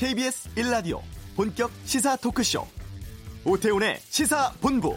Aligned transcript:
KBS 0.00 0.48
1라디오 0.54 1.02
본격 1.36 1.70
시사 1.84 2.16
토크쇼 2.16 2.66
오태훈의 3.44 3.98
시사본부 4.00 4.96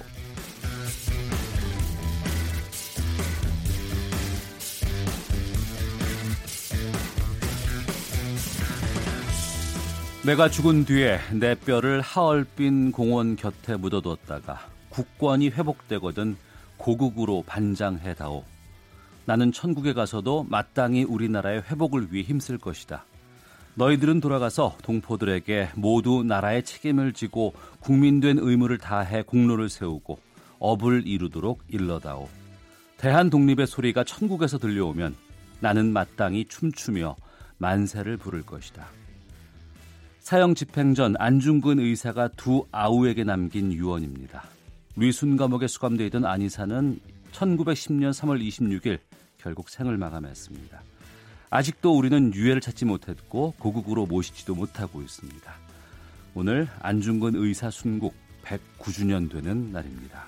내가 10.26 10.48
죽은 10.48 10.86
뒤에 10.86 11.20
내 11.34 11.54
뼈를 11.56 12.00
하얼빈 12.00 12.94
공원 12.94 13.36
곁에 13.36 13.76
묻어뒀다가 13.76 14.70
국권이 14.88 15.50
회복되거든 15.50 16.38
고국으로 16.78 17.44
반장해다오. 17.46 18.46
나는 19.26 19.52
천국에 19.52 19.92
가서도 19.92 20.46
마땅히 20.46 21.04
우리나라의 21.04 21.64
회복을 21.64 22.14
위해 22.14 22.24
힘쓸 22.24 22.58
것이다. 22.58 23.04
너희들은 23.76 24.22
돌아가서 24.22 24.78
동포들에게 24.84 25.70
모두 25.76 26.24
나라의 26.24 26.64
책임을 26.64 27.14
지고 27.14 27.54
국민된 27.80 28.38
의무를 28.40 28.78
다해 28.78 29.24
공로를 29.24 29.70
세우고 29.70 30.20
업을 30.60 31.08
이루도록 31.08 31.64
일러다오. 31.68 32.30
대한 32.98 33.30
독립의 33.30 33.68
소리가 33.68 34.04
천국에서 34.04 34.60
들려오면 34.60 35.16
나는 35.60 35.92
마땅히 35.92 36.46
춤추며 36.46 37.16
만세를 37.58 38.18
부를 38.18 38.44
것이다. 38.44 38.86
사형 40.20 40.56
집행 40.56 40.94
전 40.94 41.16
안중근 41.18 41.80
의사가 41.80 42.30
두 42.30 42.66
아우에게 42.72 43.24
남긴 43.24 43.74
유언입니다. 43.74 44.44
위순 44.96 45.36
감옥에 45.36 45.68
수감돼 45.68 46.06
있던 46.08 46.26
안 46.26 46.42
의사는 46.42 47.00
1910년 47.32 48.12
3월 48.12 48.42
26일 48.42 49.00
결국 49.38 49.70
생을 49.70 49.98
마감했습니다. 49.98 50.93
아직도 51.54 51.96
우리는 51.96 52.34
유해를 52.34 52.62
찾지 52.62 52.86
못했고 52.86 53.54
고국으로 53.60 54.08
모시지도 54.08 54.56
못하고 54.56 55.04
있습니다. 55.04 55.54
오늘 56.34 56.68
안중근 56.80 57.36
의사 57.36 57.70
순국 57.70 58.16
109주년 58.44 59.32
되는 59.32 59.72
날입니다. 59.72 60.26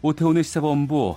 오태훈의 0.00 0.44
시사본부 0.44 1.16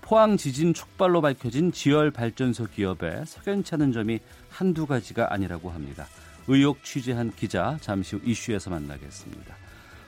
포항 0.00 0.38
지진 0.38 0.72
촉발로 0.72 1.20
밝혀진 1.20 1.72
지열 1.72 2.10
발전소 2.10 2.68
기업에 2.68 3.22
석연치 3.26 3.74
않은 3.74 3.92
점이 3.92 4.20
한두 4.48 4.86
가지가 4.86 5.34
아니라고 5.34 5.68
합니다. 5.68 6.06
의혹 6.48 6.84
취재한 6.84 7.30
기자 7.36 7.76
잠시 7.82 8.16
후 8.16 8.22
이슈에서 8.24 8.70
만나겠습니다. 8.70 9.54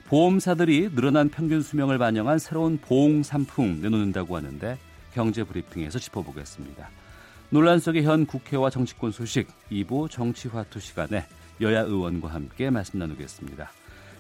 보험사들이 0.07 0.95
늘어난 0.95 1.29
평균 1.29 1.61
수명을 1.61 1.99
반영한 1.99 2.39
새로운 2.39 2.79
보험 2.79 3.23
상품 3.23 3.83
내놓는다고 3.83 4.35
하는데 4.35 4.79
경제 5.13 5.45
브리핑에서 5.45 5.99
짚어보겠습니다. 5.99 6.89
논란 7.51 7.79
속의 7.79 8.05
현 8.05 8.27
국회와 8.27 8.69
정치권 8.69 9.11
소식 9.11 9.49
2부 9.71 10.11
정치화투 10.11 10.81
시간에 10.81 11.25
여야 11.63 11.81
의원과 11.81 12.29
함께 12.29 12.69
말씀 12.69 12.99
나누겠습니다. 12.99 13.71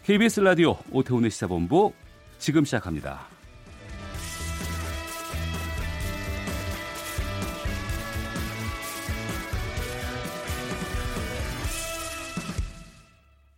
KBS 0.04 0.40
라디오 0.40 0.78
오태훈의 0.90 1.30
시사본부 1.30 1.92
지금 2.38 2.64
시작합니다. 2.64 3.26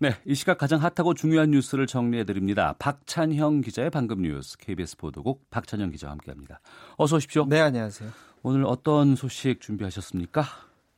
네, 0.03 0.17
이 0.25 0.35
시각 0.35 0.57
가장 0.59 0.81
핫하고 0.83 1.15
중요한 1.15 1.51
뉴스를 1.51 1.87
정리해 1.87 2.25
드립니다. 2.25 2.75
박찬형 2.79 3.61
기자의 3.61 3.91
방금 3.91 4.23
뉴스 4.23 4.57
KBS 4.59 4.97
보도국 4.97 5.49
박찬형 5.51 5.91
기자와 5.91 6.13
함께합니다. 6.13 6.61
어서 6.97 7.17
오십시오. 7.17 7.45
네, 7.47 7.61
안녕하세요. 7.61 8.30
오늘 8.43 8.65
어떤 8.65 9.17
소식 9.17 9.61
준비하셨습니까? 9.61 10.45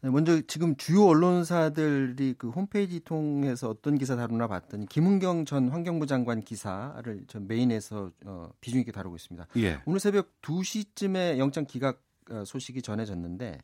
네, 0.03 0.11
먼저 0.11 0.41
지금 0.43 0.77
주요 0.77 1.07
언론사들이 1.07 2.35
그 2.39 2.51
홈페이지 2.51 3.01
통해서 3.01 3.69
어떤 3.69 3.99
기사 3.99 4.17
다루나 4.17 4.49
봤더니 4.49 4.87
김은경 4.87 5.45
전 5.45 5.69
환경부 5.69 6.07
장관 6.07 6.43
기사를 6.43 7.25
전 7.29 7.47
메인에서 7.47 8.11
어, 8.25 8.51
비중 8.61 8.81
있게 8.81 8.93
다루고 8.93 9.17
있습니다. 9.17 9.47
예. 9.59 9.79
오늘 9.85 10.01
새벽 10.01 10.41
2시쯤에 10.43 11.39
영장 11.39 11.67
기각 11.67 12.03
어, 12.31 12.45
소식이 12.45 12.83
전해졌는데 12.83 13.59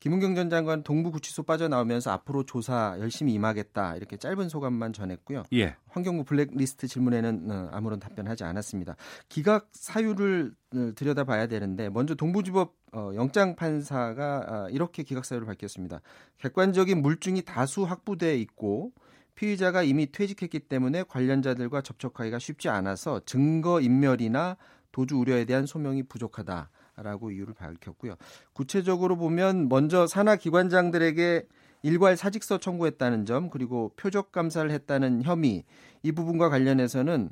김은경 0.00 0.34
전 0.34 0.48
장관 0.48 0.82
동부구치소 0.82 1.42
빠져나오면서 1.42 2.10
앞으로 2.10 2.44
조사 2.44 2.96
열심히 2.98 3.34
임하겠다 3.34 3.96
이렇게 3.96 4.16
짧은 4.16 4.48
소감만 4.48 4.94
전했고요. 4.94 5.44
예. 5.52 5.76
환경부 5.88 6.24
블랙리스트 6.24 6.88
질문에는 6.88 7.50
어, 7.50 7.68
아무런 7.70 8.00
답변하지 8.00 8.44
않았습니다. 8.44 8.96
기각 9.28 9.68
사유를 9.72 10.54
어, 10.74 10.92
들여다봐야 10.96 11.48
되는데 11.48 11.90
먼저 11.90 12.14
동부지법 12.14 12.74
어, 12.92 13.10
영장 13.14 13.54
판사가 13.54 14.44
아, 14.48 14.68
이렇게 14.70 15.02
기각 15.02 15.26
사유를 15.26 15.46
밝혔습니다. 15.46 16.00
객관적인 16.38 17.02
물증이 17.02 17.42
다수 17.42 17.84
확보돼 17.84 18.38
있고 18.38 18.92
피의자가 19.34 19.82
이미 19.82 20.10
퇴직했기 20.10 20.60
때문에 20.60 21.04
관련자들과 21.08 21.82
접촉하기가 21.82 22.38
쉽지 22.38 22.70
않아서 22.70 23.20
증거 23.26 23.82
인멸이나 23.82 24.56
도주 24.92 25.18
우려에 25.18 25.44
대한 25.44 25.66
소명이 25.66 26.04
부족하다. 26.04 26.70
라고 27.02 27.30
이유를 27.30 27.54
밝혔고요. 27.54 28.16
구체적으로 28.52 29.16
보면 29.16 29.68
먼저 29.68 30.06
산하 30.06 30.36
기관장들에게 30.36 31.46
일괄 31.82 32.16
사직서 32.16 32.58
청구했다는 32.58 33.24
점 33.24 33.50
그리고 33.50 33.92
표적 33.96 34.32
감사를 34.32 34.70
했다는 34.70 35.22
혐의 35.22 35.64
이 36.02 36.12
부분과 36.12 36.48
관련해서는 36.50 37.30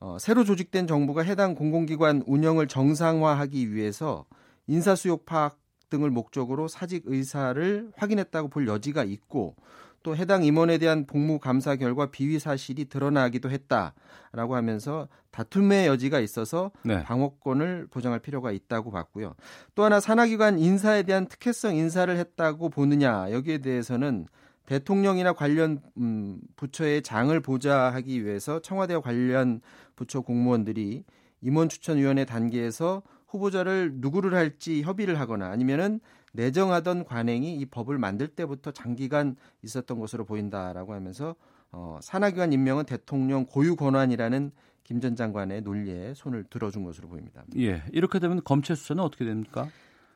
어, 0.00 0.18
새로 0.20 0.44
조직된 0.44 0.86
정부가 0.86 1.22
해당 1.22 1.54
공공기관 1.54 2.22
운영을 2.26 2.68
정상화하기 2.68 3.72
위해서 3.72 4.26
인사수욕 4.66 5.24
파악 5.24 5.58
등을 5.88 6.10
목적으로 6.10 6.68
사직 6.68 7.04
의사를 7.06 7.90
확인했다고 7.96 8.48
볼 8.48 8.68
여지가 8.68 9.04
있고 9.04 9.56
또 10.06 10.16
해당 10.16 10.44
임원에 10.44 10.78
대한 10.78 11.04
복무 11.04 11.40
감사 11.40 11.74
결과 11.74 12.12
비위 12.12 12.38
사실이 12.38 12.84
드러나기도 12.84 13.50
했다라고 13.50 14.54
하면서 14.54 15.08
다툼의 15.32 15.88
여지가 15.88 16.20
있어서 16.20 16.70
네. 16.84 17.02
방어권을 17.02 17.88
보장할 17.90 18.20
필요가 18.20 18.52
있다고 18.52 18.92
봤고요. 18.92 19.34
또 19.74 19.82
하나 19.82 19.98
산하기관 19.98 20.60
인사에 20.60 21.02
대한 21.02 21.26
특혜성 21.26 21.74
인사를 21.74 22.16
했다고 22.16 22.68
보느냐 22.68 23.32
여기에 23.32 23.58
대해서는 23.58 24.28
대통령이나 24.66 25.32
관련 25.32 25.80
음, 25.96 26.38
부처의 26.54 27.02
장을 27.02 27.38
보좌하기 27.40 28.24
위해서 28.24 28.60
청와대와 28.60 29.00
관련 29.00 29.60
부처 29.96 30.20
공무원들이 30.20 31.02
임원 31.40 31.68
추천위원회 31.68 32.26
단계에서 32.26 33.02
후보자를 33.26 33.94
누구를 33.96 34.34
할지 34.34 34.82
협의를 34.82 35.18
하거나 35.18 35.48
아니면은 35.48 35.98
내정하던 36.36 37.04
관행이 37.04 37.56
이 37.56 37.66
법을 37.66 37.98
만들 37.98 38.28
때부터 38.28 38.70
장기간 38.70 39.36
있었던 39.62 39.98
것으로 39.98 40.24
보인다라고 40.24 40.94
하면서 40.94 41.34
어, 41.72 41.98
산하기관 42.02 42.52
임명은 42.52 42.84
대통령 42.84 43.44
고유 43.46 43.74
권한이라는 43.76 44.52
김 44.84 45.00
전 45.00 45.16
장관의 45.16 45.62
논리에 45.62 46.14
손을 46.14 46.44
들어준 46.44 46.84
것으로 46.84 47.08
보입니다. 47.08 47.42
예, 47.58 47.82
이렇게 47.92 48.20
되면 48.20 48.40
검찰 48.44 48.76
수사는 48.76 49.02
어떻게 49.02 49.24
됩니까? 49.24 49.68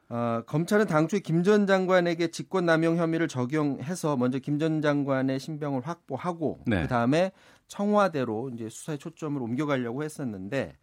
어, 0.09 0.43
검찰은 0.47 0.87
당초에 0.87 1.21
김 1.21 1.43
전 1.43 1.67
장관에게 1.67 2.29
직권남용 2.31 2.97
혐의를 2.97 3.27
적용해서 3.27 4.17
먼저 4.17 4.39
김 4.39 4.59
전 4.61 4.81
장관의 4.81 5.41
신병을 5.41 5.83
확보하고 5.85 6.61
네. 6.67 6.83
그 6.83 6.89
다음에 6.89 7.33
청와대로 7.67 8.51
이제 8.51 8.69
수사의 8.69 8.99
초점을 8.99 9.41
옮겨가려고 9.43 10.05
했었는데 10.05 10.77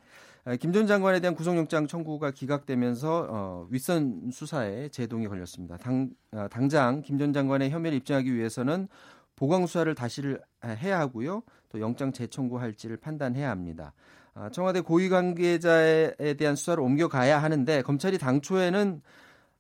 김 0.56 0.72
전 0.72 0.88
장관에 0.88 1.19
대한 1.19 1.35
구속영장 1.35 1.88
청구가 1.88 2.31
기각되면서 2.31 3.28
어, 3.30 3.68
윗선 3.69 4.30
수사에 4.31 4.88
제동이 4.88 5.28
걸렸습니다. 5.28 5.75
당, 5.78 6.09
어, 6.31 6.47
당장 6.50 7.02
김 7.02 7.18
전 7.18 7.34
장관의 7.34 7.69
혐의를 7.69 7.97
입증하기 7.97 8.34
위해서는 8.34 8.88
보강 9.35 9.68
수사를 9.68 9.94
다시를 9.94 10.41
해야 10.66 11.00
하고요. 11.00 11.44
또 11.69 11.81
영장 11.81 12.13
재청구할지를 12.13 12.97
판단해야 12.97 13.50
합니다. 13.50 13.94
아, 14.34 14.50
청와대 14.50 14.81
고위 14.81 15.09
관계자에 15.09 16.35
대한 16.38 16.56
수사를 16.56 16.81
옮겨가야 16.81 17.41
하는데 17.41 17.82
검찰이 17.82 18.17
당초에는 18.17 19.02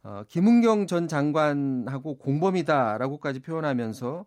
어, 0.03 0.23
김은경 0.29 0.87
전 0.87 1.07
장관하고 1.07 2.17
공범이다라고까지 2.17 3.41
표현하면서 3.41 4.25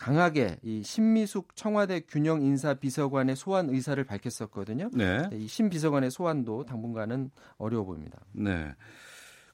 강하게 0.00 0.56
이 0.62 0.82
신미숙 0.82 1.54
청와대 1.54 2.00
균형 2.00 2.40
인사 2.40 2.72
비서관의 2.72 3.36
소환 3.36 3.68
의사를 3.68 4.02
밝혔었거든요. 4.02 4.88
네. 4.94 5.28
이신 5.30 5.68
비서관의 5.68 6.10
소환도 6.10 6.64
당분간은 6.64 7.30
어려워 7.58 7.84
보입니다. 7.84 8.18
네. 8.32 8.74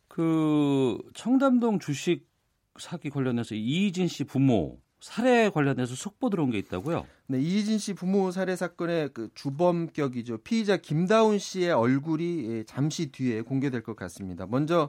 그 0.06 0.98
청담동 1.14 1.80
주식 1.80 2.28
사기 2.78 3.10
관련해서 3.10 3.56
이희진 3.56 4.06
씨 4.06 4.22
부모 4.22 4.78
살해 5.00 5.50
관련해서 5.50 5.96
속보 5.96 6.30
들어온 6.30 6.50
게 6.52 6.58
있다고요? 6.58 7.06
네, 7.26 7.40
이희진 7.40 7.78
씨 7.78 7.92
부모 7.92 8.30
살해 8.30 8.54
사건의 8.54 9.10
그 9.12 9.28
주범격이죠. 9.34 10.38
피의자 10.38 10.76
김다운 10.76 11.38
씨의 11.38 11.72
얼굴이 11.72 12.44
예, 12.50 12.64
잠시 12.64 13.10
뒤에 13.10 13.40
공개될 13.40 13.82
것 13.82 13.96
같습니다. 13.96 14.46
먼저 14.46 14.88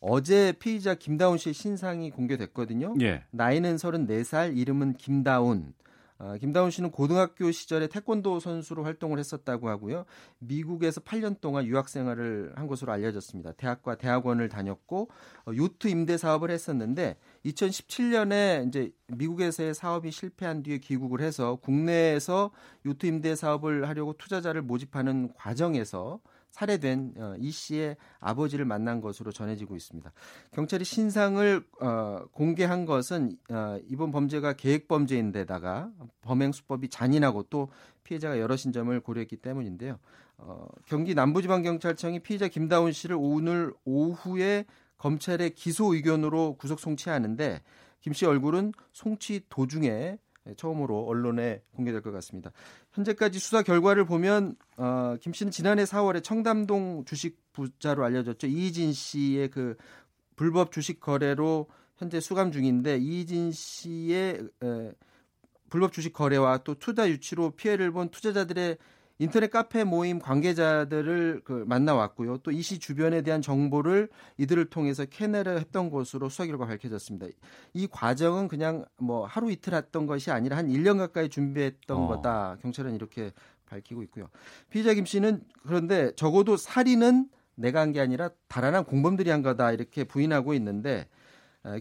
어제 0.00 0.52
피의자 0.52 0.94
김다운 0.94 1.38
씨의 1.38 1.54
신상이 1.54 2.10
공개됐거든요. 2.10 2.94
예. 3.00 3.24
나이는 3.30 3.76
34살, 3.76 4.56
이름은 4.56 4.94
김다운. 4.94 5.74
어, 6.18 6.34
김다운 6.40 6.70
씨는 6.70 6.92
고등학교 6.92 7.50
시절에 7.50 7.88
태권도 7.88 8.40
선수로 8.40 8.84
활동을 8.84 9.18
했었다고 9.18 9.68
하고요. 9.68 10.06
미국에서 10.38 11.00
8년 11.02 11.40
동안 11.40 11.66
유학 11.66 11.90
생활을 11.90 12.52
한 12.56 12.66
것으로 12.66 12.92
알려졌습니다. 12.92 13.52
대학과 13.52 13.96
대학원을 13.96 14.48
다녔고 14.48 15.10
어, 15.46 15.52
요트 15.54 15.88
임대 15.88 16.16
사업을 16.16 16.50
했었는데 16.50 17.16
2017년에 17.44 18.66
이제 18.66 18.90
미국에서의 19.08 19.74
사업이 19.74 20.10
실패한 20.10 20.62
뒤에 20.62 20.78
귀국을 20.78 21.20
해서 21.20 21.56
국내에서 21.56 22.50
요트 22.86 23.04
임대 23.04 23.34
사업을 23.34 23.86
하려고 23.86 24.14
투자자를 24.14 24.62
모집하는 24.62 25.34
과정에서 25.34 26.20
살해된 26.56 27.14
어, 27.18 27.34
이 27.38 27.50
씨의 27.50 27.96
아버지를 28.18 28.64
만난 28.64 29.02
것으로 29.02 29.30
전해지고 29.30 29.76
있습니다. 29.76 30.10
경찰이 30.52 30.84
신상을 30.84 31.62
어, 31.82 32.24
공개한 32.32 32.86
것은 32.86 33.36
어, 33.50 33.78
이번 33.88 34.10
범죄가 34.10 34.54
계획 34.54 34.88
범죄인데다가 34.88 35.90
범행 36.22 36.52
수법이 36.52 36.88
잔인하고 36.88 37.42
또 37.50 37.68
피해자가 38.04 38.40
여럿인 38.40 38.72
점을 38.72 38.98
고려했기 38.98 39.36
때문인데요. 39.36 39.98
어, 40.38 40.66
경기 40.86 41.14
남부지방경찰청이 41.14 42.20
피해자 42.20 42.48
김다운 42.48 42.92
씨를 42.92 43.16
오늘 43.18 43.74
오후에 43.84 44.64
검찰의 44.96 45.50
기소 45.50 45.94
의견으로 45.94 46.56
구속 46.58 46.80
송치하는데 46.80 47.60
김 48.00 48.14
씨 48.14 48.24
얼굴은 48.24 48.72
송치 48.92 49.42
도중에 49.50 49.88
네, 49.90 50.18
처음으로 50.56 51.06
언론에 51.06 51.62
공개될 51.74 52.02
것 52.02 52.12
같습니다. 52.12 52.52
현재까지 52.92 53.38
수사 53.38 53.62
결과를 53.62 54.04
보면 54.04 54.56
어, 54.76 55.16
김 55.20 55.32
씨는 55.32 55.50
지난해 55.50 55.84
4월에 55.84 56.22
청담동 56.22 57.04
주식 57.04 57.38
부자로 57.52 58.04
알려졌죠. 58.04 58.46
이진 58.46 58.92
씨의 58.92 59.50
그 59.50 59.76
불법 60.36 60.72
주식 60.72 61.00
거래로 61.00 61.66
현재 61.96 62.20
수감 62.20 62.52
중인데 62.52 62.98
이진 62.98 63.50
씨의 63.52 64.48
에, 64.62 64.92
불법 65.70 65.92
주식 65.92 66.12
거래와 66.12 66.58
또 66.58 66.74
투자 66.74 67.08
유치로 67.08 67.50
피해를 67.50 67.90
본 67.90 68.10
투자자들의 68.10 68.76
인터넷 69.18 69.50
카페 69.50 69.82
모임 69.84 70.18
관계자들을 70.18 71.42
그 71.44 71.64
만나왔고요. 71.66 72.38
또 72.38 72.50
이 72.50 72.60
시 72.62 72.78
주변에 72.78 73.22
대한 73.22 73.40
정보를 73.40 74.08
이들을 74.36 74.66
통해서 74.66 75.04
캐내려 75.06 75.52
했던 75.52 75.90
것으로 75.90 76.28
수사 76.28 76.46
결과 76.46 76.66
밝혀졌습니다. 76.66 77.26
이 77.72 77.86
과정은 77.90 78.48
그냥 78.48 78.84
뭐 78.98 79.24
하루 79.26 79.50
이틀 79.50 79.74
했던 79.74 80.06
것이 80.06 80.30
아니라 80.30 80.56
한 80.58 80.68
1년 80.68 80.98
가까이 80.98 81.28
준비했던 81.28 81.96
어. 81.96 82.06
거다. 82.08 82.58
경찰은 82.60 82.94
이렇게 82.94 83.32
밝히고 83.66 84.02
있고요. 84.04 84.28
피의자 84.70 84.92
김 84.94 85.06
씨는 85.06 85.42
그런데 85.64 86.12
적어도 86.14 86.56
살인은 86.56 87.28
내가 87.54 87.80
한 87.80 87.92
게 87.92 88.00
아니라 88.00 88.28
달아난 88.48 88.84
공범들이 88.84 89.30
한 89.30 89.40
거다 89.40 89.72
이렇게 89.72 90.04
부인하고 90.04 90.52
있는데 90.54 91.08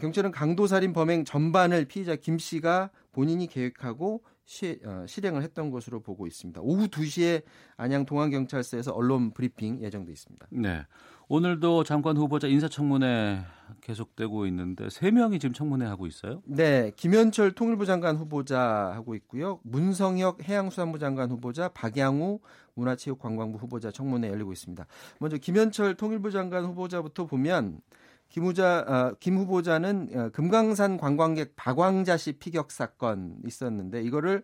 경찰은 0.01 0.31
강도 0.31 0.67
살인 0.67 0.93
범행 0.93 1.25
전반을 1.25 1.85
피의자 1.85 2.15
김 2.15 2.39
씨가 2.39 2.89
본인이 3.11 3.45
계획하고 3.47 4.23
시, 4.45 4.79
어, 4.85 5.05
실행을 5.07 5.41
했던 5.41 5.71
것으로 5.71 5.99
보고 6.01 6.27
있습니다. 6.27 6.61
오후 6.61 6.87
2시에 6.87 7.43
안양 7.77 8.05
동안경찰서에서 8.05 8.93
언론 8.93 9.31
브리핑 9.31 9.81
예정돼 9.81 10.11
있습니다. 10.11 10.47
네. 10.51 10.85
오늘도 11.27 11.83
장관 11.83 12.17
후보자 12.17 12.47
인사청문회 12.47 13.43
계속되고 13.81 14.45
있는데 14.45 14.91
세 14.91 15.09
명이 15.09 15.39
지금 15.39 15.53
청문회 15.53 15.85
하고 15.87 16.05
있어요? 16.05 16.43
네, 16.45 16.91
김현철 16.95 17.53
통일부 17.53 17.87
장관 17.87 18.15
후보자 18.15 18.91
하고 18.93 19.15
있고요. 19.15 19.59
문성혁 19.63 20.43
해양수산부 20.43 20.99
장관 20.99 21.31
후보자, 21.31 21.69
박양우 21.69 22.39
문화체육관광부 22.75 23.57
후보자 23.57 23.89
청문회 23.89 24.29
열리고 24.29 24.53
있습니다. 24.53 24.85
먼저 25.19 25.37
김현철 25.37 25.95
통일부 25.95 26.29
장관 26.29 26.63
후보자부터 26.65 27.25
보면 27.25 27.81
김 28.29 28.43
후자 28.45 28.79
어, 28.87 29.15
김 29.19 29.37
후보자는 29.37 30.09
어, 30.13 30.29
금강산 30.33 30.97
관광객 30.97 31.55
박왕자 31.55 32.17
씨 32.17 32.33
피격 32.33 32.71
사건 32.71 33.37
있었는데 33.45 34.01
이거를 34.01 34.43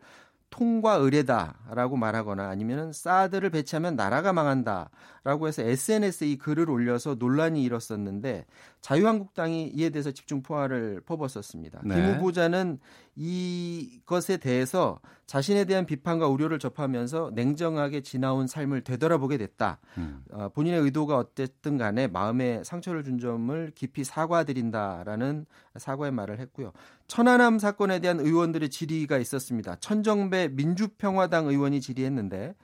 통과 0.51 0.95
의례다라고 0.95 1.95
말하거나 1.97 2.49
아니면은 2.49 2.91
사드를 2.91 3.49
배치하면 3.49 3.95
나라가 3.95 4.33
망한다라고 4.33 5.47
해서 5.47 5.63
SNS에 5.63 6.27
이 6.27 6.37
글을 6.37 6.69
올려서 6.69 7.15
논란이 7.17 7.63
일었었는데 7.63 8.45
자유한국당이 8.81 9.71
이에 9.75 9.89
대해서 9.91 10.11
집중 10.11 10.41
포화를 10.41 11.01
퍼붓었습니다. 11.05 11.81
네. 11.85 11.95
김 11.95 12.05
후보자는 12.15 12.79
이것에 13.15 14.37
대해서 14.37 14.99
자신에 15.27 15.65
대한 15.65 15.85
비판과 15.85 16.27
우려를 16.27 16.57
접하면서 16.57 17.31
냉정하게 17.35 18.01
지나온 18.01 18.47
삶을 18.47 18.81
되돌아보게 18.81 19.37
됐다. 19.37 19.79
음. 19.97 20.23
어, 20.31 20.49
본인의 20.49 20.81
의도가 20.81 21.17
어쨌든 21.17 21.77
간에 21.77 22.07
마음에 22.07 22.63
상처를 22.63 23.03
준 23.03 23.19
점을 23.19 23.71
깊이 23.75 24.03
사과드린다라는 24.03 25.45
사과의 25.77 26.11
말을 26.11 26.39
했고요. 26.39 26.73
천안함 27.07 27.59
사건에 27.59 27.99
대한 27.99 28.19
의원들의 28.19 28.69
질의가 28.69 29.19
있었습니다. 29.19 29.75
천정배 29.75 30.49
민주평화당 30.53 31.47
의원이 31.47 31.81
질의했는데 31.81 32.55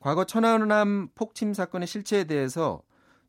과거 0.00 0.24
천안함 0.24 1.08
폭침 1.14 1.52
사건의 1.52 1.86
실체에 1.86 2.24
대해서 2.24 2.82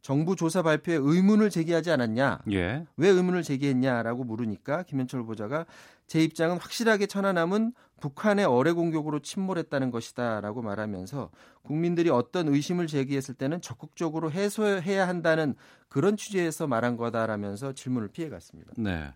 정부 0.08 0.38
조사 0.38 0.62
발표에 0.62 0.96
의문을 0.96 1.50
제기하지 1.50 1.92
않았냐? 1.92 2.40
예. 2.54 2.86
왜 2.96 3.10
의문을 3.10 3.44
제기했냐라고 3.44 4.24
물으니까 4.24 4.84
김현철 4.84 5.20
후보자가 5.20 5.66
제 6.08 6.24
입장은 6.24 6.60
확실하게 6.60 7.08
천안함은 7.08 7.74
북한의 8.00 8.46
어뢰 8.46 8.72
공격으로 8.72 9.20
침몰했다는 9.20 9.92
것이다라고 9.92 10.62
말하면서 10.62 11.30
국민들이 11.62 12.10
어떤 12.10 12.48
의심을 12.48 12.88
제기했을 12.88 13.36
때는 13.36 13.60
적극적으로 13.60 14.32
해소해야 14.32 15.06
한다는 15.10 15.56
그런 15.90 16.16
취지에서 16.16 16.68
말한 16.68 16.96
거다라면서 16.96 17.74
질문을 17.74 18.08
피해갔습니다. 18.08 18.76
네. 18.78 19.12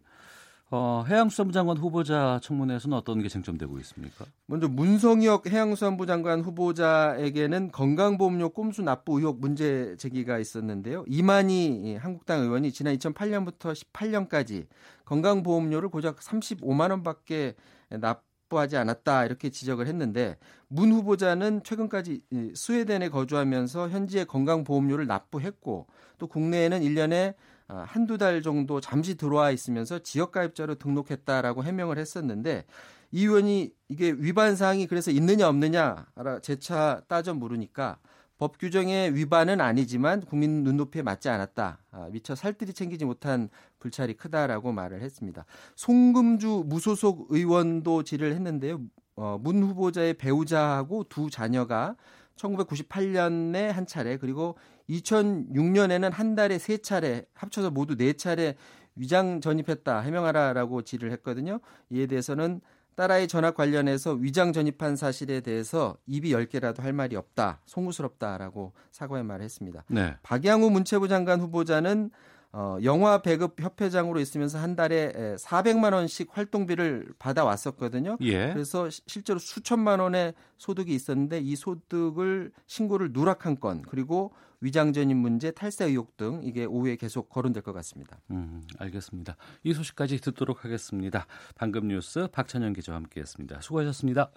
어, 0.73 1.03
해양수산부 1.05 1.51
장관 1.51 1.75
후보자 1.75 2.39
청문회에서는 2.41 2.95
어떤 2.95 3.21
게 3.21 3.27
쟁점되고 3.27 3.77
있습니까? 3.79 4.25
먼저 4.45 4.69
문성혁 4.69 5.47
해양수산부 5.47 6.05
장관 6.05 6.39
후보자에게는 6.39 7.73
건강보험료 7.73 8.49
꼼수 8.51 8.81
납부 8.81 9.17
의혹 9.17 9.41
문제 9.41 9.97
제기가 9.97 10.39
있었는데요. 10.39 11.03
이만희 11.07 11.97
한국당 11.97 12.43
의원이 12.43 12.71
지난 12.71 12.95
2008년부터 12.95 13.73
18년까지 13.73 14.67
건강보험료를 15.03 15.89
고작 15.89 16.19
35만 16.19 16.91
원밖에 16.91 17.55
납부하지 17.89 18.77
않았다 18.77 19.25
이렇게 19.25 19.49
지적을 19.49 19.87
했는데 19.87 20.37
문 20.69 20.93
후보자는 20.93 21.63
최근까지 21.63 22.21
스웨덴에 22.55 23.09
거주하면서 23.09 23.89
현지의 23.89 24.23
건강보험료를 24.25 25.05
납부했고 25.05 25.87
또 26.17 26.27
국내에는 26.27 26.79
1년에 26.79 27.33
아, 27.33 27.50
한두 27.79 28.17
달 28.17 28.41
정도 28.41 28.81
잠시 28.81 29.15
들어와 29.15 29.51
있으면서 29.51 29.99
지역가입자로 29.99 30.75
등록했다라고 30.75 31.63
해명을 31.63 31.97
했었는데 31.97 32.65
이 33.11 33.25
의원이 33.25 33.73
이게 33.89 34.11
위반 34.11 34.55
사항이 34.55 34.87
그래서 34.87 35.11
있느냐 35.11 35.47
없느냐 35.47 36.05
재차 36.41 37.01
따져 37.07 37.33
물으니까 37.33 37.97
법 38.41 38.57
규정의 38.57 39.13
위반은 39.13 39.61
아니지만 39.61 40.21
국민 40.21 40.63
눈높이에 40.63 41.03
맞지 41.03 41.29
않았다. 41.29 41.77
아, 41.91 42.09
미처 42.11 42.33
살뜰히 42.33 42.73
챙기지 42.73 43.05
못한 43.05 43.49
불찰이 43.77 44.15
크다라고 44.15 44.71
말을 44.71 45.03
했습니다. 45.03 45.45
송금주 45.75 46.63
무소속 46.65 47.27
의원도 47.29 48.01
질의를 48.01 48.33
했는데요. 48.33 48.81
어, 49.15 49.37
문 49.39 49.61
후보자의 49.61 50.15
배우자하고 50.15 51.03
두 51.03 51.29
자녀가 51.29 51.95
1998년에 52.35 53.67
한 53.67 53.85
차례 53.85 54.17
그리고 54.17 54.57
2006년에는 54.91 56.11
한 56.11 56.35
달에 56.35 56.59
세 56.59 56.77
차례 56.77 57.25
합쳐서 57.33 57.71
모두 57.71 57.95
네 57.95 58.13
차례 58.13 58.55
위장 58.95 59.39
전입했다 59.41 60.01
해명하라라고 60.01 60.81
질의를 60.81 61.11
했거든요. 61.13 61.59
이에 61.89 62.07
대해서는 62.07 62.61
딸아이 62.95 63.27
전학 63.27 63.55
관련해서 63.55 64.13
위장 64.13 64.51
전입한 64.51 64.97
사실에 64.97 65.39
대해서 65.39 65.95
입이 66.07 66.33
열 66.33 66.45
개라도 66.45 66.83
할 66.83 66.91
말이 66.91 67.15
없다, 67.15 67.61
송구스럽다라고 67.65 68.73
사과의 68.91 69.23
말을 69.23 69.45
했습니다. 69.45 69.85
네. 69.87 70.15
박양우 70.23 70.69
문체부 70.69 71.07
장관 71.07 71.39
후보자는 71.39 72.11
어, 72.53 72.77
영화 72.83 73.21
배급 73.21 73.59
협회장으로 73.59 74.19
있으면서 74.19 74.59
한 74.59 74.75
달에 74.75 75.35
400만 75.37 75.93
원씩 75.93 76.29
활동비를 76.31 77.13
받아 77.17 77.45
왔었거든요. 77.45 78.17
예. 78.21 78.51
그래서 78.51 78.89
실제로 78.89 79.39
수천만 79.39 79.99
원의 79.99 80.33
소득이 80.57 80.93
있었는데 80.93 81.39
이 81.39 81.55
소득을 81.55 82.51
신고를 82.67 83.11
누락한 83.13 83.59
건 83.59 83.83
그리고 83.83 84.33
위장전입 84.59 85.17
문제, 85.17 85.51
탈세 85.51 85.85
의혹 85.85 86.17
등 86.17 86.41
이게 86.43 86.65
오후에 86.65 86.95
계속 86.95 87.29
거론될 87.29 87.63
것 87.63 87.73
같습니다. 87.73 88.19
음, 88.29 88.61
알겠습니다. 88.77 89.35
이 89.63 89.73
소식까지 89.73 90.19
듣도록 90.21 90.63
하겠습니다. 90.63 91.25
방금 91.55 91.87
뉴스 91.87 92.27
박찬영 92.31 92.73
기자와 92.73 92.97
함께했습니다. 92.97 93.61
수고하셨습니다. 93.61 94.29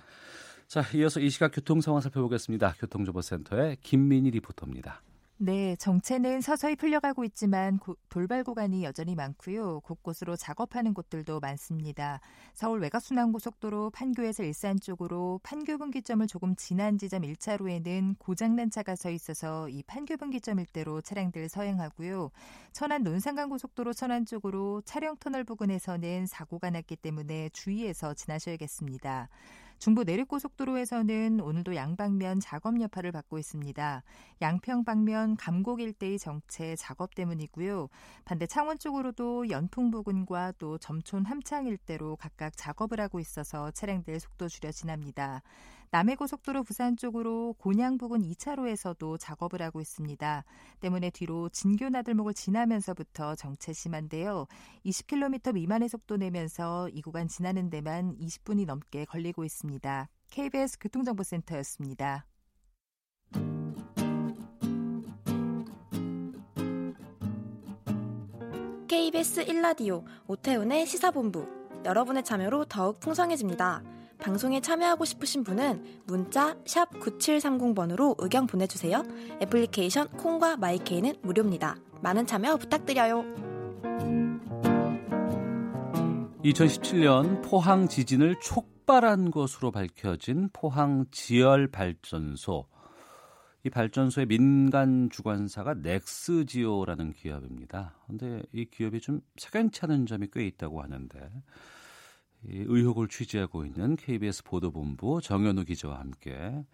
자, 0.66 0.82
이어서 0.94 1.20
이 1.20 1.28
시각 1.28 1.52
교통 1.52 1.82
상황 1.82 2.00
살펴보겠습니다. 2.00 2.74
교통정보센터의 2.78 3.76
김민희 3.82 4.30
리포터입니다. 4.30 5.02
네, 5.36 5.74
정체는 5.76 6.40
서서히 6.42 6.76
풀려가고 6.76 7.24
있지만 7.24 7.78
고, 7.78 7.96
돌발 8.08 8.44
구간이 8.44 8.84
여전히 8.84 9.16
많고요. 9.16 9.80
곳곳으로 9.80 10.36
작업하는 10.36 10.94
곳들도 10.94 11.40
많습니다. 11.40 12.20
서울 12.54 12.80
외곽순환고속도로 12.80 13.90
판교에서 13.90 14.44
일산 14.44 14.78
쪽으로 14.78 15.40
판교 15.42 15.78
분기점을 15.78 16.24
조금 16.28 16.54
지난 16.54 16.98
지점 16.98 17.22
1차로에는 17.22 18.14
고장난 18.18 18.70
차가 18.70 18.94
서 18.94 19.10
있어서 19.10 19.68
이 19.68 19.82
판교 19.82 20.18
분기점 20.18 20.60
일대로 20.60 21.00
차량들 21.00 21.48
서행하고요. 21.48 22.30
천안 22.72 23.02
논산간고속도로 23.02 23.92
천안 23.92 24.26
쪽으로 24.26 24.82
차량 24.84 25.16
터널 25.16 25.42
부근에서는 25.42 26.26
사고가 26.26 26.70
났기 26.70 26.94
때문에 26.94 27.48
주의해서 27.48 28.14
지나셔야겠습니다. 28.14 29.28
중부 29.84 30.04
내륙고속도로에서는 30.04 31.40
오늘도 31.40 31.74
양방면 31.74 32.40
작업 32.40 32.80
여파를 32.80 33.12
받고 33.12 33.38
있습니다. 33.38 34.02
양평 34.40 34.84
방면 34.84 35.36
감곡 35.36 35.82
일대의 35.82 36.18
정체 36.18 36.74
작업 36.74 37.14
때문이고요. 37.14 37.90
반대 38.24 38.46
창원 38.46 38.78
쪽으로도 38.78 39.50
연풍 39.50 39.90
부근과 39.90 40.52
또 40.52 40.78
점촌 40.78 41.26
함창 41.26 41.66
일대로 41.66 42.16
각각 42.16 42.56
작업을 42.56 42.98
하고 42.98 43.20
있어서 43.20 43.70
차량들 43.72 44.18
속도 44.20 44.48
줄여 44.48 44.72
지납니다. 44.72 45.42
남해고속도로 45.94 46.64
부산 46.64 46.96
쪽으로 46.96 47.52
곤양 47.56 47.98
부근 47.98 48.20
2차로에서도 48.20 49.16
작업을 49.16 49.62
하고 49.62 49.80
있습니다. 49.80 50.44
때문에 50.80 51.10
뒤로 51.10 51.48
진교 51.48 51.88
나들목을 51.88 52.34
지나면서부터 52.34 53.36
정체 53.36 53.72
심한데요. 53.72 54.48
20km 54.84 55.54
미만의 55.54 55.88
속도 55.88 56.16
내면서 56.16 56.88
이 56.88 57.00
구간 57.00 57.28
지나는 57.28 57.70
데만 57.70 58.16
20분이 58.18 58.66
넘게 58.66 59.04
걸리고 59.04 59.44
있습니다. 59.44 60.08
KBS 60.32 60.78
교통정보센터였습니다. 60.80 62.26
KBS 68.88 69.44
1라디오 69.46 70.02
오태훈의 70.26 70.86
시사본부 70.86 71.46
여러분의 71.84 72.24
참여로 72.24 72.64
더욱 72.64 72.98
풍성해집니다. 72.98 73.94
방송에 74.18 74.60
참여하고 74.60 75.04
싶으신 75.04 75.44
분은 75.44 76.02
문자 76.06 76.54
9730번으로 76.64 78.14
의견 78.18 78.46
보내주세요. 78.46 79.02
애플리케이션 79.42 80.08
콩과 80.08 80.56
마이케이는 80.56 81.14
무료입니다. 81.22 81.76
많은 82.00 82.26
참여 82.26 82.56
부탁드려요. 82.56 83.24
2017년 86.44 87.42
포항 87.42 87.88
지진을 87.88 88.38
촉발한 88.40 89.30
것으로 89.30 89.70
밝혀진 89.70 90.50
포항 90.52 91.06
지열 91.10 91.68
발전소. 91.68 92.66
이 93.66 93.70
발전소의 93.70 94.26
민간 94.26 95.08
주관사가 95.10 95.74
넥스지오라는 95.74 97.14
기업입니다. 97.14 97.94
근데 98.06 98.42
이 98.52 98.66
기업이 98.66 99.00
좀 99.00 99.22
석연치 99.38 99.80
않은 99.84 100.04
점이 100.04 100.28
꽤 100.30 100.46
있다고 100.46 100.82
하는데 100.82 101.30
의혹을 102.48 103.08
취재하고 103.08 103.64
있는 103.64 103.96
KBS 103.96 104.44
보도본부 104.44 105.20
정현우 105.22 105.64
기자와 105.64 105.98
함께 106.00 106.64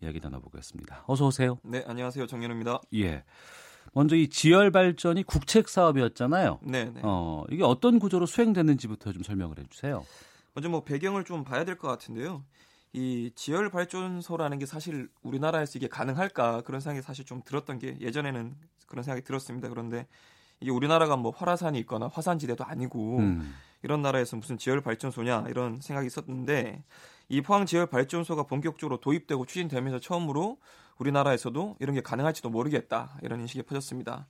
이야기 0.00 0.20
나눠보겠습니다. 0.22 1.04
어서 1.06 1.26
오세요. 1.26 1.58
네, 1.62 1.82
안녕하세요. 1.86 2.26
정현우입니다. 2.26 2.80
예. 2.94 3.24
먼저 3.92 4.14
이 4.16 4.28
지열 4.28 4.70
발전이 4.70 5.22
국책 5.22 5.68
사업이었잖아요. 5.68 6.60
네, 6.62 6.86
네. 6.86 7.00
어, 7.02 7.44
이게 7.50 7.62
어떤 7.64 7.98
구조로 7.98 8.26
수행됐는지부터 8.26 9.12
좀 9.12 9.22
설명을 9.22 9.58
해 9.58 9.64
주세요. 9.70 10.04
먼저 10.54 10.68
뭐 10.68 10.84
배경을 10.84 11.24
좀 11.24 11.44
봐야 11.44 11.64
될 11.64 11.78
것 11.78 11.88
같은데요. 11.88 12.44
이 12.92 13.30
지열 13.34 13.70
발전소라는 13.70 14.58
게 14.58 14.66
사실 14.66 15.08
우리나라에서 15.22 15.78
이게 15.78 15.86
가능할까 15.88 16.62
그런 16.62 16.80
생각이 16.80 17.02
사실 17.04 17.24
좀 17.24 17.42
들었던 17.44 17.78
게 17.78 17.96
예전에는 18.00 18.54
그런 18.86 19.02
생각이 19.02 19.24
들었습니다. 19.24 19.68
그런데 19.68 20.06
이게 20.60 20.70
우리나라가 20.70 21.16
뭐 21.16 21.30
활화산이 21.30 21.78
있거나 21.80 22.08
화산지대도 22.08 22.64
아니고 22.64 23.18
음. 23.18 23.54
이런 23.82 24.02
나라에서 24.02 24.36
무슨 24.36 24.58
지열 24.58 24.80
발전소냐 24.80 25.46
이런 25.48 25.80
생각이 25.80 26.06
있었는데 26.06 26.82
이 27.28 27.40
포항 27.40 27.66
지열 27.66 27.86
발전소가 27.86 28.44
본격적으로 28.44 28.98
도입되고 28.98 29.46
추진되면서 29.46 29.98
처음으로 29.98 30.58
우리나라에서도 30.98 31.76
이런 31.80 31.94
게 31.94 32.00
가능할지도 32.00 32.50
모르겠다 32.50 33.18
이런 33.22 33.40
인식이 33.40 33.62
퍼졌습니다. 33.62 34.26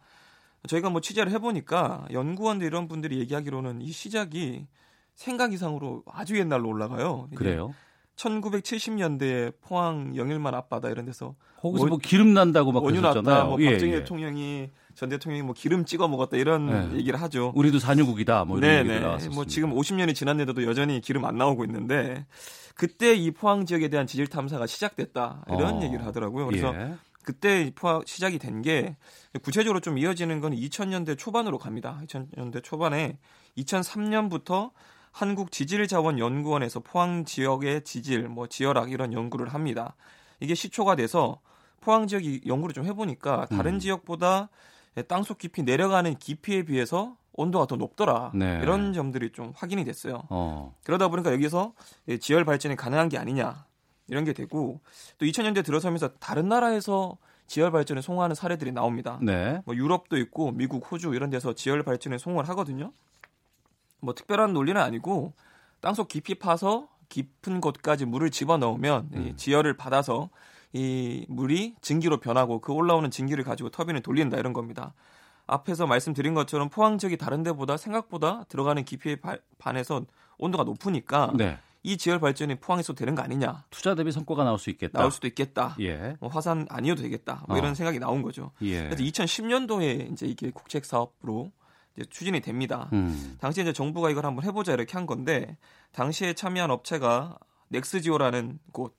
저희가 0.67 0.91
뭐 0.91 1.01
취재를 1.01 1.31
해보니까 1.33 2.07
연구원들 2.11 2.67
이런 2.67 2.89
분들이 2.89 3.19
얘기하기로는 3.21 3.83
이 3.83 3.93
시작이 3.93 4.67
생각 5.15 5.53
이상으로 5.53 6.03
아주 6.07 6.39
옛날로 6.39 6.69
올라가요. 6.69 7.29
그래요? 7.35 7.73
1970년대에 8.17 9.55
포항 9.61 10.17
영일만 10.17 10.55
앞바다 10.55 10.89
이런 10.91 11.05
데서 11.05 11.35
거기서 11.61 11.85
뭐, 11.85 11.89
뭐 11.91 11.99
기름 11.99 12.35
난다고 12.35 12.73
막 12.73 12.83
원유 12.83 13.01
났다. 13.01 13.45
뭐 13.45 13.61
예, 13.61 13.73
박정희 13.73 13.93
예. 13.93 13.99
대통령이 14.01 14.71
전 14.97 15.09
대통령이 15.09 15.43
뭐 15.43 15.55
기름 15.55 15.85
찍어 15.85 16.09
먹었다 16.09 16.37
이런 16.37 16.91
네. 16.91 16.97
얘기를 16.99 17.21
하죠. 17.23 17.53
우리도 17.55 17.79
산유국이다. 17.79 18.45
뭐 18.47 18.59
이런 18.59 18.71
네, 18.71 18.79
얘기가 18.79 18.99
나왔었습니다. 19.07 19.35
뭐 19.35 19.45
지금 19.45 19.75
50년이 19.75 20.15
지났는데도 20.15 20.65
여전히 20.65 21.01
기름 21.01 21.25
안 21.25 21.37
나오고 21.37 21.65
있는데 21.67 22.27
그때 22.75 23.15
이 23.15 23.31
포항 23.31 23.67
지역에 23.67 23.89
대한 23.89 24.07
지질 24.07 24.27
탐사가 24.27 24.67
시작됐다 24.67 25.45
이런 25.49 25.75
어. 25.77 25.83
얘기를 25.83 26.05
하더라고요. 26.05 26.47
그래서 26.47 26.75
예. 26.75 26.95
그때 27.25 27.71
포항 27.75 28.03
시작이 28.07 28.39
된 28.39 28.63
게 28.63 28.97
구체적으로 29.43 29.81
좀 29.81 29.99
이어지는 29.99 30.41
건 30.41 30.53
2000년대 30.55 31.19
초반으로 31.19 31.59
갑니다. 31.59 32.01
2000년대 32.07 32.65
초반에 32.65 33.19
2003년부터 33.59 34.71
한국 35.13 35.51
지질자원연구원에서 35.53 36.81
포항 36.81 37.25
지역의 37.25 37.85
지질, 37.85 38.29
뭐 38.29 38.47
지열학 38.47 38.91
이런 38.93 39.13
연구를 39.13 39.49
합니다. 39.55 39.95
이게 40.41 40.55
시초가 40.55 40.97
돼서 40.97 41.41
포항 41.81 42.07
지역이 42.07 42.43
연구를 42.47 42.75
좀 42.75 42.85
해보니까 42.85 43.47
다른 43.47 43.75
음. 43.75 43.79
지역보다 43.79 44.49
예, 44.51 44.57
땅속 45.03 45.39
깊이 45.39 45.63
내려가는 45.63 46.17
깊이에 46.17 46.65
비해서 46.65 47.17
온도가 47.33 47.67
더 47.67 47.77
높더라. 47.77 48.33
네. 48.35 48.61
이런 48.63 48.93
점들이 48.93 49.31
좀 49.33 49.53
확인이 49.55 49.85
됐어요. 49.85 50.23
어. 50.31 50.75
그러다 50.85 51.09
보니까 51.09 51.33
여기서 51.33 51.75
예, 52.09 52.19
지열 52.19 52.45
발전이 52.45 52.77
가능한 52.77 53.09
게 53.09 53.19
아니냐 53.19 53.67
이런 54.09 54.25
게 54.25 54.33
되고 54.33 54.81
또 55.19 55.27
2000년대 55.27 55.65
들어서면서 55.65 56.15
다른 56.19 56.49
나라에서 56.49 57.19
지열 57.47 57.71
발전에 57.71 58.01
성공하는 58.01 58.35
사례들이 58.35 58.73
나옵니다. 58.73 59.19
네. 59.23 59.61
뭐 59.65 59.75
유럽도 59.75 60.17
있고 60.17 60.51
미국, 60.51 60.91
호주 60.91 61.15
이런 61.15 61.31
데서 61.31 61.53
지열 61.53 61.83
발전에 61.83 62.19
성공을 62.19 62.49
하거든요. 62.51 62.93
뭐 64.01 64.15
특별한 64.15 64.53
논리는 64.53 64.81
아니고 64.81 65.33
땅속 65.81 66.09
깊이 66.09 66.35
파서 66.37 66.89
깊은 67.09 67.61
곳까지 67.61 68.05
물을 68.05 68.31
집어 68.31 68.57
넣으면 68.57 69.11
음. 69.15 69.33
지열을 69.37 69.77
받아서 69.77 70.29
이 70.77 71.25
물이 71.29 71.77
증기로 71.81 72.21
변하고 72.21 72.61
그 72.61 72.73
올라오는 72.73 73.11
증기를 73.11 73.45
가지고 73.45 73.71
터빈을 73.71 74.03
돌린다 74.03 74.37
이런 74.37 74.53
겁니다. 74.53 74.93
앞에서 75.47 75.87
말씀드린 75.87 76.35
것처럼 76.35 76.69
포항 76.69 76.99
지역이 76.99 77.17
다른 77.17 77.43
데보다 77.43 77.79
생각보다 77.79 78.45
들어가는 78.45 78.85
깊이에 78.85 79.17
반해서 79.59 80.05
온도가 80.37 80.65
높으니까 80.65 81.33
네. 81.35 81.59
이 81.83 81.97
지열 81.97 82.19
발전이 82.19 82.57
포항에서 82.57 82.93
되는 82.93 83.15
거 83.15 83.23
아니냐. 83.23 83.65
투자 83.71 83.95
대비 83.95 84.13
성과가 84.13 84.45
나올 84.45 84.59
수 84.59 84.69
있겠다. 84.71 84.99
나올 84.99 85.11
수도 85.11 85.29
있겠다. 85.29 85.77
예. 85.81 86.17
뭐 86.21 86.29
화산 86.29 86.67
아니어도 86.69 87.01
되겠다. 87.03 87.45
뭐 87.47 87.57
어. 87.57 87.59
이런 87.59 87.75
생각이 87.75 87.99
나온 87.99 88.23
거죠. 88.23 88.51
예. 88.61 88.83
그래서 88.89 89.03
2010년도에 89.03 90.13
이제 90.13 90.27
이게 90.27 90.51
국책 90.51 90.85
사업으로 90.85 91.53
추진이 92.11 92.41
됩니다. 92.41 92.91
음. 92.93 93.37
당시에 93.41 93.63
이제 93.63 93.73
정부가 93.73 94.11
이걸 94.11 94.27
한번 94.27 94.45
해보자 94.45 94.75
이렇게 94.75 94.93
한 94.95 95.07
건데 95.07 95.57
당시에 95.93 96.35
참여한 96.35 96.71
업체가 96.71 97.39
넥스지오라는 97.69 98.59
곳 98.73 98.95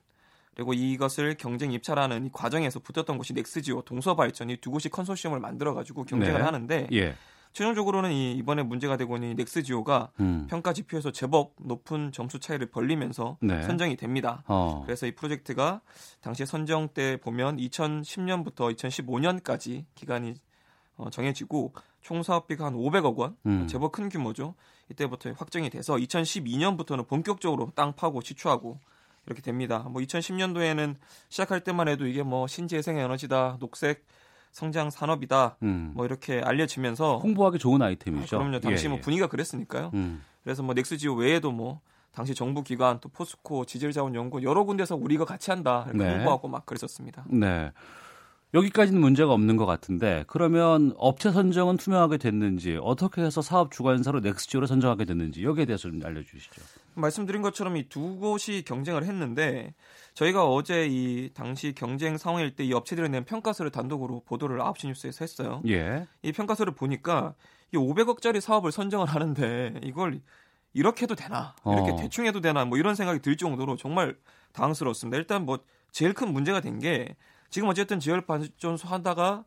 그리고 0.58 0.74
이것을 0.74 1.36
경쟁 1.36 1.70
입찰하는 1.70 2.26
이 2.26 2.30
과정에서 2.32 2.80
붙었던 2.80 3.16
곳이 3.16 3.32
넥스지오, 3.32 3.82
동서발전이 3.82 4.56
두 4.56 4.72
곳이 4.72 4.88
컨소시엄을 4.88 5.38
만들어 5.38 5.72
가지고 5.72 6.02
경쟁을 6.02 6.40
네. 6.40 6.44
하는데 6.44 6.88
예. 6.90 7.14
최종적으로는 7.52 8.10
이 8.10 8.32
이번에 8.32 8.64
문제가 8.64 8.96
되고 8.96 9.14
있는 9.14 9.36
넥스지오가 9.36 10.10
음. 10.18 10.48
평가 10.50 10.72
지표에서 10.72 11.12
제법 11.12 11.54
높은 11.60 12.10
점수 12.10 12.40
차이를 12.40 12.72
벌리면서 12.72 13.38
네. 13.40 13.62
선정이 13.62 13.96
됩니다. 13.96 14.42
어. 14.48 14.82
그래서 14.84 15.06
이 15.06 15.12
프로젝트가 15.12 15.80
당시 16.20 16.44
선정 16.44 16.88
때 16.88 17.18
보면 17.18 17.58
2010년부터 17.58 18.74
2015년까지 18.74 19.84
기간이 19.94 20.34
어, 20.96 21.08
정해지고 21.08 21.72
총 22.00 22.24
사업비가 22.24 22.66
한 22.66 22.74
500억 22.74 23.14
원, 23.14 23.36
음. 23.46 23.68
제법 23.68 23.92
큰 23.92 24.08
규모죠. 24.08 24.56
이때부터 24.90 25.30
확정이 25.38 25.70
돼서 25.70 25.94
2012년부터는 25.94 27.06
본격적으로 27.06 27.70
땅 27.76 27.92
파고 27.94 28.22
시추하고 28.22 28.80
이렇게 29.28 29.42
됩니다. 29.42 29.86
뭐 29.90 30.02
2010년도에는 30.02 30.94
시작할 31.28 31.60
때만 31.60 31.88
해도 31.88 32.06
이게 32.06 32.22
뭐 32.22 32.46
신재생 32.46 32.98
에너지다, 32.98 33.58
녹색 33.60 34.06
성장 34.52 34.90
산업이다, 34.90 35.58
음. 35.62 35.92
뭐 35.94 36.06
이렇게 36.06 36.40
알려지면서 36.40 37.18
홍보하기 37.18 37.58
좋은 37.58 37.82
아이템이죠. 37.82 38.36
아, 38.36 38.38
그럼요. 38.40 38.60
당시 38.60 38.86
예, 38.86 38.88
뭐 38.88 38.98
예. 38.98 39.00
분위기가 39.02 39.28
그랬으니까요. 39.28 39.90
음. 39.94 40.22
그래서 40.42 40.62
뭐 40.62 40.74
넥스지오 40.74 41.14
외에도 41.14 41.52
뭐 41.52 41.80
당시 42.12 42.34
정부 42.34 42.62
기관 42.62 42.98
또 43.00 43.08
포스코 43.10 43.64
지질자원연구 43.66 44.42
여러 44.42 44.64
군데서 44.64 44.96
우리가 44.96 45.24
같이 45.24 45.50
한다 45.50 45.84
이렇게 45.88 46.04
네. 46.04 46.16
홍보하고 46.16 46.48
막 46.48 46.64
그랬었습니다. 46.66 47.24
네. 47.28 47.70
여기까지는 48.54 48.98
문제가 49.00 49.32
없는 49.32 49.56
것 49.58 49.66
같은데 49.66 50.24
그러면 50.26 50.94
업체 50.96 51.30
선정은 51.30 51.76
투명하게 51.76 52.16
됐는지 52.16 52.78
어떻게 52.80 53.20
해서 53.22 53.42
사업 53.42 53.70
주관사로 53.70 54.20
넥스지오를 54.20 54.66
선정하게 54.66 55.04
됐는지 55.04 55.44
여기에 55.44 55.66
대해서 55.66 55.90
좀 55.90 56.00
알려주시죠. 56.02 56.62
말씀드린 56.94 57.42
것처럼 57.42 57.76
이 57.76 57.88
두 57.90 58.16
곳이 58.16 58.64
경쟁을 58.66 59.04
했는데 59.04 59.74
저희가 60.14 60.46
어제 60.46 60.86
이 60.88 61.30
당시 61.34 61.74
경쟁 61.74 62.16
상황일 62.16 62.56
때 62.56 62.64
이 62.64 62.72
업체들에 62.72 63.08
대한 63.10 63.24
평가서를 63.24 63.70
단독으로 63.70 64.22
보도를 64.24 64.58
9시 64.60 64.86
뉴스에서 64.88 65.18
했어요. 65.24 65.62
예. 65.68 66.06
이 66.22 66.32
평가서를 66.32 66.74
보니까 66.74 67.34
이 67.72 67.76
500억짜리 67.76 68.40
사업을 68.40 68.72
선정을 68.72 69.06
하는데 69.06 69.74
이걸 69.84 70.20
이렇게 70.72 71.02
해도 71.02 71.14
되나? 71.14 71.54
이렇게 71.66 71.90
어. 71.92 71.96
대충 71.96 72.24
해도 72.26 72.40
되나? 72.40 72.64
뭐 72.64 72.78
이런 72.78 72.94
생각이 72.94 73.20
들 73.20 73.36
정도로 73.36 73.76
정말 73.76 74.16
당황스러웠습니다. 74.52 75.18
일단 75.18 75.44
뭐 75.44 75.58
제일 75.92 76.14
큰 76.14 76.32
문제가 76.32 76.60
된 76.62 76.78
게 76.80 77.14
지금 77.50 77.68
어쨌든 77.68 78.00
지열 78.00 78.20
발전소 78.22 78.88
하다가 78.88 79.44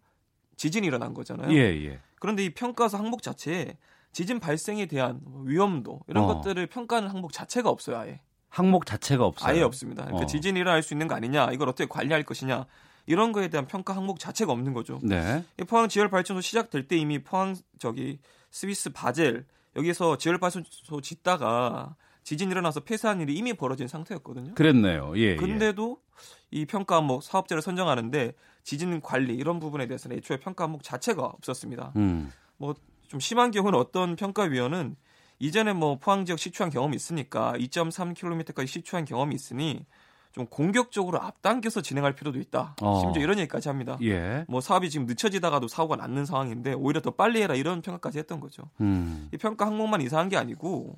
지진이 0.57 0.87
일어난 0.87 1.13
거잖아요. 1.13 1.51
예, 1.51 1.85
예. 1.85 1.99
그런데 2.19 2.45
이 2.45 2.53
평가서 2.53 2.97
항목 2.97 3.21
자체에 3.21 3.77
지진 4.11 4.39
발생에 4.39 4.85
대한 4.85 5.21
위험도 5.45 6.01
이런 6.07 6.25
어. 6.25 6.27
것들을 6.27 6.67
평가하는 6.67 7.09
항목 7.09 7.33
자체가 7.33 7.69
없어요, 7.69 7.97
아예. 7.97 8.21
항목 8.49 8.85
자체가 8.85 9.25
없어요. 9.25 9.49
아예 9.49 9.61
없습니다. 9.61 10.03
그러니까 10.03 10.25
어. 10.25 10.27
지진이 10.27 10.59
일어날 10.59 10.83
수 10.83 10.93
있는 10.93 11.07
거 11.07 11.15
아니냐, 11.15 11.51
이걸 11.51 11.69
어떻게 11.69 11.87
관리할 11.87 12.23
것이냐 12.23 12.65
이런 13.05 13.31
거에 13.31 13.47
대한 13.47 13.65
평가 13.65 13.95
항목 13.95 14.19
자체가 14.19 14.51
없는 14.51 14.73
거죠. 14.73 14.99
네. 15.03 15.43
포항 15.67 15.87
지열 15.87 16.09
발전소 16.09 16.41
시작될 16.41 16.87
때 16.87 16.97
이미 16.97 17.23
포항 17.23 17.55
저기 17.79 18.19
스위스 18.51 18.91
바젤 18.91 19.45
여기서 19.75 20.17
지열 20.17 20.37
발전소 20.37 21.01
짓다가 21.01 21.95
지진 22.23 22.51
일어나서 22.51 22.81
폐쇄한 22.81 23.21
일이 23.21 23.33
이미 23.35 23.53
벌어진 23.53 23.87
상태였거든요. 23.87 24.53
그랬네요. 24.53 25.13
예. 25.15 25.37
근데도 25.37 25.97
예. 25.99 26.21
이 26.51 26.65
평가 26.65 26.97
항목 26.97 27.23
사업자를 27.23 27.61
선정하는데 27.61 28.33
지진 28.63 29.01
관리 29.01 29.35
이런 29.35 29.59
부분에 29.59 29.87
대해서는 29.87 30.17
애초에 30.17 30.37
평가 30.37 30.65
항목 30.65 30.83
자체가 30.83 31.23
없었습니다. 31.23 31.93
음. 31.95 32.31
뭐좀 32.57 33.19
심한 33.19 33.51
경우는 33.51 33.79
어떤 33.79 34.15
평가위원은 34.15 34.95
이전에 35.39 35.73
뭐 35.73 35.97
포항 35.97 36.25
지역 36.25 36.37
시추한 36.37 36.69
경험이 36.69 36.95
있으니까 36.95 37.53
2.3km까지 37.53 38.67
시추한 38.67 39.05
경험이 39.05 39.33
있으니 39.33 39.85
좀 40.31 40.45
공격적으로 40.45 41.19
앞당겨서 41.21 41.81
진행할 41.81 42.13
필요도 42.13 42.39
있다. 42.39 42.75
어. 42.81 42.99
심지어 43.01 43.21
이런 43.21 43.39
얘기까지 43.39 43.67
합니다. 43.67 43.97
예. 44.01 44.45
뭐 44.47 44.61
사업이 44.61 44.89
지금 44.89 45.05
늦춰지다가도 45.05 45.67
사고가 45.67 45.95
났는 45.95 46.25
상황인데 46.25 46.73
오히려 46.73 47.01
더 47.01 47.11
빨리 47.11 47.41
해라 47.41 47.55
이런 47.55 47.81
평가까지 47.81 48.19
했던 48.19 48.39
거죠. 48.39 48.63
음. 48.79 49.29
이 49.33 49.37
평가 49.37 49.65
항목만 49.65 50.01
이상한 50.01 50.29
게 50.29 50.37
아니고 50.37 50.95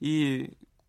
이 0.00 0.46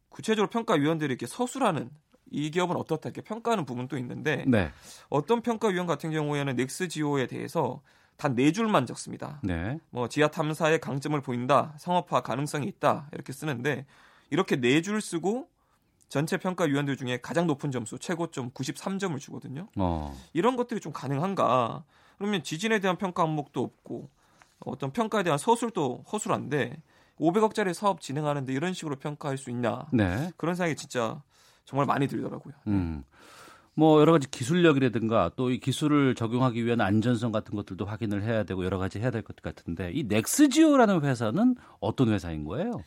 구체적으로 0.10 0.50
평가위원들이 0.50 1.10
이렇게 1.12 1.25
서술하는 1.25 1.89
이 2.34 2.50
기업은 2.52 2.75
어떻다 2.75 3.10
이렇게 3.10 3.22
평가하는 3.22 3.63
부분도 3.66 3.98
있는데 4.00 4.44
네. 4.48 4.72
어떤 5.10 5.42
평가위원 5.42 5.86
같은 5.88 6.12
경우에는 6.12 6.56
넥스지오에 6.56 7.28
대해서 7.28 7.82
단 8.18 8.36
네 8.36 8.52
줄만 8.52 8.86
적습니다. 8.86 9.40
네. 9.44 9.80
뭐 9.92 10.08
지하 10.10 10.30
탐사의 10.30 10.80
강점을 10.80 11.20
보인다, 11.22 11.74
상업화 11.78 12.22
가능성이 12.22 12.68
있다 12.68 13.08
이렇게 13.12 13.32
쓰는데 13.34 13.86
이렇게 14.30 14.56
네 14.56 14.82
줄 14.82 15.00
쓰고 15.02 15.48
전체 16.10 16.38
평가 16.38 16.63
위원들 16.66 16.96
중에 16.98 17.20
가장 17.22 17.48
높은 17.48 17.72
점수 17.72 17.98
최고점 18.00 18.52
93점을 18.52 19.18
주거든요. 19.20 19.68
어. 19.78 20.16
이런 20.34 20.56
것들이 20.56 20.80
좀 20.80 20.92
가능한가? 20.94 21.84
그러면 22.18 22.44
지진에 22.44 22.80
대한 22.80 22.98
평가 22.98 23.24
항목도 23.24 23.62
없고 23.63 24.10
어떤 24.60 24.92
평가에 24.92 25.24
대한 25.24 25.38
서술도 25.38 26.06
허술한데 26.12 26.82
500억짜리 27.20 27.74
사업 27.74 28.00
진행하는데 28.02 28.52
이런 28.54 28.74
식으로 28.74 28.96
평가할 28.98 29.38
수 29.38 29.50
있냐? 29.50 29.86
네. 29.92 30.32
그런 30.38 30.56
생각이 30.56 30.75
진짜 30.75 31.22
정말 31.65 31.86
많이 31.86 32.08
들더라고요. 32.08 32.53
음. 32.67 33.03
뭐 33.75 34.00
여러 34.01 34.12
가지 34.12 34.29
기술력이라든가 34.29 35.32
또 35.36 35.50
이 35.50 35.60
기술을 35.60 36.13
적용하기 36.15 36.63
위한 36.63 36.79
안전성 36.82 37.32
같은 37.32 37.55
것들도 37.55 37.86
확인을 37.86 38.22
해야 38.24 38.43
되고 38.43 38.63
여러 38.63 38.77
가지 38.77 39.00
해야 39.00 39.10
될 39.10 39.24
것 39.24 39.36
같은데 39.38 39.91
이 39.93 40.03
넥스지오라는 40.03 41.01
회사는 41.03 41.55
어떤 41.79 42.10
회사인 42.10 42.43
거예요? 42.46 42.84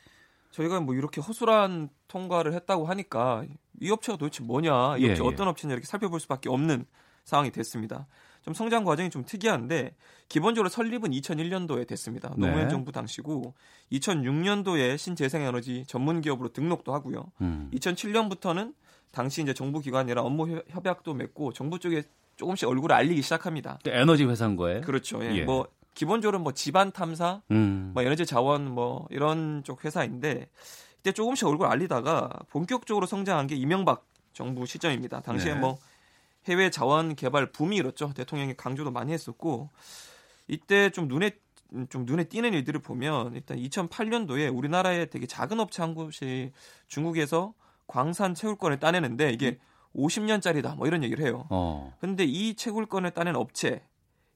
저희가 0.52 0.80
뭐 0.80 0.95
이렇게 0.95 1.21
허술한 1.21 1.88
통과를 2.09 2.52
했다고 2.54 2.87
하니까 2.87 3.45
이 3.80 3.90
업체가 3.90 4.16
도대체 4.16 4.42
뭐냐, 4.45 4.97
이 4.99 5.02
예, 5.02 5.11
업체 5.11 5.23
예, 5.25 5.26
어떤 5.26 5.49
업체냐 5.49 5.73
이렇게 5.75 5.87
살펴볼 5.87 6.21
수밖에 6.21 6.49
없는 6.49 6.87
상황이 7.25 7.50
됐습니다. 7.50 8.06
좀 8.47 8.55
성장 8.55 8.85
과정이 8.85 9.11
좀 9.11 9.25
특이한데 9.25 9.97
기본적으로 10.29 10.69
설립은 10.69 11.11
2001년도에 11.11 11.85
됐습니다. 11.88 12.33
네. 12.38 12.47
노무현 12.47 12.69
정부 12.69 12.93
당시고 12.93 13.55
2006년도에 13.91 14.97
신재생에너지 14.97 15.85
전문 15.88 16.21
기업으로 16.21 16.53
등록도 16.53 16.95
하고요. 16.95 17.33
음. 17.41 17.69
2007년부터는 17.75 18.73
당시 19.11 19.43
이제 19.43 19.53
정부 19.53 19.81
기관이랑 19.81 20.25
업무 20.25 20.62
협약도 20.69 21.15
맺고 21.15 21.55
정부 21.55 21.81
쪽에 21.81 22.05
조금씩 22.37 22.69
얼굴을 22.69 22.95
알리기 22.95 23.21
시작합니다. 23.21 23.81
에너지 23.85 24.25
회사인 24.25 24.55
거예요? 24.55 24.81
그렇죠. 24.83 25.25
예. 25.25 25.38
예. 25.38 25.45
뭐 25.45 25.67
기본적으로 25.95 26.38
뭐 26.38 26.53
집안 26.53 26.93
탐사, 26.93 27.43
음. 27.50 27.91
뭐 27.95 28.05
에너지 28.05 28.26
자원 28.26 28.71
뭐 28.71 29.09
이런 29.11 29.65
쪽 29.65 29.85
회사인데 29.85 30.49
이때 31.00 31.11
조금씩 31.11 31.49
얼굴 31.49 31.67
알리다가 31.67 32.31
본격적으로 32.50 33.07
성장한 33.07 33.49
게 33.49 33.57
이명박 33.57 34.07
정부 34.33 34.67
시점입니다. 34.67 35.21
당시에 35.21 35.55
네. 35.55 35.59
뭐 35.61 35.79
해외 36.47 36.71
자원 36.71 37.15
개발 37.15 37.53
붐이 37.53 37.76
일었죠. 37.76 38.12
대통령이 38.15 38.55
강조도 38.57 38.91
많이 38.91 39.12
했었고 39.12 39.71
이때 40.49 40.91
좀 40.91 41.09
눈에 41.09 41.33
좀 41.88 42.05
눈에 42.07 42.25
띄는 42.25 42.55
일들을 42.55 42.81
보면 42.81 43.35
일단 43.35 43.59
2008년도에 43.59 44.57
우리나라의 44.57 45.11
되게 45.11 45.26
작은 45.26 45.59
업체 45.59 45.82
한 45.82 45.95
곳이 45.95 46.52
중국에서 46.87 47.54
광산 47.89 48.35
채굴권을 48.35 48.78
따내는데 48.78 49.32
이게 49.32 49.59
50년짜리다 49.95 50.76
뭐 50.76 50.87
이런 50.87 51.02
얘기를 51.02 51.25
해요. 51.25 51.47
어. 51.50 51.93
근데 52.00 52.25
이 52.25 52.54
채굴권을 52.54 53.11
따낸 53.13 53.35
업체 53.35 53.82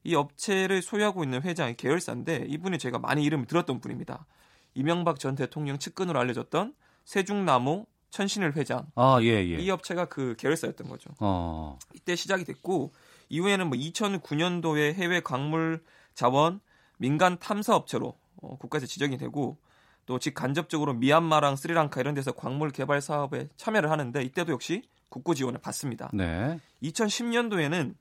이 0.03 0.15
업체를 0.15 0.81
소유하고 0.81 1.23
있는 1.23 1.41
회장이 1.43 1.75
계열사인데 1.75 2.45
이분이 2.47 2.79
제가 2.79 2.99
많이 2.99 3.23
이름을 3.23 3.45
들었던 3.45 3.79
분입니다. 3.79 4.25
이명박 4.73 5.19
전 5.19 5.35
대통령 5.35 5.77
측근으로 5.77 6.19
알려졌던 6.19 6.73
세중나무 7.05 7.85
천신일 8.11 8.53
회장. 8.53 8.85
아, 8.95 9.19
예, 9.21 9.27
예. 9.27 9.55
이 9.55 9.69
업체가 9.69 10.05
그 10.05 10.35
계열사였던 10.37 10.87
거죠. 10.89 11.09
어. 11.19 11.79
이때 11.95 12.15
시작이 12.15 12.43
됐고 12.43 12.91
이후에는 13.29 13.67
뭐 13.67 13.77
2009년도에 13.77 14.93
해외 14.93 15.21
광물 15.21 15.81
자원 16.13 16.59
민간 16.97 17.39
탐사 17.39 17.75
업체로 17.75 18.17
어, 18.41 18.57
국가에서 18.57 18.85
지정이 18.85 19.17
되고 19.17 19.57
또 20.05 20.19
직간접적으로 20.19 20.93
미얀마랑 20.93 21.55
스리랑카 21.55 22.01
이런 22.01 22.13
데서 22.13 22.33
광물 22.33 22.71
개발 22.71 23.01
사업에 23.01 23.47
참여를 23.55 23.89
하는데 23.89 24.21
이때도 24.21 24.51
역시 24.51 24.83
국고 25.09 25.33
지원을 25.33 25.61
받습니다. 25.61 26.09
네. 26.13 26.59
2010년도에는 26.83 27.95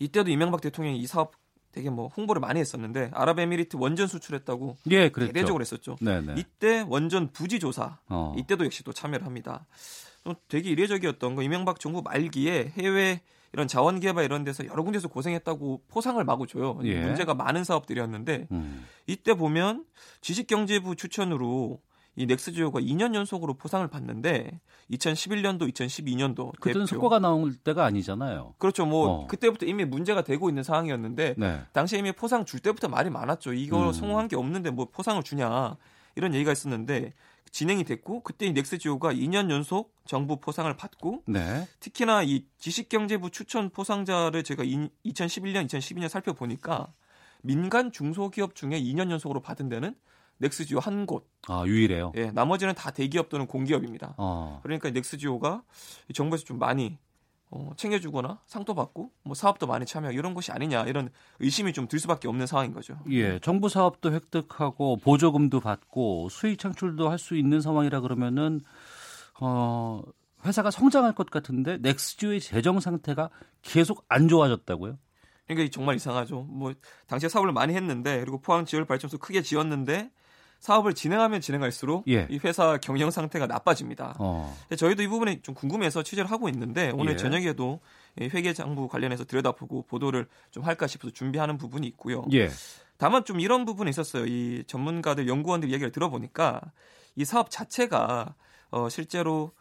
이때도 0.00 0.30
이명박 0.30 0.60
대통령이 0.60 0.98
이 0.98 1.06
사업 1.06 1.32
되게 1.74 1.90
뭐 1.90 2.06
홍보를 2.06 2.38
많이 2.38 2.60
했었는데 2.60 3.10
아랍에미리트 3.12 3.76
원전 3.80 4.06
수출했다고 4.06 4.76
예, 4.90 5.08
그랬죠. 5.08 5.32
대대적으로 5.32 5.60
했었죠. 5.60 5.96
네네. 6.00 6.36
이때 6.36 6.84
원전 6.88 7.32
부지 7.32 7.58
조사 7.58 7.98
어. 8.08 8.32
이때도 8.38 8.64
역시 8.64 8.84
또 8.84 8.92
참여를 8.92 9.26
합니다. 9.26 9.66
또 10.22 10.36
되게 10.46 10.70
이례적이었던 10.70 11.34
거 11.34 11.42
이명박 11.42 11.80
정부 11.80 12.00
말기에 12.02 12.74
해외 12.78 13.20
이런 13.52 13.66
자원 13.66 13.98
개발 13.98 14.24
이런 14.24 14.44
데서 14.44 14.64
여러 14.66 14.84
군데서 14.84 15.08
고생했다고 15.08 15.82
포상을 15.88 16.22
마구 16.24 16.46
줘요. 16.46 16.78
예. 16.84 17.00
문제가 17.00 17.34
많은 17.34 17.64
사업들이었는데 17.64 18.48
음. 18.52 18.86
이때 19.06 19.34
보면 19.34 19.84
지식경제부 20.20 20.94
추천으로 20.94 21.80
이 22.16 22.26
넥스지오가 22.26 22.80
2년 22.80 23.14
연속으로 23.14 23.54
포상을 23.54 23.86
받는데 23.88 24.60
2011년도, 24.90 25.72
2012년도 25.72 26.52
그때는 26.60 26.86
성과가 26.86 27.18
나올 27.18 27.54
때가 27.54 27.84
아니잖아요. 27.84 28.54
그렇죠. 28.58 28.86
뭐 28.86 29.08
어. 29.08 29.26
그때부터 29.26 29.66
이미 29.66 29.84
문제가 29.84 30.22
되고 30.22 30.48
있는 30.48 30.62
상황이었는데 30.62 31.34
네. 31.36 31.60
당시에 31.72 31.98
이미 31.98 32.12
포상 32.12 32.44
줄 32.44 32.60
때부터 32.60 32.88
말이 32.88 33.10
많았죠. 33.10 33.54
이거 33.54 33.88
음. 33.88 33.92
성공한 33.92 34.28
게 34.28 34.36
없는데 34.36 34.70
뭐 34.70 34.86
포상을 34.90 35.22
주냐 35.22 35.76
이런 36.14 36.34
얘기가 36.34 36.52
있었는데 36.52 37.12
진행이 37.50 37.84
됐고 37.84 38.22
그때 38.22 38.46
이 38.46 38.52
넥스지오가 38.52 39.12
2년 39.12 39.50
연속 39.50 39.94
정부 40.06 40.38
포상을 40.40 40.74
받고 40.76 41.22
네. 41.26 41.68
특히나 41.80 42.22
이 42.22 42.44
지식경제부 42.58 43.30
추천 43.30 43.70
포상자를 43.70 44.42
제가 44.42 44.64
2011년, 44.64 45.66
2012년 45.66 46.08
살펴보니까 46.08 46.92
민간 47.42 47.92
중소기업 47.92 48.54
중에 48.54 48.80
2년 48.80 49.10
연속으로 49.10 49.40
받은 49.40 49.68
데는 49.68 49.94
넥스지오 50.38 50.78
한 50.80 51.06
곳. 51.06 51.28
아 51.48 51.64
유일해요. 51.66 52.12
예, 52.16 52.30
나머지는 52.30 52.74
다 52.74 52.90
대기업 52.90 53.28
또는 53.28 53.46
공기업입니다. 53.46 54.14
어. 54.18 54.60
그러니까 54.62 54.90
넥스지오가 54.90 55.62
정부에서 56.14 56.44
좀 56.44 56.58
많이 56.58 56.98
어, 57.50 57.70
챙겨주거나 57.76 58.40
상도 58.46 58.74
받고 58.74 59.12
뭐 59.22 59.34
사업도 59.34 59.66
많이 59.68 59.86
참여 59.86 60.10
이런 60.10 60.34
것이 60.34 60.50
아니냐 60.50 60.84
이런 60.84 61.10
의심이 61.38 61.72
좀 61.72 61.86
들 61.86 61.98
수밖에 62.00 62.26
없는 62.26 62.46
상황인 62.46 62.72
거죠. 62.72 62.98
예, 63.10 63.38
정부 63.40 63.68
사업도 63.68 64.12
획득하고 64.12 64.96
보조금도 64.96 65.60
받고 65.60 66.28
수익 66.30 66.58
창출도 66.58 67.08
할 67.10 67.18
수 67.18 67.36
있는 67.36 67.60
상황이라 67.60 68.00
그러면은 68.00 68.60
어, 69.40 70.02
회사가 70.44 70.70
성장할 70.70 71.14
것 71.14 71.30
같은데 71.30 71.78
넥스지오의 71.78 72.40
재정 72.40 72.80
상태가 72.80 73.30
계속 73.62 74.04
안 74.08 74.28
좋아졌다고요? 74.28 74.98
그러니까 75.46 75.70
정말 75.72 75.96
이상하죠. 75.96 76.42
뭐 76.42 76.72
당시에 77.06 77.28
사업을 77.28 77.52
많이 77.52 77.74
했는데 77.74 78.20
그리고 78.20 78.40
포항 78.40 78.64
지열 78.64 78.84
발전소 78.84 79.18
크게 79.18 79.42
지었는데 79.42 80.10
사업을 80.64 80.94
진행하면 80.94 81.42
진행할수록 81.42 82.08
예. 82.08 82.26
이 82.30 82.38
회사 82.42 82.78
경영 82.78 83.10
상태가 83.10 83.46
나빠집니다. 83.46 84.16
어. 84.18 84.56
저희도 84.78 85.02
이 85.02 85.08
부분에 85.08 85.42
좀 85.42 85.54
궁금해서 85.54 86.02
취재를 86.02 86.30
하고 86.30 86.48
있는데 86.48 86.90
오늘 86.94 87.12
예. 87.12 87.16
저녁에도 87.18 87.80
회계장부 88.18 88.88
관련해서 88.88 89.24
들여다보고 89.24 89.82
보도를 89.82 90.26
좀 90.50 90.64
할까 90.64 90.86
싶어서 90.86 91.12
준비하는 91.12 91.58
부분이 91.58 91.86
있고요. 91.88 92.24
예. 92.32 92.48
다만 92.96 93.26
좀 93.26 93.40
이런 93.40 93.66
부분이 93.66 93.90
있었어요. 93.90 94.24
이 94.24 94.64
전문가들 94.66 95.28
연구원들 95.28 95.70
얘기를 95.70 95.92
들어보니까 95.92 96.62
이 97.14 97.26
사업 97.26 97.50
자체가 97.50 98.34
어 98.70 98.88
실제로 98.88 99.52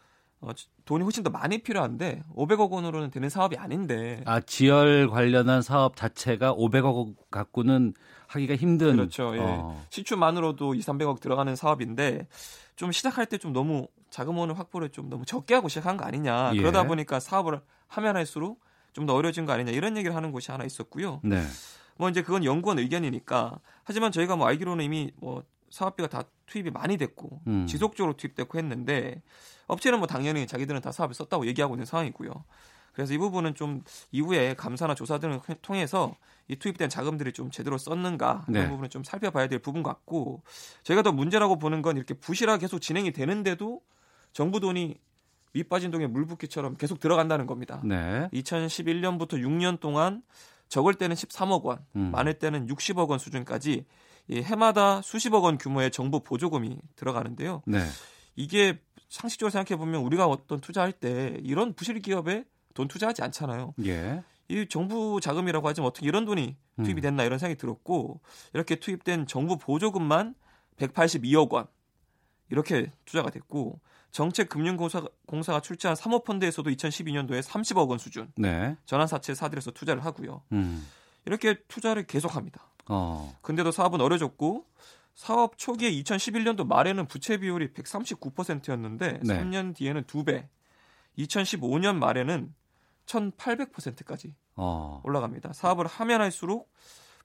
어, 0.44 0.50
돈이 0.86 1.04
훨씬 1.04 1.24
더 1.24 1.30
많이 1.30 1.60
필요한데 1.64 2.22
500억 2.36 2.70
원으로는 2.70 3.10
되는 3.12 3.30
사업이 3.30 3.58
아닌데. 3.58 4.22
아 4.26 4.40
지열 4.42 5.10
관련한 5.10 5.62
사업 5.62 5.96
자체가 5.96 6.54
500억 6.54 7.16
갖고는 7.32 7.94
하기가 8.28 8.56
힘든. 8.56 8.96
그렇죠. 8.98 9.36
예. 9.36 9.40
어. 9.42 9.82
시추만으로도 9.90 10.76
2, 10.76 10.80
300억 10.80 11.20
들어가는 11.22 11.56
사업인데 11.56 12.28
좀 12.76 12.92
시작할 12.92 13.26
때 13.28 13.38
좀 13.38 13.54
너무 13.54 13.88
자금원을 14.10 14.58
확보를 14.60 14.90
좀 14.90 15.10
너무 15.10 15.26
적게 15.26 15.54
하고 15.56 15.70
시작한 15.70 15.98
거 15.98 16.04
아니냐. 16.06 16.52
예. 16.56 16.58
그러다 16.58 16.84
보니까 16.86 17.20
사업을 17.20 17.62
하면 17.88 18.16
할수록 18.16 18.60
좀 18.94 19.06
더 19.08 19.16
어려진 19.16 19.46
거 19.48 19.54
아니냐 19.54 19.72
이런 19.72 19.98
얘기를 19.98 20.16
하는 20.16 20.32
곳이 20.32 20.52
하나 20.52 20.64
있었고요. 20.66 21.20
네. 21.24 21.42
뭐 21.98 22.10
이제 22.10 22.22
그건 22.22 22.44
연구원 22.44 22.78
의견이니까 22.80 23.60
하지만 23.84 24.12
저희가 24.12 24.36
뭐 24.36 24.46
알기로는 24.48 24.84
이미 24.86 25.12
뭐 25.18 25.44
사업비가 25.74 26.08
다 26.08 26.24
투입이 26.46 26.70
많이 26.70 26.98
됐고 26.98 27.42
음. 27.48 27.66
지속적으로 27.66 28.16
투입됐고 28.16 28.60
했는데 28.60 29.24
업체는 29.66 29.98
뭐 29.98 30.08
당연히 30.08 30.46
자기들은 30.46 30.82
다 30.82 30.92
사업을 30.92 31.16
썼다고 31.16 31.48
얘기하고 31.48 31.74
있는 31.74 31.86
상황이고요. 31.86 32.32
그래서 32.94 33.12
이 33.16 33.18
부분은 33.18 33.56
좀 33.56 33.82
이후에 34.12 34.54
감사나 34.54 34.94
조사 34.94 35.18
등을 35.18 35.40
통해서 35.64 36.16
이 36.48 36.58
투입된 36.58 36.90
자금들이 36.90 37.34
좀 37.34 37.50
제대로 37.50 37.80
썼는가 37.80 38.46
네. 38.48 38.60
그런 38.60 38.70
부분을 38.70 38.90
좀 38.90 39.04
살펴봐야 39.04 39.48
될 39.48 39.58
부분 39.58 39.82
같고 39.82 40.44
저희가 40.84 41.02
더 41.02 41.12
문제라고 41.12 41.58
보는 41.58 41.82
건 41.82 41.98
이렇게 41.98 42.14
부실하게 42.14 42.62
계속 42.62 42.78
진행이 42.78 43.12
되는데도 43.12 43.82
정부 44.32 44.60
돈이 44.60 45.00
밑 45.54 45.70
빠진 45.70 45.90
동에 45.90 46.06
물붓기처럼 46.06 46.78
계속 46.78 47.00
들어간다는 47.00 47.48
겁니다. 47.48 47.82
네. 47.84 48.30
2011년부터 48.32 49.42
6년 49.42 49.80
동안 49.80 50.22
적을 50.68 50.94
때는 50.94 51.16
13억 51.16 51.64
원, 51.64 51.80
음. 51.96 52.12
많을 52.12 52.36
때는 52.36 52.68
60억 52.68 53.10
원 53.10 53.18
수준까지 53.18 53.86
이 54.28 54.42
해마다 54.42 55.02
수십억 55.02 55.44
원 55.44 55.58
규모의 55.58 55.92
정부 55.92 56.22
보조금이 56.22 56.78
들어가는데요. 56.96 57.62
네. 57.66 57.80
이게 58.36 58.80
상식적으로 59.10 59.52
생각해 59.52 59.78
보면 59.78 60.02
우리가 60.02 60.28
어떤 60.28 60.60
투자할 60.60 60.92
때 60.92 61.38
이런 61.44 61.74
부실 61.74 62.00
기업에 62.00 62.46
돈 62.74 62.88
투자하지 62.88 63.22
않잖아요. 63.22 63.74
예. 63.86 64.24
이 64.50 64.66
정부 64.70 65.20
자금이라고 65.22 65.68
하지만 65.68 65.88
어떻게 65.88 66.08
이런 66.08 66.26
돈이 66.26 66.56
투입이 66.78 67.00
음. 67.00 67.02
됐나 67.02 67.24
이런 67.24 67.40
생각이 67.40 67.58
들었고 67.60 68.22
이렇게 68.54 68.76
투입된 68.76 69.28
정부 69.28 69.58
보조금만 69.58 70.36
182억 70.78 71.52
원 71.52 71.68
이렇게 72.50 72.92
투자가 73.06 73.30
됐고 73.30 73.80
정책금융공사가 74.12 75.60
출자한 75.62 75.96
사모펀드에서도 75.96 76.70
2012년도에 76.70 77.42
30억 77.42 77.90
원 77.90 77.98
수준 77.98 78.32
네. 78.36 78.76
전환사채 78.86 79.34
사들여서 79.34 79.72
투자를 79.72 80.06
하고요. 80.06 80.44
음. 80.52 80.88
이렇게 81.26 81.56
투자를 81.68 82.06
계속합니다. 82.06 82.73
어. 82.88 83.36
근데도 83.42 83.72
사업은 83.72 84.02
어려졌고 84.02 84.66
사업 85.16 85.58
초기에 85.58 85.92
2011년도 85.92 86.66
말에는 86.66 87.08
부채 87.08 87.38
비율이 87.38 87.74
139%였는데 87.74 89.20
네. 89.24 89.40
3년 89.40 89.76
뒤에는 89.76 90.04
2배. 90.04 90.48
2015년 91.18 91.96
말에는 91.96 92.54
1,800%까지 93.06 94.34
어. 94.56 95.02
올라갑니다. 95.04 95.54
사업을 95.54 95.86
하면 95.86 96.22
할수록 96.22 96.72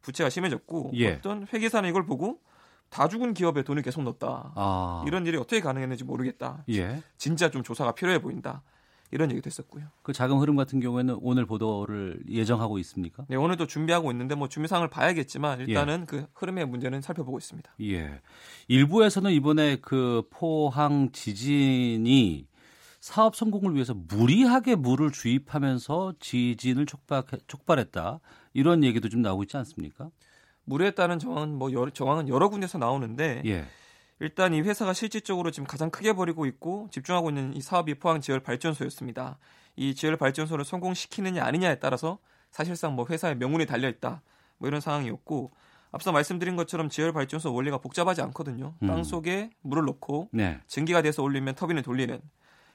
부채가 0.03 0.31
심해졌고 0.31 0.92
예. 0.94 1.14
어떤 1.14 1.47
회계사는 1.53 1.88
이걸 1.88 2.07
보고 2.07 2.40
다 2.90 3.09
죽은 3.09 3.35
기업에 3.35 3.62
돈을 3.62 3.83
계속 3.83 4.03
넣었다. 4.03 4.53
아. 4.55 5.05
이런 5.07 5.27
일이 5.27 5.37
어떻게 5.37 5.61
가능했는지 5.61 6.05
모르겠다. 6.05 6.64
예. 6.71 7.03
진짜 7.16 7.51
좀 7.51 7.62
조사가 7.62 7.92
필요해 7.92 8.21
보인다. 8.21 8.62
이런 9.11 9.31
얘기도 9.31 9.47
했었고요. 9.47 9.87
그 10.03 10.12
자금 10.12 10.38
흐름 10.38 10.57
같은 10.57 10.81
경우에는 10.81 11.18
오늘 11.21 11.47
보도를 11.47 12.23
예정하고 12.29 12.79
있습니까? 12.81 13.25
네, 13.29 13.37
오늘도 13.37 13.66
준비하고 13.66 14.11
있는데 14.11 14.35
뭐 14.35 14.49
준비상을 14.49 14.87
봐야겠지만 14.88 15.61
일단은 15.61 16.03
예. 16.03 16.07
그 16.07 16.27
흐름의 16.35 16.66
문제는 16.66 17.01
살펴보고 17.01 17.38
있습니다. 17.38 17.75
예. 17.83 18.21
일부에서는 18.68 19.31
이번에 19.33 19.77
그 19.81 20.23
포항 20.31 21.11
지진이 21.12 22.47
사업 23.01 23.37
성공을 23.37 23.75
위해서 23.75 23.94
무리하게 23.94 24.75
물을 24.75 25.11
주입하면서 25.11 26.14
지진을 26.21 26.87
촉발, 26.87 27.23
촉발했다. 27.47 28.21
이런 28.53 28.85
얘기도 28.85 29.09
좀 29.09 29.23
나오고 29.23 29.44
있지 29.44 29.57
않습니까? 29.57 30.11
물에 30.64 30.90
따른 30.90 31.18
정황은 31.18 31.55
뭐 31.55 31.73
여러, 31.73 31.90
정황은 31.90 32.29
여러 32.29 32.49
군데서 32.49 32.77
나오는데 32.77 33.42
예. 33.47 33.64
일단 34.20 34.52
이 34.52 34.61
회사가 34.61 34.92
실질적으로 34.92 35.50
지금 35.50 35.66
가장 35.66 35.90
크게 35.90 36.12
벌이고 36.12 36.46
있고 36.46 36.88
집중하고 36.90 37.31
있는 37.31 37.54
이 37.54 37.61
사업이 37.61 37.94
포항 37.94 38.20
지열 38.20 38.40
발전소였습니다. 38.40 39.38
이 39.76 39.94
지열 39.94 40.16
발전소를 40.16 40.64
성공시키느냐 40.64 41.44
아니냐에 41.44 41.76
따라서 41.76 42.18
사실상 42.50 42.94
뭐 42.94 43.07
회사의 43.09 43.37
명운이 43.37 43.66
달려 43.66 43.88
있다. 43.88 44.22
뭐 44.59 44.68
이런 44.68 44.81
상황이었고 44.81 45.52
앞서 45.92 46.11
말씀드린 46.12 46.57
것처럼 46.57 46.88
지열 46.88 47.12
발전소 47.12 47.54
원리가 47.54 47.78
복잡하지 47.78 48.20
않거든요. 48.22 48.74
음. 48.83 48.88
땅 48.88 49.04
속에 49.04 49.50
물을 49.62 49.85
넣고 49.85 50.31
네. 50.33 50.61
증기가 50.66 51.00
돼서 51.00 51.22
올리면 51.22 51.54
터빈을 51.54 51.83
돌리는. 51.83 52.20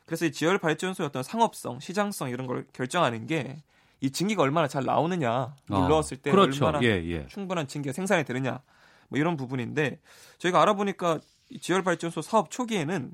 그래서 0.06 0.26
이 0.26 0.32
지열 0.32 0.58
발전소의 0.58 1.08
어떤 1.08 1.24
상업성, 1.24 1.80
시장성 1.80 2.30
이런 2.30 2.48
걸 2.48 2.66
결정하는 2.74 3.28
게 3.28 3.62
이 4.04 4.12
증기가 4.12 4.44
얼마나 4.44 4.68
잘 4.68 4.84
나오느냐, 4.84 5.56
물 5.68 5.78
어. 5.78 5.88
넣었을 5.88 6.18
때 6.18 6.30
그렇죠. 6.30 6.66
얼마나 6.66 6.84
예, 6.84 7.02
예. 7.06 7.26
충분한 7.28 7.70
증기가 7.70 7.94
생산이 7.94 8.26
되느냐, 8.26 8.62
뭐 9.08 9.18
이런 9.18 9.38
부분인데 9.38 10.02
저희가 10.40 10.62
알아보니까 10.62 11.22
지열 11.60 11.84
발전소 11.84 12.22
사업 12.22 12.50
초기에는 12.52 13.14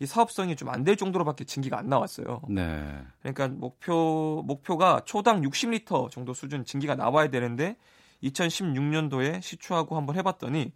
이 0.00 0.06
사업성이 0.06 0.56
좀 0.56 0.68
안 0.68 0.84
될 0.84 0.96
정도로밖에 0.96 1.44
증기가 1.44 1.78
안 1.78 1.88
나왔어요. 1.88 2.42
네. 2.48 3.04
그러니까 3.20 3.48
목표 3.48 4.42
목표가 4.46 5.02
초당 5.04 5.42
60리터 5.42 6.10
정도 6.10 6.34
수준 6.34 6.64
증기가 6.64 6.94
나와야 6.96 7.28
되는데 7.30 7.76
2016년도에 8.24 9.40
시추하고 9.42 9.96
한번 9.96 10.16
해봤더니 10.16 10.72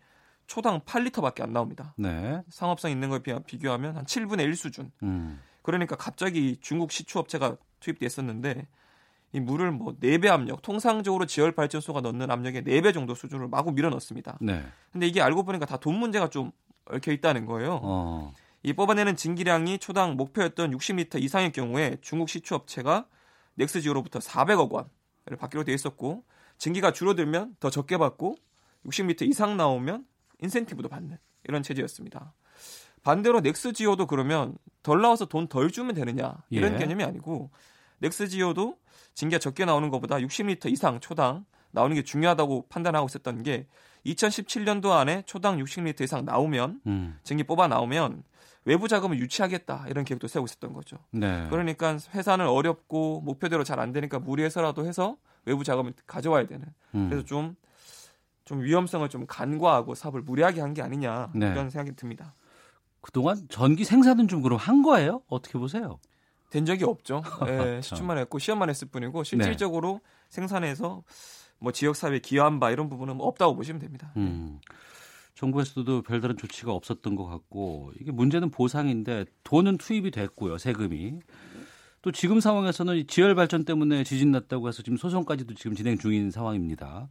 초당 0.46 0.80
8리터밖에 0.80 1.42
안 1.42 1.52
나옵니다. 1.52 1.94
네. 1.96 2.40
상업성 2.48 2.90
있는 2.90 3.08
거에 3.08 3.20
비교하면 3.46 3.96
한 3.96 4.04
7분의 4.04 4.42
1 4.42 4.54
수준. 4.56 4.92
음. 5.02 5.40
그러니까 5.62 5.96
갑자기 5.96 6.56
중국 6.60 6.92
시추 6.92 7.18
업체가 7.18 7.56
투입됐었는데 7.80 8.68
이 9.32 9.40
물을 9.40 9.72
뭐 9.72 9.92
4배 9.96 10.28
압력, 10.28 10.62
통상적으로 10.62 11.26
지열 11.26 11.50
발전소가 11.50 12.00
넣는 12.00 12.30
압력의 12.30 12.62
4배 12.62 12.94
정도 12.94 13.14
수준으로 13.16 13.48
마구 13.48 13.72
밀어 13.72 13.90
넣습니다. 13.90 14.38
네. 14.40 14.62
근데 14.92 15.08
이게 15.08 15.20
알고 15.20 15.42
보니까 15.42 15.66
다 15.66 15.76
돈 15.78 15.96
문제가 15.98 16.28
좀 16.28 16.52
얽혀 16.86 17.12
있다는 17.12 17.46
거예요. 17.46 17.80
어. 17.82 18.32
이 18.62 18.72
뽑아내는 18.72 19.16
진기량이 19.16 19.78
초당 19.78 20.16
목표였던 20.16 20.72
60리터 20.72 21.22
이상의 21.22 21.52
경우에 21.52 21.98
중국 22.00 22.28
시추업체가 22.28 23.06
넥스지오로부터 23.54 24.18
400억 24.18 24.70
원을 24.70 25.36
받기로 25.38 25.64
돼 25.64 25.72
있었고 25.72 26.24
진기가 26.58 26.92
줄어들면 26.92 27.56
더 27.60 27.70
적게 27.70 27.96
받고 27.96 28.36
60리터 28.86 29.22
이상 29.28 29.56
나오면 29.56 30.04
인센티브도 30.40 30.88
받는 30.88 31.16
이런 31.44 31.62
체제였습니다. 31.62 32.34
반대로 33.02 33.40
넥스지오도 33.40 34.06
그러면 34.06 34.56
덜 34.82 35.00
나와서 35.00 35.26
돈 35.26 35.48
덜 35.48 35.70
주면 35.70 35.94
되느냐 35.94 36.34
이런 36.50 36.74
예. 36.74 36.78
개념이 36.78 37.04
아니고 37.04 37.50
넥스지오도 37.98 38.78
진기가 39.14 39.38
적게 39.38 39.64
나오는 39.64 39.88
것보다 39.90 40.16
60리터 40.16 40.70
이상 40.70 40.98
초당 41.00 41.44
나오는 41.70 41.94
게 41.94 42.02
중요하다고 42.02 42.66
판단하고 42.68 43.06
있었던 43.06 43.42
게 43.42 43.66
2017년도 44.06 44.90
안에 44.92 45.22
초당 45.26 45.58
60리터 45.58 46.02
이상 46.02 46.24
나오면 46.24 46.80
음. 46.86 47.18
증기 47.22 47.44
뽑아 47.44 47.68
나오면 47.68 48.22
외부 48.64 48.88
자금을 48.88 49.18
유치하겠다 49.18 49.86
이런 49.88 50.04
계획도 50.04 50.26
세우고 50.28 50.46
있었던 50.46 50.72
거죠. 50.72 50.98
네. 51.10 51.46
그러니까 51.50 51.98
회사는 52.14 52.46
어렵고 52.48 53.20
목표대로 53.20 53.62
잘 53.64 53.78
안 53.78 53.92
되니까 53.92 54.18
무리해서라도 54.18 54.86
해서 54.86 55.16
외부 55.44 55.62
자금을 55.64 55.92
가져와야 56.06 56.46
되는. 56.46 56.66
음. 56.94 57.08
그래서 57.08 57.24
좀좀 57.26 58.62
위험성을 58.64 59.08
좀 59.08 59.26
간과하고 59.26 59.94
사업을 59.94 60.22
무리하게 60.22 60.60
한 60.60 60.74
게 60.74 60.82
아니냐 60.82 61.30
네. 61.34 61.50
이런 61.50 61.70
생각이 61.70 61.94
듭니다. 61.96 62.34
그동안 63.00 63.46
전기 63.48 63.84
생산은 63.84 64.26
좀 64.26 64.42
그럼 64.42 64.58
한 64.58 64.82
거예요? 64.82 65.22
어떻게 65.28 65.58
보세요? 65.58 66.00
된 66.50 66.64
적이 66.64 66.84
없죠. 66.84 67.22
예, 67.46 67.80
시춘만 67.82 68.18
했고 68.18 68.38
시험만 68.40 68.68
했을 68.68 68.88
뿐이고 68.88 69.22
실질적으로 69.22 70.00
네. 70.02 70.10
생산해서 70.30 71.02
뭐 71.66 71.72
지역 71.72 71.96
사회에 71.96 72.20
기여한 72.20 72.60
바 72.60 72.70
이런 72.70 72.88
부분은 72.88 73.16
뭐 73.16 73.26
없다고 73.26 73.56
보시면 73.56 73.80
됩니다. 73.80 74.12
음. 74.16 74.60
정부에서도 75.34 76.02
별다른 76.02 76.36
조치가 76.36 76.72
없었던 76.72 77.16
것 77.16 77.26
같고 77.26 77.90
이게 78.00 78.12
문제는 78.12 78.52
보상인데 78.52 79.24
돈은 79.42 79.78
투입이 79.78 80.12
됐고요 80.12 80.58
세금이 80.58 81.18
또 82.02 82.12
지금 82.12 82.38
상황에서는 82.38 83.08
지열 83.08 83.34
발전 83.34 83.64
때문에 83.64 84.04
지진 84.04 84.30
났다고 84.30 84.68
해서 84.68 84.84
지금 84.84 84.96
소송까지도 84.96 85.54
지금 85.54 85.74
진행 85.74 85.98
중인 85.98 86.30
상황입니다. 86.30 87.08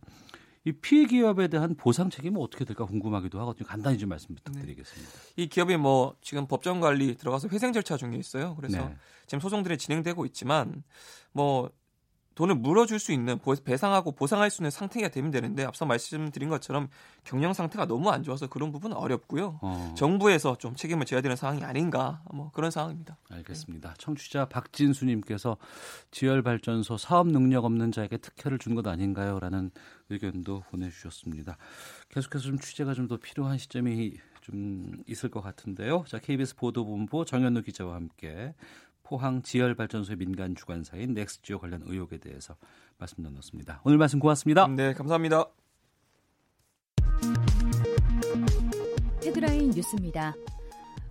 이 0.63 0.71
피해 0.71 1.05
기업에 1.05 1.49
대한 1.49 1.75
보상 1.75 2.09
책임은 2.09 2.41
어떻게 2.41 2.63
될까 2.63 2.85
궁금하기도 2.85 3.37
하거든요. 3.41 3.67
간단히 3.67 3.97
좀 3.97 4.07
말씀 4.07 4.35
부탁드리겠습니다. 4.35 5.11
네. 5.11 5.43
이 5.43 5.47
기업이 5.47 5.75
뭐 5.75 6.15
지금 6.21 6.47
법정 6.47 6.79
관리 6.79 7.15
들어가서 7.17 7.49
회생 7.49 7.73
절차 7.73 7.97
중에 7.97 8.15
있어요. 8.15 8.55
그래서 8.55 8.87
네. 8.87 8.95
지금 9.27 9.41
소송들이 9.41 9.77
진행되고 9.77 10.25
있지만 10.27 10.81
뭐 11.33 11.69
돈을 12.35 12.55
물어줄 12.55 12.99
수 12.99 13.11
있는 13.11 13.39
배상하고 13.63 14.11
보상할 14.11 14.49
수 14.51 14.61
있는 14.61 14.69
상태가 14.69 15.07
되면 15.09 15.31
되는데 15.31 15.63
앞서 15.63 15.85
말씀드린 15.85 16.49
것처럼 16.49 16.89
경영 17.23 17.53
상태가 17.53 17.85
너무 17.85 18.09
안 18.11 18.23
좋아서 18.23 18.47
그런 18.47 18.71
부분은 18.71 18.95
어렵고요. 18.95 19.59
어. 19.61 19.93
정부에서 19.97 20.57
좀 20.57 20.75
책임을 20.75 21.05
져야 21.05 21.21
되는 21.21 21.35
상황이 21.35 21.63
아닌가 21.63 22.21
뭐 22.33 22.51
그런 22.51 22.71
상황입니다. 22.71 23.17
알겠습니다. 23.31 23.89
네. 23.89 23.95
청취자 23.97 24.45
박진수님께서 24.49 25.57
지열 26.11 26.43
발전소 26.43 26.97
사업 26.97 27.27
능력 27.27 27.65
없는 27.65 27.91
자에게 27.91 28.17
특혜를 28.17 28.59
준 28.59 28.75
것 28.75 28.85
아닌가요?라는 28.85 29.71
의견도 30.09 30.63
보내주셨습니다. 30.69 31.57
계속해서 32.09 32.43
좀 32.43 32.59
취재가 32.59 32.93
좀 32.93 33.07
더 33.07 33.17
필요한 33.17 33.57
시점이 33.57 34.17
좀 34.41 34.91
있을 35.07 35.29
것 35.29 35.41
같은데요. 35.41 36.03
자 36.07 36.19
KBS 36.19 36.55
보도본부 36.55 37.23
정현우 37.25 37.61
기자와 37.61 37.95
함께 37.95 38.53
포항 39.05 39.41
지열발전소의 39.43 40.17
민간 40.17 40.55
주관사인 40.55 41.13
넥스지오 41.13 41.59
관련 41.59 41.83
의혹에 41.85 42.17
대해서 42.17 42.57
말씀 42.97 43.21
나눴습니다. 43.23 43.81
오늘 43.85 43.97
말씀 43.97 44.19
고맙습니다. 44.19 44.67
네, 44.67 44.93
감사합니다. 44.93 45.45
헤드라인 49.23 49.69
뉴스입니다. 49.69 50.33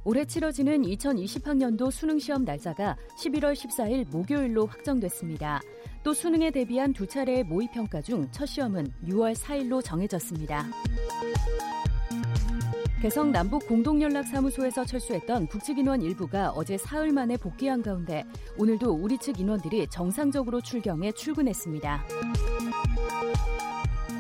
올해 0.05 0.25
치러지는 0.25 0.83
2020학년도 0.83 1.91
수능 1.91 2.19
시험 2.19 2.45
날짜가 2.45 2.97
11월 3.19 3.55
14일 3.55 4.11
목요일로 4.11 4.67
확정됐습니다. 4.67 5.61
또 6.03 6.13
수능에 6.13 6.51
대비한 6.51 6.93
두 6.93 7.07
차례의 7.07 7.45
모의 7.45 7.69
평가 7.73 8.03
중 8.03 8.29
첫 8.31 8.45
시험은 8.47 8.93
6월 9.07 9.35
4일로 9.35 9.83
정해졌습니다. 9.83 10.67
개성 13.05 13.33
남북 13.33 13.69
공동연락사무소에서 13.69 14.87
철수했던 14.87 15.49
북측 15.49 15.77
인원 15.77 16.01
일부가 16.01 16.49
어제 16.53 16.79
사흘 16.79 17.13
만에 17.13 17.37
복귀한 17.37 17.83
가운데 17.83 18.25
오늘도 18.57 18.93
우리 18.93 19.19
측 19.19 19.39
인원들이 19.39 19.89
정상적으로 19.91 20.63
출경해 20.63 21.13
출근했습니다. 21.13 22.03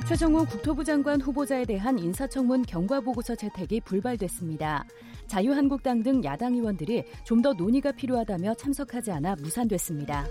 최정우 0.07 0.45
국토부 0.45 0.85
장관 0.85 1.19
후보자에 1.23 1.65
대한 1.65 1.99
인사청문 1.99 2.65
경과보고서 2.65 3.37
채택이 3.37 3.81
불발됐습니다. 3.81 4.85
자유한국당 5.29 6.03
등 6.03 6.23
야당 6.23 6.53
의원들이 6.55 7.05
좀 7.25 7.41
더 7.41 7.55
논의가 7.55 7.91
필요하다며 7.93 8.53
참석하지 8.57 9.13
않아 9.13 9.37
무산됐습니다. 9.37 10.27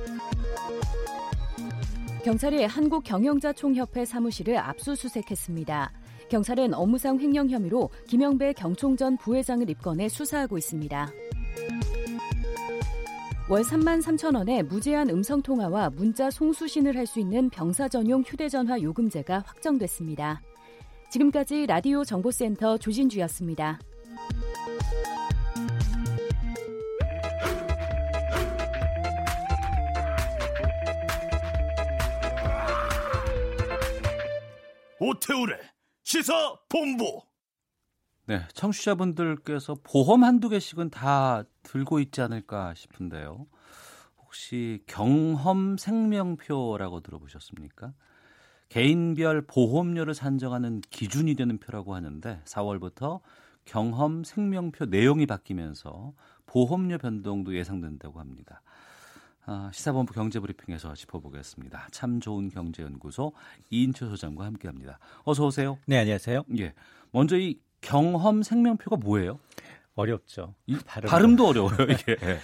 경찰이 2.23 2.63
한국경영자총협회 2.63 4.05
사무실을 4.05 4.57
압수수색했습니다. 4.57 5.91
경찰은 6.29 6.73
업무상 6.73 7.19
횡령 7.19 7.49
혐의로 7.49 7.89
김영배 8.07 8.53
경총전 8.53 9.17
부회장을 9.17 9.69
입건해 9.69 10.07
수사하고 10.07 10.57
있습니다. 10.57 11.12
월 13.49 13.62
3만 13.62 14.01
3천 14.01 14.38
원에 14.38 14.63
무제한 14.63 15.09
음성 15.09 15.41
통화와 15.41 15.89
문자 15.89 16.31
송수신을 16.31 16.95
할 16.95 17.05
수 17.05 17.19
있는 17.19 17.49
병사 17.49 17.89
전용 17.89 18.21
휴대전화 18.21 18.81
요금제가 18.81 19.43
확정됐습니다. 19.45 20.41
지금까지 21.12 21.65
라디오 21.65 22.05
정보센터 22.05 22.77
조진주였습니다. 22.77 23.79
오태우래 34.99 35.58
시사 36.03 36.58
본부. 36.69 37.21
네, 38.25 38.41
청취자분들께서 38.53 39.77
보험 39.84 40.23
한두 40.23 40.49
개씩은 40.49 40.89
다 40.89 41.43
들고 41.63 41.99
있지 41.99 42.21
않을까 42.21 42.73
싶은데요. 42.73 43.47
혹시 44.17 44.84
경험 44.88 45.77
생명표라고 45.77 47.01
들어보셨습니까? 47.01 47.93
개인별 48.69 49.45
보험료를 49.45 50.13
산정하는 50.13 50.82
기준이 50.89 51.36
되는 51.36 51.60
표라고 51.60 51.95
하는데 51.95 52.41
4월부터 52.45 53.21
경험 53.65 54.23
생명표 54.23 54.86
내용이 54.86 55.25
바뀌면서 55.25 56.13
보험료 56.45 56.97
변동도 56.97 57.56
예상된다고 57.56 58.19
합니다. 58.19 58.62
아, 59.45 59.69
시사본부 59.73 60.13
경제브리핑에서 60.13 60.93
짚어보겠습니다. 60.93 61.88
참 61.91 62.21
좋은 62.21 62.49
경제연구소 62.49 63.34
이인철 63.69 64.10
소장과 64.10 64.45
함께합니다. 64.45 64.99
어서 65.25 65.45
오세요. 65.45 65.77
네, 65.86 65.97
안녕하세요. 65.97 66.43
예, 66.60 66.73
먼저 67.12 67.38
이 67.38 67.60
경험 67.82 68.41
생명표가 68.41 68.95
뭐예요? 68.97 69.39
어렵죠. 69.95 70.56
발음. 70.86 71.10
발음도 71.10 71.47
어려워요 71.47 71.75
이게. 71.89 72.15
예. 72.23 72.39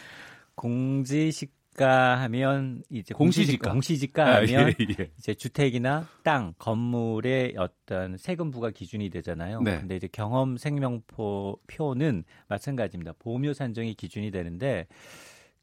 공지시가 0.55 2.19
하면 2.23 2.83
이제 2.89 3.13
공시지가 3.13 3.71
공시지가 3.71 4.25
아, 4.25 4.35
하면 4.37 4.65
아, 4.65 4.67
예, 4.67 4.75
예. 4.99 5.11
이제 5.17 5.33
주택이나 5.33 6.05
땅, 6.23 6.53
건물의 6.59 7.55
어떤 7.57 8.17
세금부가 8.17 8.71
기준이 8.71 9.09
되잖아요. 9.09 9.61
네. 9.61 9.79
근데 9.79 9.95
이제 9.95 10.09
경험 10.11 10.57
생명표 10.57 11.61
표는 11.67 12.25
마찬가지입니다. 12.49 13.13
보험료 13.19 13.53
산정이 13.53 13.93
기준이 13.93 14.31
되는데 14.31 14.87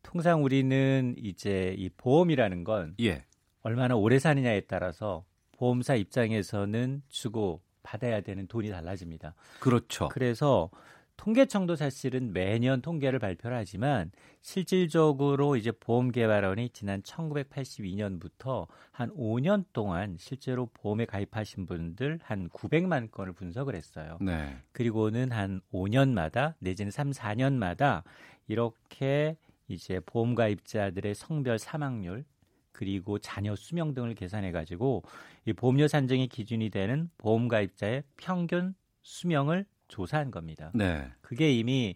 통상 0.07 0.45
우리는 0.45 1.17
이제 1.19 1.75
이 1.77 1.89
보험이라는 1.89 2.63
건 2.63 2.95
예. 3.01 3.25
얼마나 3.63 3.97
오래 3.97 4.21
사느냐에 4.21 4.61
따라서 4.61 5.25
보험사 5.59 5.97
입장에서는 5.97 7.03
주고 7.09 7.61
받아야 7.83 8.21
되는 8.21 8.47
돈이 8.47 8.71
달라집니다. 8.71 9.35
그렇죠. 9.59 10.09
그래서 10.09 10.71
통계청도 11.17 11.75
사실은 11.75 12.33
매년 12.33 12.83
통계를 12.83 13.19
발표를 13.19 13.57
하지만 13.57 14.13
실질적으로 14.43 15.57
이제 15.57 15.73
보험개발원이 15.73 16.69
지난 16.69 17.03
1982년부터 17.03 18.69
한 18.93 19.11
5년 19.11 19.65
동안 19.73 20.17
실제로 20.21 20.67
보험에 20.67 21.05
가입하신 21.05 21.67
분들 21.67 22.21
한 22.23 22.49
900만 22.51 23.11
건을 23.11 23.33
분석을 23.33 23.75
했어요. 23.75 24.19
네. 24.21 24.57
그리고는 24.71 25.33
한 25.33 25.61
5년마다 25.73 26.55
내지는 26.61 26.93
3, 26.93 27.11
4년마다 27.11 28.05
이렇게 28.47 29.37
이제 29.69 30.01
보험 30.01 30.35
가입자들의 30.35 31.15
성별 31.15 31.59
사망률 31.59 32.25
그리고 32.73 33.19
자녀 33.19 33.57
수명 33.57 33.95
등을 33.95 34.15
계산해 34.15 34.53
가지고 34.53 35.03
이 35.47 35.53
보험료 35.53 35.89
산정의 35.89 36.29
기준이 36.29 36.71
되는 36.71 37.11
보험 37.17 37.49
가입자의 37.49 38.03
평균 38.17 38.75
수명을 39.03 39.65
조사한 39.89 40.31
겁니다. 40.31 40.73
네. 40.75 41.09
그게 41.23 41.53
이미 41.53 41.95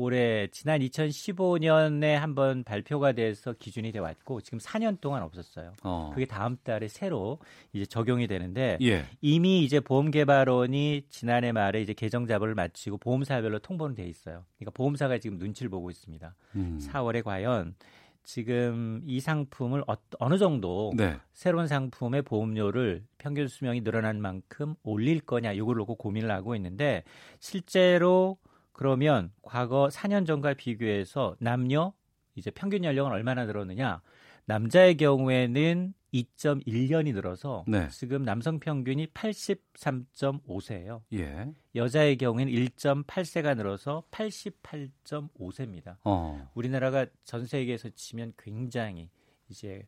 올해 0.00 0.48
지난 0.50 0.80
2015년에 0.80 2.14
한번 2.14 2.64
발표가 2.64 3.12
돼서 3.12 3.52
기준이 3.52 3.92
돼 3.92 3.98
왔고 3.98 4.40
지금 4.40 4.58
4년 4.58 4.98
동안 4.98 5.22
없었어요. 5.22 5.74
어. 5.82 6.10
그게 6.14 6.24
다음 6.24 6.56
달에 6.64 6.88
새로 6.88 7.38
이제 7.74 7.84
적용이 7.84 8.26
되는데 8.26 8.78
예. 8.80 9.04
이미 9.20 9.62
이제 9.62 9.78
보험개발원이 9.78 11.02
지난해 11.10 11.52
말에 11.52 11.82
이제 11.82 11.92
개정 11.92 12.26
자본을 12.26 12.54
마치고 12.54 12.96
보험사별로 12.96 13.58
통보는 13.58 13.94
돼 13.94 14.06
있어요. 14.06 14.46
그러니까 14.56 14.70
보험사가 14.72 15.18
지금 15.18 15.36
눈치를 15.36 15.68
보고 15.68 15.90
있습니다. 15.90 16.34
음. 16.56 16.78
4월에 16.80 17.22
과연 17.22 17.74
지금 18.22 19.02
이 19.04 19.20
상품을 19.20 19.84
어, 19.86 20.28
느 20.28 20.38
정도 20.38 20.92
네. 20.96 21.16
새로운 21.34 21.66
상품의 21.66 22.22
보험료를 22.22 23.04
평균 23.18 23.48
수명이 23.48 23.82
늘어난 23.82 24.18
만큼 24.20 24.74
올릴 24.82 25.20
거냐 25.20 25.52
이걸 25.52 25.76
놓고 25.76 25.96
고민을 25.96 26.30
하고 26.30 26.54
있는데 26.54 27.02
실제로 27.38 28.38
그러면 28.80 29.30
과거 29.42 29.88
4년 29.92 30.26
전과 30.26 30.54
비교해서 30.54 31.36
남녀 31.38 31.92
이제 32.34 32.50
평균 32.50 32.82
연령은 32.82 33.12
얼마나 33.12 33.44
늘었느냐? 33.44 34.00
남자의 34.46 34.96
경우에는 34.96 35.92
2.1년이 36.14 37.12
늘어서 37.12 37.66
네. 37.68 37.88
지금 37.90 38.24
남성 38.24 38.58
평균이 38.58 39.08
83.5세예요. 39.08 41.02
예. 41.12 41.52
여자의 41.74 42.16
경우에는 42.16 42.50
1.8세가 42.50 43.54
늘어서 43.54 44.02
88.5세입니다. 44.12 45.98
어. 46.04 46.48
우리나라가 46.54 47.04
전 47.24 47.44
세계에서 47.44 47.90
치면 47.90 48.32
굉장히 48.38 49.10
이제 49.50 49.86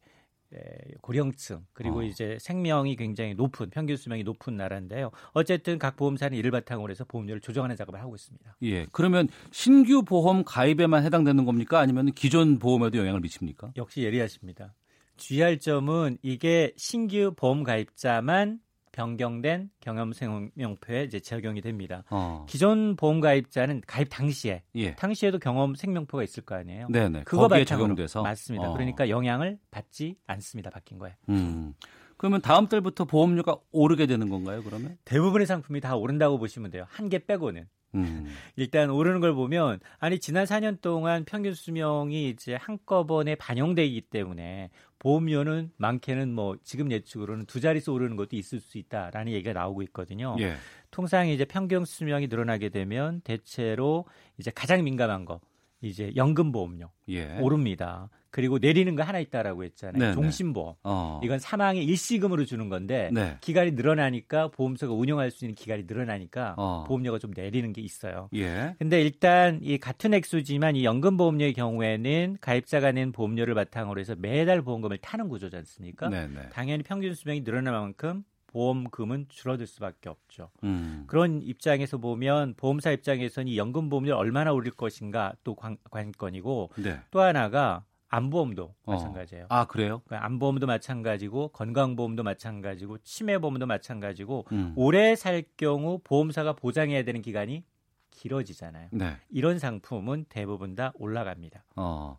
고령층 1.00 1.64
그리고 1.72 2.00
어. 2.00 2.02
이제 2.02 2.36
생명이 2.40 2.96
굉장히 2.96 3.34
높은 3.34 3.70
평균 3.70 3.96
수명이 3.96 4.24
높은 4.24 4.56
나라인데요. 4.56 5.10
어쨌든 5.32 5.78
각 5.78 5.96
보험사는 5.96 6.36
이를 6.36 6.50
바탕으로 6.50 6.90
해서 6.90 7.04
보험료를 7.04 7.40
조정하는 7.40 7.76
작업을 7.76 8.00
하고 8.00 8.14
있습니다. 8.14 8.56
예. 8.62 8.86
그러면 8.92 9.28
신규 9.50 10.02
보험 10.04 10.44
가입에만 10.44 11.04
해당되는 11.04 11.44
겁니까? 11.44 11.80
아니면 11.80 12.12
기존 12.12 12.58
보험에도 12.58 12.98
영향을 12.98 13.20
미칩니까? 13.20 13.72
역시 13.76 14.02
예리하십니다. 14.02 14.74
주의할 15.16 15.58
점은 15.58 16.18
이게 16.22 16.72
신규 16.76 17.32
보험 17.36 17.62
가입자만 17.62 18.60
변경된 18.92 19.70
경험생명표에 19.80 21.04
이제 21.04 21.18
적용이 21.20 21.60
됩니다. 21.60 22.04
어. 22.10 22.44
기존 22.48 22.94
보험 22.96 23.20
가입자는 23.20 23.82
가입 23.86 24.08
당시에 24.10 24.62
예. 24.76 24.94
당시에도 24.94 25.38
경험 25.38 25.74
생명표가 25.74 26.22
있을 26.22 26.44
거 26.44 26.54
아니에요. 26.54 26.88
네네. 26.90 27.24
그거 27.24 27.48
거기에 27.48 27.64
적용돼서 27.64 28.22
맞습니다. 28.22 28.70
어. 28.70 28.72
그러니까 28.74 29.08
영향을 29.08 29.58
받지 29.70 30.16
않습니다. 30.26 30.70
바뀐 30.70 30.98
거예요. 30.98 31.14
음. 31.30 31.74
그러면 32.18 32.40
다음 32.40 32.68
달부터 32.68 33.06
보험료가 33.06 33.56
오르게 33.72 34.06
되는 34.06 34.28
건가요? 34.28 34.62
그러면 34.62 34.96
대부분의 35.04 35.46
상품이 35.46 35.80
다 35.80 35.96
오른다고 35.96 36.38
보시면 36.38 36.70
돼요. 36.70 36.84
한 36.88 37.08
개 37.08 37.18
빼고는. 37.18 37.66
음. 37.94 38.26
일단 38.56 38.90
오르는 38.90 39.20
걸 39.20 39.34
보면 39.34 39.80
아니 39.98 40.18
지난 40.18 40.44
4년 40.44 40.80
동안 40.80 41.24
평균 41.24 41.54
수명이 41.54 42.30
이제 42.30 42.54
한꺼번에 42.54 43.34
반영되기 43.34 44.02
때문에 44.02 44.70
보험료는 44.98 45.72
많게는 45.76 46.32
뭐 46.32 46.56
지금 46.62 46.92
예측으로는 46.92 47.46
두 47.46 47.60
자릿수 47.60 47.92
오르는 47.92 48.16
것도 48.16 48.36
있을 48.36 48.60
수 48.60 48.78
있다라는 48.78 49.32
얘기가 49.32 49.52
나오고 49.52 49.82
있거든요. 49.82 50.36
예. 50.38 50.54
통상 50.90 51.28
이제 51.28 51.44
평균 51.44 51.84
수명이 51.84 52.28
늘어나게 52.28 52.68
되면 52.68 53.20
대체로 53.22 54.06
이제 54.38 54.52
가장 54.54 54.84
민감한 54.84 55.24
거 55.24 55.40
이제 55.82 56.12
연금 56.16 56.52
보험료 56.52 56.90
예. 57.08 57.38
오릅니다. 57.40 58.08
그리고 58.30 58.58
내리는 58.58 58.96
거 58.96 59.02
하나 59.02 59.18
있다라고 59.18 59.62
했잖아요. 59.64 59.98
네, 59.98 60.08
네. 60.08 60.14
종신보험. 60.14 60.76
어. 60.84 61.20
이건 61.22 61.38
사망의 61.38 61.84
일시금으로 61.84 62.46
주는 62.46 62.70
건데 62.70 63.10
네. 63.12 63.36
기간이 63.42 63.72
늘어나니까 63.72 64.48
보험사가 64.48 64.94
운영할 64.94 65.30
수 65.30 65.44
있는 65.44 65.54
기간이 65.54 65.84
늘어나니까 65.86 66.54
어. 66.56 66.84
보험료가 66.86 67.18
좀 67.18 67.32
내리는 67.36 67.70
게 67.74 67.82
있어요. 67.82 68.30
예. 68.34 68.74
근데 68.78 69.02
일단 69.02 69.58
이 69.60 69.76
같은 69.76 70.14
액수지만 70.14 70.76
이 70.76 70.84
연금 70.84 71.18
보험료의 71.18 71.52
경우에는 71.52 72.38
가입자가 72.40 72.92
낸 72.92 73.12
보험료를 73.12 73.54
바탕으로 73.54 74.00
해서 74.00 74.14
매달 74.16 74.62
보험금을 74.62 74.96
타는 74.98 75.28
구조지 75.28 75.54
않습니까? 75.56 76.08
네네. 76.08 76.28
네. 76.34 76.48
당연히 76.52 76.82
평균 76.82 77.12
수명이 77.14 77.44
늘어날 77.44 77.74
만큼 77.74 78.24
보험금은 78.52 79.26
줄어들 79.28 79.66
수밖에 79.66 80.08
없죠. 80.08 80.50
음. 80.62 81.04
그런 81.06 81.42
입장에서 81.42 81.98
보면 81.98 82.54
보험사 82.56 82.90
입장에서는 82.92 83.48
이 83.48 83.56
연금 83.56 83.88
보험료를 83.88 84.16
얼마나 84.16 84.52
올릴 84.52 84.72
것인가 84.72 85.32
또 85.42 85.54
관, 85.54 85.76
관건이고 85.90 86.70
네. 86.76 87.00
또 87.10 87.20
하나가 87.20 87.84
안보험도 88.08 88.74
어. 88.84 88.92
마찬가지예요. 88.92 89.46
아 89.48 89.64
그래요? 89.64 90.02
그러니까 90.04 90.26
안보험도 90.26 90.66
마찬가지고 90.66 91.48
건강보험도 91.48 92.22
마찬가지고 92.22 92.98
치매보험도 92.98 93.64
마찬가지고 93.66 94.46
음. 94.52 94.74
오래 94.76 95.16
살 95.16 95.42
경우 95.56 95.98
보험사가 96.04 96.52
보장해야 96.52 97.04
되는 97.04 97.22
기간이 97.22 97.64
길어지잖아요. 98.10 98.88
네. 98.92 99.16
이런 99.30 99.58
상품은 99.58 100.26
대부분 100.28 100.74
다 100.74 100.92
올라갑니다. 100.96 101.64
어. 101.76 102.18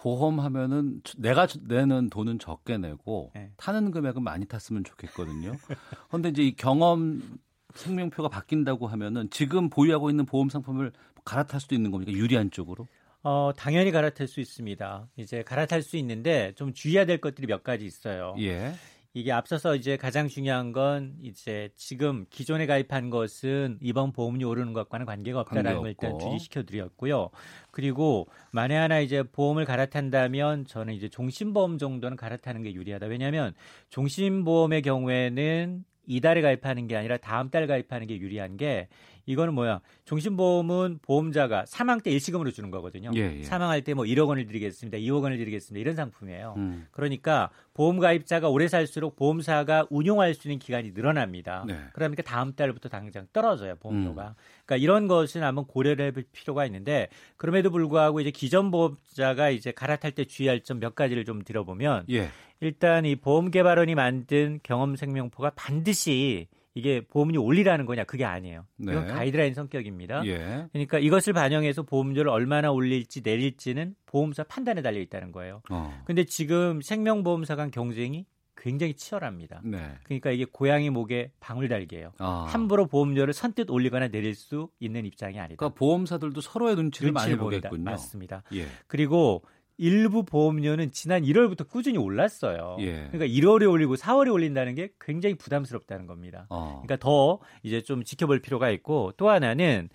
보험하면은 0.00 1.02
내가 1.18 1.46
내는 1.62 2.08
돈은 2.08 2.38
적게 2.38 2.78
내고 2.78 3.32
네. 3.34 3.50
타는 3.58 3.90
금액은 3.90 4.22
많이 4.22 4.46
탔으면 4.46 4.82
좋겠거든요. 4.82 5.52
그런데 6.08 6.30
이제 6.30 6.42
이 6.42 6.56
경험 6.56 7.38
생명표가 7.74 8.30
바뀐다고 8.30 8.86
하면은 8.86 9.28
지금 9.30 9.68
보유하고 9.68 10.08
있는 10.08 10.24
보험 10.24 10.48
상품을 10.48 10.92
갈아탈 11.26 11.60
수도 11.60 11.74
있는 11.74 11.90
겁니까? 11.90 12.12
유리한 12.12 12.50
쪽으로? 12.50 12.88
어, 13.22 13.52
당연히 13.54 13.90
갈아탈 13.90 14.26
수 14.26 14.40
있습니다. 14.40 15.08
이제 15.16 15.42
갈아탈 15.42 15.82
수 15.82 15.98
있는데 15.98 16.54
좀 16.56 16.72
주의해야 16.72 17.04
될 17.04 17.20
것들이 17.20 17.46
몇 17.46 17.62
가지 17.62 17.84
있어요. 17.84 18.34
예. 18.38 18.72
이게 19.12 19.32
앞서서 19.32 19.74
이제 19.74 19.96
가장 19.96 20.28
중요한 20.28 20.72
건 20.72 21.16
이제 21.20 21.70
지금 21.76 22.26
기존에 22.30 22.66
가입한 22.66 23.10
것은 23.10 23.78
이번 23.80 24.12
보험료 24.12 24.48
오르는 24.48 24.72
것과는 24.72 25.04
관계가 25.04 25.40
없다라는 25.40 25.80
걸 25.80 25.88
일단 25.88 26.18
주의시켜 26.18 26.62
드렸고요. 26.62 27.30
그리고 27.72 28.28
만에 28.52 28.76
하나 28.76 29.00
이제 29.00 29.24
보험을 29.24 29.64
갈아탄다면 29.64 30.66
저는 30.66 30.94
이제 30.94 31.08
종신보험 31.08 31.78
정도는 31.78 32.16
갈아타는 32.16 32.62
게 32.62 32.72
유리하다. 32.72 33.06
왜냐하면 33.06 33.52
종신보험의 33.88 34.82
경우에는 34.82 35.84
이달에 36.06 36.40
가입하는 36.40 36.86
게 36.86 36.96
아니라 36.96 37.16
다음 37.16 37.50
달 37.50 37.66
가입하는 37.66 38.06
게 38.06 38.18
유리한 38.18 38.56
게 38.56 38.88
이거는 39.30 39.54
뭐야? 39.54 39.80
종신보험은 40.04 40.98
보험자가 41.02 41.64
사망 41.66 42.00
때 42.00 42.10
일시금으로 42.10 42.50
주는 42.50 42.70
거거든요. 42.70 43.10
예, 43.14 43.38
예. 43.38 43.42
사망할 43.44 43.82
때 43.82 43.94
뭐 43.94 44.04
1억 44.04 44.28
원을 44.28 44.46
드리겠습니다. 44.46 44.98
2억 44.98 45.22
원을 45.22 45.36
드리겠습니다. 45.38 45.80
이런 45.80 45.94
상품이에요. 45.96 46.54
음. 46.56 46.86
그러니까 46.90 47.50
보험 47.74 47.98
가입자가 47.98 48.48
오래 48.48 48.68
살수록 48.68 49.16
보험사가 49.16 49.86
운용할 49.90 50.34
수 50.34 50.48
있는 50.48 50.58
기간이 50.58 50.92
늘어납니다. 50.92 51.64
네. 51.66 51.76
그러니까 51.92 52.22
다음 52.22 52.52
달부터 52.52 52.88
당장 52.88 53.26
떨어져요, 53.32 53.76
보험료가. 53.76 54.22
음. 54.28 54.34
그러니까 54.66 54.76
이런 54.82 55.06
것은 55.08 55.42
한번 55.42 55.66
고려를 55.66 56.06
해볼 56.06 56.24
필요가 56.32 56.66
있는데 56.66 57.08
그럼에도 57.36 57.70
불구하고 57.70 58.20
이제 58.20 58.30
기존 58.30 58.70
보험자가 58.70 59.50
이제 59.50 59.70
갈아탈 59.72 60.12
때 60.12 60.24
주의할 60.24 60.60
점 60.62 60.80
몇 60.80 60.94
가지를 60.94 61.24
좀 61.26 61.42
들어보면 61.44 62.06
예. 62.10 62.30
일단 62.60 63.04
이 63.04 63.14
보험개발원이 63.16 63.94
만든 63.94 64.60
경험생명포가 64.62 65.50
반드시 65.56 66.46
이게 66.74 67.00
보험료 67.00 67.42
올리라는 67.42 67.84
거냐 67.86 68.04
그게 68.04 68.24
아니에요. 68.24 68.64
네. 68.76 68.92
이건 68.92 69.06
가이드라인 69.08 69.54
성격입니다. 69.54 70.24
예. 70.26 70.66
그러니까 70.72 70.98
이것을 70.98 71.32
반영해서 71.32 71.82
보험료를 71.82 72.30
얼마나 72.30 72.70
올릴지 72.70 73.22
내릴지는 73.22 73.94
보험사 74.06 74.44
판단에 74.44 74.82
달려 74.82 75.00
있다는 75.00 75.32
거예요. 75.32 75.62
어. 75.70 76.02
근데 76.04 76.24
지금 76.24 76.80
생명보험사 76.80 77.56
간 77.56 77.70
경쟁이 77.70 78.26
굉장히 78.56 78.94
치열합니다. 78.94 79.62
네. 79.64 79.78
그러니까 80.04 80.30
이게 80.30 80.44
고양이 80.44 80.90
목에 80.90 81.32
방울 81.40 81.68
달기예요. 81.68 82.12
아. 82.18 82.44
함부로 82.46 82.86
보험료를 82.86 83.32
선뜻 83.32 83.70
올리거나 83.70 84.08
내릴 84.08 84.34
수 84.34 84.68
있는 84.78 85.06
입장이 85.06 85.38
아니다. 85.38 85.56
그러니까 85.56 85.78
보험사들도 85.78 86.40
서로의 86.40 86.76
눈치를, 86.76 87.12
눈치를 87.12 87.36
많이 87.36 87.36
보겠군요. 87.36 87.82
맞습니다. 87.82 88.42
예. 88.54 88.66
그리고 88.86 89.42
일부 89.80 90.24
보험료는 90.24 90.92
지난 90.92 91.22
1월부터 91.22 91.66
꾸준히 91.66 91.96
올랐어요. 91.96 92.76
예. 92.80 93.08
그러니까 93.10 93.24
1월에 93.24 93.68
올리고 93.68 93.96
4월에 93.96 94.30
올린다는 94.30 94.74
게 94.74 94.90
굉장히 95.00 95.36
부담스럽다는 95.36 96.06
겁니다. 96.06 96.46
어. 96.50 96.82
그러니까 96.84 96.96
더 96.96 97.38
이제 97.62 97.80
좀 97.80 98.04
지켜볼 98.04 98.40
필요가 98.40 98.68
있고 98.68 99.12
또 99.16 99.30
하나는 99.30 99.88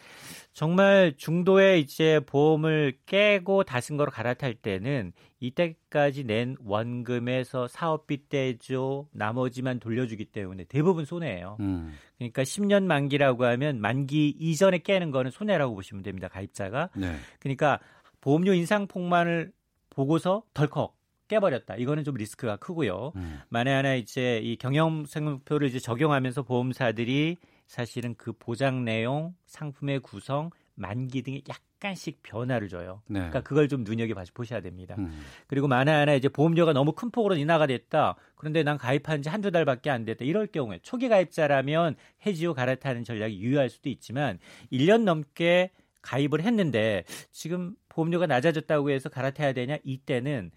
정말 0.54 1.14
중도에 1.18 1.78
이제 1.78 2.20
보험을 2.26 2.98
깨고 3.06 3.64
다승거로 3.64 4.10
갈아탈 4.10 4.56
때는 4.56 5.14
이때까지 5.40 6.24
낸 6.24 6.56
원금에서 6.66 7.68
사업비 7.68 8.28
떼죠 8.28 9.08
나머지만 9.12 9.80
돌려주기 9.80 10.26
때문에 10.26 10.64
대부분 10.64 11.06
손해예요. 11.06 11.58
음. 11.60 11.94
그러니까 12.18 12.42
10년 12.42 12.86
만기라고 12.86 13.46
하면 13.46 13.80
만기 13.80 14.30
이전에 14.40 14.80
깨는 14.80 15.12
거는 15.12 15.30
손해라고 15.30 15.76
보시면 15.76 16.02
됩니다. 16.02 16.28
가입자가. 16.28 16.90
네. 16.96 17.18
그러니까 17.40 17.80
보험료 18.20 18.56
인상 18.56 18.88
폭만을 18.88 19.52
보고서 19.96 20.44
덜컥 20.54 20.96
깨버렸다. 21.28 21.76
이거는 21.78 22.04
좀 22.04 22.16
리스크가 22.16 22.58
크고요. 22.58 23.14
음. 23.16 23.40
만에 23.50 23.74
하나 23.74 23.96
이제 23.96 24.40
이 24.44 24.58
경영 24.58 25.06
생명표를 25.06 25.68
이제 25.68 25.80
적용하면서 25.80 26.44
보험사들이 26.44 27.38
사실은 27.66 28.14
그 28.16 28.32
보장 28.34 28.86
내용, 28.86 29.34
상품의 29.48 30.02
구성, 30.02 30.52
만기 30.76 31.24
등에 31.24 31.42
약간씩 31.50 32.22
변화를 32.22 32.68
줘요. 32.68 33.02
네. 33.08 33.20
그러니까 33.20 33.42
그걸 33.42 33.68
좀 33.68 33.84
눈여겨 33.84 34.14
보셔야 34.34 34.62
됩니다. 34.62 34.96
음. 35.00 35.20
그리고 35.48 35.68
만에 35.68 35.92
하나 35.92 36.14
이제 36.14 36.30
보험료가 36.30 36.74
너무 36.74 36.92
큰 36.92 37.10
폭으로 37.10 37.36
인하가 37.36 37.66
됐다. 37.66 38.16
그런데 38.36 38.62
난 38.62 38.78
가입한 38.78 39.24
지 39.24 39.30
한두 39.30 39.50
달밖에 39.50 39.90
안 39.90 40.06
됐다. 40.06 40.26
이럴 40.26 40.48
경우에 40.48 40.80
초기 40.84 41.10
가입자라면 41.10 41.96
해지후 42.26 42.54
갈아타는 42.54 43.04
전략이 43.04 43.40
유효할 43.40 43.70
수도 43.70 43.90
있지만 43.90 44.38
1년 44.72 45.04
넘게 45.04 45.72
가입을 46.02 46.42
했는데 46.42 47.04
지금 47.32 47.76
보험료가 47.96 48.28
낮아졌다고 48.28 48.92
해서 48.92 49.10
갈아타야 49.10 49.54
되냐? 49.54 49.78
이때는 49.84 50.52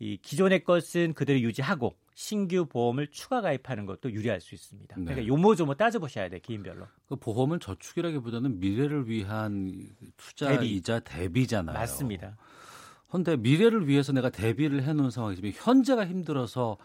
이 0.00 0.18
기존의 0.20 0.64
것은 0.64 1.14
그대로 1.14 1.38
유지하고 1.40 1.94
신규 2.14 2.66
보험을 2.66 3.06
추가 3.12 3.40
가입하는 3.40 3.86
것도 3.86 4.10
유리할 4.10 4.40
수 4.40 4.54
있습니다. 4.54 4.96
네. 4.96 5.04
그러니까 5.04 5.26
요모조모 5.26 5.74
따져보셔야 5.74 6.28
돼 6.28 6.40
개인별로. 6.40 6.86
그 7.08 7.16
보험은 7.16 7.60
저축이라기보다는 7.60 8.58
미래를 8.58 9.08
위한 9.08 9.90
투자이자 10.16 10.98
대비. 11.00 11.46
잖아요 11.46 11.74
맞습니다. 11.74 12.36
그런데 13.08 13.36
미래를 13.36 13.86
위해서 13.86 14.12
내가 14.12 14.30
대비를 14.30 14.82
해놓은 14.82 15.10
상황이지만 15.10 15.52
현재가 15.54 16.06
힘들어서 16.06 16.78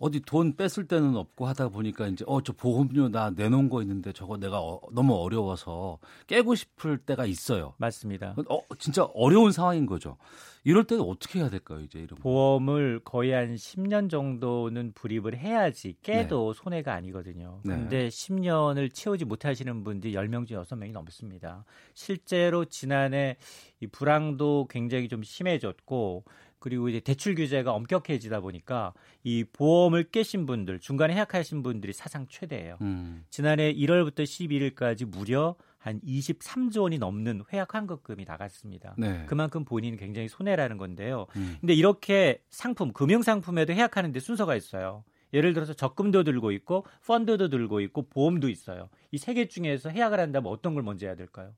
어디 0.00 0.20
돈 0.20 0.56
뺐을 0.56 0.88
때는 0.88 1.14
없고 1.14 1.46
하다 1.46 1.68
보니까 1.68 2.08
이제 2.08 2.24
어 2.26 2.40
저 2.42 2.52
보험료 2.54 3.08
나 3.10 3.30
내놓은 3.30 3.68
거 3.68 3.82
있는데 3.82 4.12
저거 4.12 4.38
내가 4.38 4.60
어, 4.60 4.80
너무 4.92 5.14
어려워서 5.14 5.98
깨고 6.26 6.54
싶을 6.54 6.96
때가 6.98 7.26
있어요. 7.26 7.74
맞습니다. 7.76 8.34
어 8.48 8.60
진짜 8.78 9.04
어려운 9.14 9.52
상황인 9.52 9.84
거죠. 9.84 10.16
이럴 10.64 10.84
때는 10.84 11.04
어떻게 11.04 11.38
해야 11.40 11.48
될까요, 11.48 11.80
이제 11.80 11.98
이런 12.00 12.18
보험을 12.18 13.00
거의 13.04 13.32
한 13.32 13.54
10년 13.54 14.10
정도는 14.10 14.92
불입을 14.94 15.36
해야지 15.36 15.94
깨도 16.02 16.52
네. 16.54 16.60
손해가 16.62 16.94
아니거든요. 16.94 17.60
네. 17.64 17.74
근데 17.76 18.08
10년을 18.08 18.92
채우지 18.92 19.24
못하시는 19.26 19.84
분들이 19.84 20.14
10명 20.14 20.46
중 20.46 20.60
6명이 20.62 20.92
넘습니다. 20.92 21.64
실제로 21.94 22.64
지난해 22.64 23.36
이 23.80 23.86
불황도 23.86 24.66
굉장히 24.70 25.08
좀 25.08 25.22
심해졌고 25.22 26.24
그리고 26.60 26.88
이제 26.88 27.00
대출 27.00 27.34
규제가 27.34 27.72
엄격해지다 27.72 28.40
보니까 28.40 28.92
이 29.24 29.44
보험을 29.52 30.04
깨신 30.10 30.46
분들, 30.46 30.78
중간에 30.78 31.14
해약하신 31.14 31.62
분들이 31.62 31.92
사상 31.92 32.26
최대예요. 32.28 32.76
음. 32.82 33.24
지난해 33.30 33.74
1월부터 33.74 34.20
11일까지 34.22 35.06
무려 35.06 35.56
한 35.78 36.00
23조 36.02 36.82
원이 36.82 36.98
넘는 36.98 37.42
회약 37.52 37.74
환급금이 37.74 38.24
나갔습니다. 38.26 38.94
네. 38.98 39.24
그만큼 39.26 39.64
본인이 39.64 39.96
굉장히 39.96 40.28
손해라는 40.28 40.76
건데요. 40.76 41.26
음. 41.36 41.56
근데 41.60 41.72
이렇게 41.72 42.42
상품, 42.50 42.92
금융 42.92 43.22
상품에도 43.22 43.72
해약하는 43.72 44.12
데 44.12 44.20
순서가 44.20 44.54
있어요. 44.54 45.02
예를 45.32 45.54
들어서 45.54 45.72
적금도 45.72 46.24
들고 46.24 46.50
있고 46.52 46.84
펀드도 47.06 47.48
들고 47.48 47.80
있고 47.80 48.08
보험도 48.08 48.48
있어요. 48.50 48.90
이 49.12 49.16
세 49.16 49.32
개 49.34 49.46
중에서 49.48 49.88
해약을 49.88 50.20
한다면 50.20 50.52
어떤 50.52 50.74
걸 50.74 50.82
먼저 50.82 51.06
해야 51.06 51.14
될까요? 51.14 51.54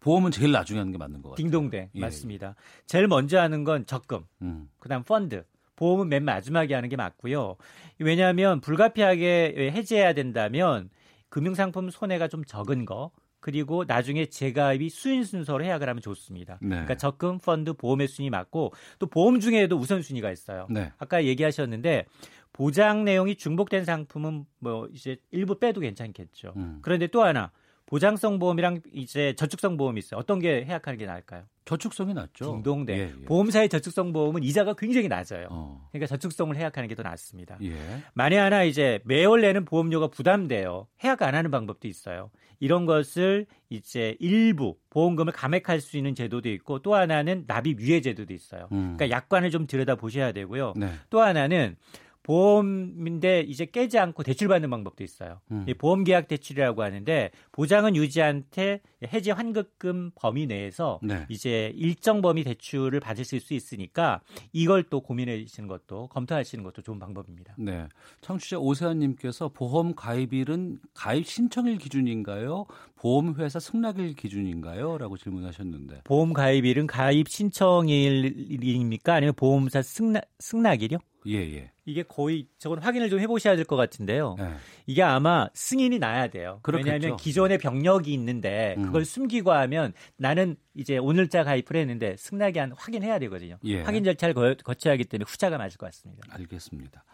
보험은 0.00 0.30
제일 0.30 0.52
나중에 0.52 0.78
하는 0.78 0.92
게 0.92 0.98
맞는 0.98 1.22
것 1.22 1.30
같아요. 1.30 1.44
딩동댕 1.44 1.90
예. 1.94 2.00
맞습니다. 2.00 2.54
제일 2.86 3.06
먼저 3.06 3.38
하는 3.38 3.64
건 3.64 3.86
적금, 3.86 4.24
음. 4.42 4.68
그다음 4.78 5.02
펀드. 5.04 5.44
보험은 5.76 6.10
맨 6.10 6.24
마지막에 6.24 6.74
하는 6.74 6.90
게 6.90 6.96
맞고요. 6.96 7.56
왜냐하면 8.00 8.60
불가피하게 8.60 9.70
해지해야 9.74 10.12
된다면 10.12 10.90
금융상품 11.30 11.88
손해가 11.88 12.28
좀 12.28 12.44
적은 12.44 12.84
거 12.84 13.12
그리고 13.40 13.84
나중에 13.86 14.26
재가입이 14.26 14.90
수인 14.90 15.24
순서로 15.24 15.64
해약을 15.64 15.88
하면 15.88 16.02
좋습니다. 16.02 16.58
네. 16.60 16.68
그러니까 16.68 16.96
적금, 16.96 17.38
펀드, 17.38 17.72
보험의 17.72 18.08
순위 18.08 18.28
맞고 18.28 18.74
또 18.98 19.06
보험 19.06 19.40
중에도 19.40 19.76
우선 19.78 20.02
순위가 20.02 20.30
있어요. 20.30 20.66
네. 20.68 20.92
아까 20.98 21.24
얘기하셨는데 21.24 22.04
보장 22.52 23.04
내용이 23.04 23.36
중복된 23.36 23.86
상품은 23.86 24.44
뭐 24.58 24.86
이제 24.92 25.16
일부 25.30 25.58
빼도 25.58 25.80
괜찮겠죠. 25.80 26.52
음. 26.56 26.80
그런데 26.82 27.06
또 27.06 27.22
하나 27.22 27.50
보장성 27.90 28.38
보험이랑 28.38 28.80
이제 28.92 29.34
저축성 29.36 29.76
보험이 29.76 29.98
있어요. 29.98 30.20
어떤 30.20 30.38
게 30.38 30.64
해약하는 30.64 30.96
게 30.96 31.06
나을까요? 31.06 31.42
저축성이 31.64 32.14
낫죠. 32.14 32.52
딩동대. 32.54 32.92
예, 32.96 32.98
예. 33.20 33.24
보험사의 33.24 33.68
저축성 33.68 34.12
보험은 34.12 34.44
이자가 34.44 34.74
굉장히 34.74 35.08
낮아요. 35.08 35.48
어. 35.50 35.88
그러니까 35.90 36.06
저축성을 36.06 36.54
해약하는 36.56 36.88
게 36.88 36.94
더 36.94 37.02
낫습니다. 37.02 37.58
예. 37.62 37.74
만에 38.14 38.36
하나 38.38 38.62
이제 38.62 39.00
매월 39.04 39.40
내는 39.40 39.64
보험료가 39.64 40.06
부담돼요. 40.08 40.86
해약 41.02 41.22
안 41.22 41.34
하는 41.34 41.50
방법도 41.50 41.88
있어요. 41.88 42.30
이런 42.60 42.86
것을 42.86 43.46
이제 43.70 44.16
일부 44.20 44.76
보험금을 44.90 45.32
감액할 45.32 45.80
수 45.80 45.96
있는 45.96 46.14
제도도 46.14 46.48
있고 46.50 46.80
또 46.82 46.94
하나는 46.94 47.44
납입 47.48 47.80
유예 47.80 48.02
제도도 48.02 48.32
있어요. 48.34 48.68
음. 48.70 48.96
그러니까 48.96 49.10
약관을 49.10 49.50
좀 49.50 49.66
들여다 49.66 49.96
보셔야 49.96 50.30
되고요. 50.30 50.74
네. 50.76 50.92
또 51.08 51.20
하나는 51.20 51.74
보험인데 52.22 53.40
이제 53.40 53.64
깨지 53.64 53.98
않고 53.98 54.22
대출받는 54.22 54.70
방법도 54.70 55.02
있어요. 55.02 55.40
음. 55.50 55.66
보험 55.78 56.04
계약 56.04 56.28
대출이라고 56.28 56.82
하는데 56.82 57.30
보장은 57.52 57.96
유지한테 57.96 58.80
해지 59.04 59.30
환급금 59.30 60.12
범위 60.14 60.46
내에서 60.46 61.00
네. 61.02 61.26
이제 61.28 61.72
일정 61.74 62.20
범위 62.20 62.44
대출을 62.44 63.00
받으실 63.00 63.40
수 63.40 63.54
있으니까 63.54 64.20
이걸 64.52 64.82
또 64.84 65.00
고민하시는 65.00 65.68
것도 65.68 66.08
검토하시는 66.08 66.62
것도 66.62 66.82
좋은 66.82 66.98
방법입니다. 66.98 67.54
네. 67.58 67.86
청취자 68.20 68.58
오세환 68.58 68.98
님께서 68.98 69.48
보험 69.48 69.94
가입일은 69.94 70.78
가입 70.94 71.26
신청일 71.26 71.78
기준인가요? 71.78 72.66
보험 72.96 73.34
회사 73.36 73.58
승낙일 73.58 74.14
기준인가요? 74.14 74.98
라고 74.98 75.16
질문하셨는데. 75.16 76.02
보험 76.04 76.32
가입일은 76.32 76.86
가입 76.86 77.28
신청일입니까? 77.28 79.14
아니면 79.14 79.34
보험사 79.34 79.82
승낙, 79.82 80.22
승낙일이요? 80.38 80.98
예, 81.26 81.34
예. 81.34 81.70
이게 81.84 82.02
거의 82.02 82.46
저건 82.58 82.78
확인을 82.78 83.10
좀 83.10 83.20
해보셔야 83.20 83.56
될 83.56 83.64
것 83.64 83.76
같은데요. 83.76 84.36
네. 84.38 84.54
이게 84.86 85.02
아마 85.02 85.48
승인이 85.54 85.98
나야 85.98 86.28
돼요. 86.28 86.60
그렇겠죠. 86.62 86.90
왜냐하면 86.92 87.16
기존의 87.16 87.58
병력이 87.58 88.12
있는데 88.14 88.74
음. 88.78 88.84
그걸 88.84 89.04
숨기고 89.04 89.52
하면 89.52 89.92
나는 90.16 90.56
이제 90.74 90.96
오늘자 90.98 91.44
가입을 91.44 91.76
했는데 91.76 92.16
승낙이 92.16 92.58
한 92.58 92.72
확인해야 92.76 93.18
되거든요. 93.20 93.58
예. 93.64 93.82
확인 93.82 94.04
절차를 94.04 94.34
거, 94.34 94.54
거쳐야 94.64 94.92
하기 94.94 95.04
때문에 95.04 95.26
후자가 95.28 95.58
맞을 95.58 95.78
것 95.78 95.86
같습니다. 95.86 96.22
알겠습니다. 96.30 97.04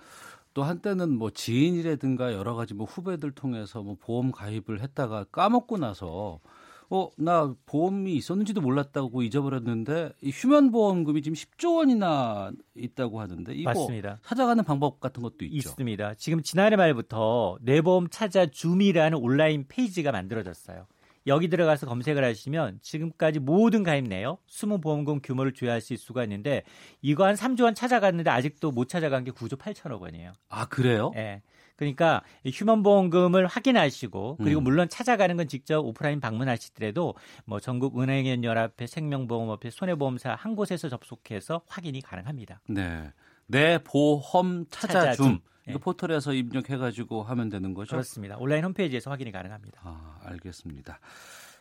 또 0.55 0.63
한때는 0.63 1.11
뭐 1.11 1.31
지인이라든가 1.31 2.33
여러 2.33 2.55
가지 2.55 2.73
뭐 2.73 2.87
후배들 2.87 3.33
통해서 3.33 3.83
뭐 3.83 3.97
보험 4.01 4.33
가입을 4.33 4.81
했다가 4.81 5.25
까먹고 5.25 5.77
나서 5.79 6.41
어, 6.89 7.11
나 7.17 7.55
보험이 7.67 8.15
있었는지도 8.15 8.61
몰랐다고 8.61 9.23
잊어버렸는데 9.23 10.13
이 10.23 10.31
휴면 10.31 10.71
보험금이 10.71 11.23
지금 11.23 11.35
10조 11.35 11.79
원이나 11.79 12.53
있다고 12.77 13.21
하는데 13.21 13.53
이거 13.55 13.71
맞습니다. 13.71 14.19
찾아가는 14.25 14.63
방법 14.65 15.01
같은 15.01 15.23
것도 15.23 15.45
있죠. 15.47 15.71
있습니다. 15.71 16.15
지금 16.15 16.43
지난해 16.43 16.77
말부터 16.77 17.59
내 17.61 17.81
보험 17.81 18.09
찾아 18.09 18.47
줌이라는 18.47 19.19
온라인 19.19 19.65
페이지가 19.69 20.13
만들어졌어요. 20.13 20.87
여기 21.27 21.49
들어가서 21.49 21.87
검색을 21.87 22.23
하시면 22.23 22.79
지금까지 22.83 23.41
모든 23.41 23.83
가입 23.83 24.05
내역, 24.07 24.43
숨은 24.47 24.81
보험금 24.81 25.21
규모를 25.21 25.53
조회하실 25.53 25.99
수가 25.99 26.23
있는데 26.23 26.63
이거 27.03 27.25
한 27.27 27.35
3조 27.35 27.65
원 27.65 27.75
찾아갔는데 27.75 28.31
아직도 28.31 28.71
못 28.71 28.89
찾아간 28.89 29.25
게 29.25 29.33
9조 29.33 29.59
8천억 29.59 30.03
원이에요. 30.03 30.33
아, 30.49 30.67
그래요? 30.67 31.11
네. 31.15 31.43
그러니까 31.77 32.23
휴먼 32.47 32.83
보험금을 32.83 33.47
확인하시고 33.47 34.39
그리고 34.39 34.61
음. 34.61 34.65
물론 34.65 34.89
찾아가는 34.89 35.37
건 35.37 35.47
직접 35.47 35.81
오프라인 35.81 36.21
방문하시더라도 36.21 37.15
뭐 37.45 37.61
전국 37.61 38.01
은행연 38.01 38.45
연합회 38.45 38.87
생명보험업회 38.87 39.71
손해보험사 39.71 40.35
한 40.35 40.57
곳에서 40.57 40.89
접속해서 40.89 41.63
확인이 41.69 42.01
가능합니다. 42.01 42.61
네. 42.69 43.13
내 43.47 43.79
보험 43.79 44.67
찾아줌. 44.71 45.01
찾아줌. 45.01 45.41
네. 45.67 45.75
포털에서 45.79 46.33
입력해가지고 46.33 47.25
하면 47.25 47.49
되는 47.49 47.75
거죠? 47.75 47.91
그렇습니다. 47.91 48.37
온라인 48.39 48.65
홈페이지에서 48.65 49.11
확인이 49.11 49.33
가능합니다. 49.33 49.81
아, 49.83 50.19
알겠습니다. 50.25 51.01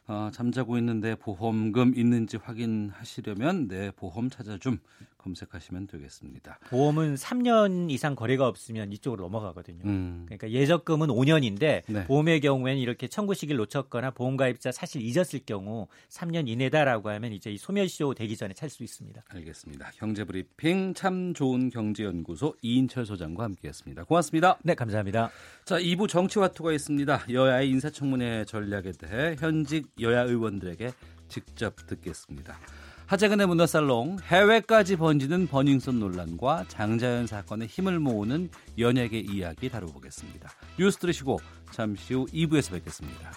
어, 0.08 0.30
잠자고 0.32 0.78
있는데 0.78 1.16
보험금 1.16 1.94
있는지 1.96 2.38
확인하시려면 2.38 3.68
내 3.68 3.90
보험 3.92 4.30
찾아줌 4.30 4.80
검색하시면 5.26 5.88
되겠습니다. 5.88 6.60
보험은 6.70 7.16
3년 7.16 7.90
이상 7.90 8.16
거래가 8.16 8.48
없으면 8.48 8.92
이쪽으로 8.94 9.24
넘어가거든요. 9.24 9.84
음. 9.86 10.26
그러니까 10.28 10.52
예적금은 10.52 11.08
5년인데 11.08 11.82
네. 11.88 12.06
보험의 12.06 12.42
경우에는 12.42 12.80
이렇게 12.80 13.08
청구 13.08 13.34
시기를 13.34 13.58
놓쳤거나 13.58 14.12
보험 14.12 14.38
가입자 14.38 14.72
사실 14.72 15.02
잊었을 15.02 15.42
경우 15.46 15.88
3년 16.10 16.48
이내다라고 16.48 17.10
하면 17.10 17.34
이제 17.34 17.52
이 17.52 17.58
소멸시효 17.58 18.14
되기 18.14 18.38
전에 18.38 18.54
찰 18.54 18.70
수 18.70 18.84
있습니다. 18.84 19.24
알겠습니다. 19.30 19.92
경제브리핑 19.96 20.94
참 20.94 21.34
좋은 21.34 21.70
경제연구소 21.70 22.56
이인철 22.62 23.06
소장과 23.06 23.44
함께했습니다. 23.44 24.04
고맙습니다. 24.04 24.60
네, 24.64 24.76
감사합니다. 24.76 25.30
자, 25.64 25.80
2부 25.80 26.08
정치와투가 26.08 26.74
있습니다. 26.74 27.26
여야의 27.32 27.70
인사청문회 27.70 28.46
전략에 28.46 28.92
대해 28.92 29.36
현직 29.40 29.88
여야 30.00 30.24
의원들에게 30.24 30.92
직접 31.30 31.76
듣겠습니다. 31.88 32.60
하재근의 33.08 33.46
문화살롱 33.48 34.18
해외까지 34.24 34.96
번지는 34.96 35.48
버닝썬 35.48 36.00
논란과 36.00 36.66
장자연 36.68 37.28
사건의 37.28 37.68
힘을 37.68 38.00
모으는 38.00 38.50
연예계 38.80 39.20
이야기 39.20 39.70
다뤄보겠습니다. 39.70 40.50
뉴스 40.80 40.98
들으시고 40.98 41.40
잠시 41.72 42.16
후 42.16 42.26
2부에서 42.26 42.72
뵙겠습니다. 42.72 43.32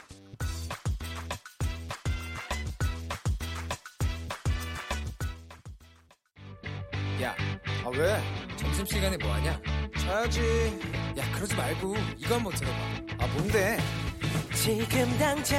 야, 7.23 7.35
아 7.85 7.89
왜? 7.91 8.21
점심시간에 8.57 9.16
뭐하냐? 9.19 9.61
자야지. 9.99 10.41
야, 11.19 11.33
그러지 11.35 11.57
말고 11.57 11.95
이거 12.16 12.37
한번 12.37 12.55
들어봐. 12.55 12.77
아, 13.19 13.27
뭔데? 13.35 13.77
지금 14.55 15.19
당장 15.19 15.59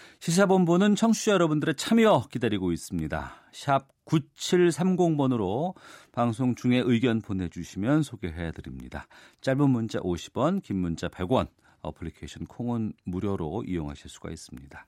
시사본부는 0.21 0.93
청취자 0.93 1.31
여러분들의 1.31 1.73
참여 1.73 2.27
기다리고 2.31 2.71
있습니다 2.71 3.33
샵 3.53 3.87
9730번으로 4.05 5.73
방송 6.11 6.53
중에 6.53 6.77
의견 6.85 7.21
보내주시면 7.21 8.03
소개해드립니다. 8.03 9.07
짧은 9.41 9.67
문자 9.67 9.99
50원, 9.99 10.61
긴 10.61 10.77
문자 10.77 11.07
100원, 11.07 11.47
어플리케이션 11.81 12.45
콩은 12.45 12.93
무료로 13.03 13.63
이용하실 13.65 14.11
수가 14.11 14.29
있습니다. 14.29 14.85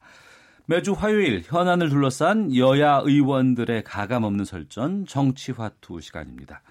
매주 0.68 0.92
화요일 0.92 1.42
현안을 1.44 1.90
둘러싼 1.90 2.56
여야 2.56 3.02
의원들의 3.04 3.86
가감없는 3.86 4.46
설전 4.46 5.08
정치화투 5.08 6.00
시간입니다. 6.00 6.62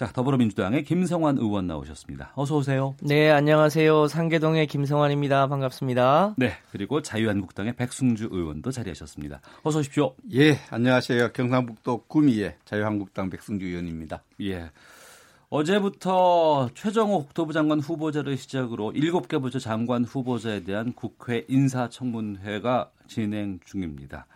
자, 0.00 0.06
더불어민주당의 0.06 0.84
김성환 0.84 1.36
의원 1.36 1.66
나오셨습니다. 1.66 2.32
어서 2.34 2.56
오세요. 2.56 2.94
네, 3.02 3.30
안녕하세요. 3.30 4.08
상계동의 4.08 4.66
김성환입니다. 4.66 5.46
반갑습니다. 5.48 6.36
네, 6.38 6.52
그리고 6.72 7.02
자유한국당의 7.02 7.76
백승주 7.76 8.30
의원도 8.32 8.70
자리하셨습니다. 8.70 9.42
어서 9.62 9.80
오십시오. 9.80 10.14
예, 10.32 10.56
안녕하세요. 10.70 11.32
경상북도 11.32 12.04
구미의 12.06 12.56
자유한국당 12.64 13.28
백승주 13.28 13.66
의원입니다. 13.66 14.22
예. 14.40 14.70
어제부터 15.50 16.70
최정호 16.74 17.26
국토부 17.26 17.52
장관 17.52 17.80
후보자를 17.80 18.38
시작으로 18.38 18.94
7개 18.94 19.38
부처 19.42 19.58
장관 19.58 20.06
후보자에 20.06 20.64
대한 20.64 20.94
국회 20.94 21.44
인사청문회가 21.46 22.90
진행 23.06 23.60
중입니다. 23.66 24.26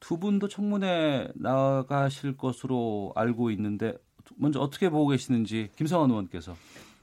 두 0.00 0.18
분도 0.18 0.48
청문회 0.48 1.28
나가실 1.34 2.38
것으로 2.38 3.12
알고 3.14 3.50
있는데 3.50 3.92
먼저 4.36 4.60
어떻게 4.60 4.88
보고 4.88 5.08
계시는지 5.08 5.70
김성환 5.76 6.10
의원께서. 6.10 6.54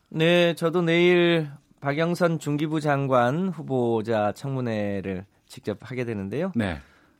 네, 0.10 0.54
저도 0.56 0.82
내일 0.82 1.50
박영선 1.80 2.40
중기부 2.40 2.82
장관 2.82 3.50
후보자 3.50 4.32
청문회를 4.34 5.26
직접 5.46 5.78
하게 5.82 6.06
되는데요. 6.06 6.52
네. 6.56 6.80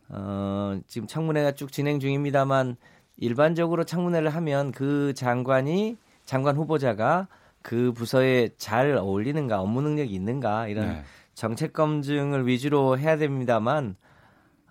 어, 0.10 0.80
지금 0.88 1.08
청문회가 1.08 1.54
쭉 1.54 1.72
진행 1.72 2.00
중입니다만 2.00 2.78
일반적으로 3.18 3.84
청문회를 3.84 4.30
하면 4.30 4.72
그 4.72 5.14
장관이 5.14 5.98
장관 6.26 6.56
후보자가 6.56 7.28
그 7.62 7.92
부서에 7.92 8.50
잘 8.58 8.96
어울리는가, 8.96 9.60
업무 9.60 9.82
능력이 9.82 10.14
있는가 10.14 10.68
이런 10.68 10.88
네. 10.88 11.04
정책 11.34 11.74
검증을 11.74 12.48
위주로 12.48 12.98
해야 12.98 13.18
됩니다만 13.18 13.96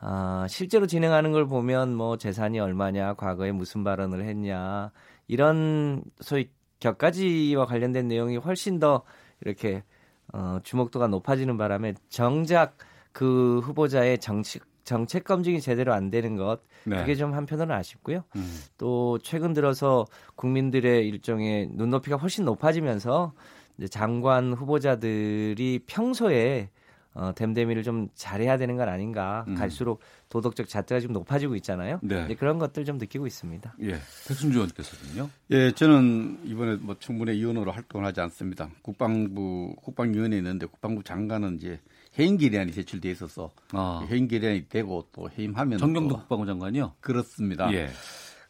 아, 0.00 0.46
실제로 0.48 0.86
진행하는 0.86 1.32
걸 1.32 1.46
보면 1.46 1.94
뭐 1.94 2.16
재산이 2.16 2.60
얼마냐, 2.60 3.14
과거에 3.14 3.52
무슨 3.52 3.82
발언을 3.82 4.24
했냐, 4.24 4.90
이런 5.28 6.02
소위 6.20 6.50
격가지와 6.80 7.66
관련된 7.66 8.08
내용이 8.08 8.36
훨씬 8.36 8.78
더 8.78 9.02
이렇게 9.40 9.82
어, 10.32 10.58
주목도가 10.62 11.08
높아지는 11.08 11.56
바람에 11.56 11.94
정작 12.08 12.76
그 13.12 13.60
후보자의 13.64 14.18
정치 14.18 14.60
정책 14.84 15.24
검증이 15.24 15.60
제대로 15.60 15.92
안 15.92 16.10
되는 16.10 16.36
것 16.36 16.60
네. 16.84 16.98
그게 16.98 17.16
좀 17.16 17.34
한편으로는 17.34 17.74
아쉽고요. 17.74 18.22
음. 18.36 18.60
또 18.78 19.18
최근 19.18 19.52
들어서 19.52 20.06
국민들의 20.36 21.08
일종의 21.08 21.70
눈높이가 21.72 22.16
훨씬 22.16 22.44
높아지면서 22.44 23.32
이제 23.78 23.88
장관 23.88 24.52
후보자들이 24.52 25.80
평소에 25.86 26.70
어, 27.14 27.32
댐댐이를 27.34 27.82
좀 27.82 28.08
잘해야 28.14 28.58
되는 28.58 28.76
건 28.76 28.88
아닌가. 28.88 29.44
음. 29.48 29.54
갈수록 29.54 30.00
도덕적 30.28 30.68
잣대가 30.68 31.00
지금 31.00 31.12
높아지고 31.12 31.54
있잖아요. 31.56 32.00
네. 32.02 32.34
그런 32.34 32.58
것들 32.58 32.84
좀 32.84 32.98
느끼고 32.98 33.26
있습니다. 33.26 33.76
예. 33.82 33.92
백순주 34.26 34.58
의원께서는요? 34.58 35.30
예, 35.50 35.70
저는 35.70 36.40
이번에 36.44 36.76
뭐 36.76 36.96
청문회 36.98 37.34
위원으로 37.34 37.70
활동을 37.70 38.06
하지 38.06 38.20
않습니다. 38.20 38.68
국방부 38.82 39.74
국방위원회 39.82 40.36
있는데 40.38 40.66
국방부 40.66 41.02
장관은 41.04 41.56
이제 41.56 41.80
해임 42.18 42.38
결의안이 42.38 42.72
제출돼 42.72 43.10
있어서 43.10 43.52
아. 43.72 44.04
해임 44.10 44.26
결의안이 44.26 44.68
되고 44.68 45.06
또 45.12 45.30
해임하면 45.30 45.78
정경도 45.78 46.16
국방부 46.16 46.46
장관이요? 46.46 46.94
그렇습니다. 47.00 47.72
예. 47.72 47.90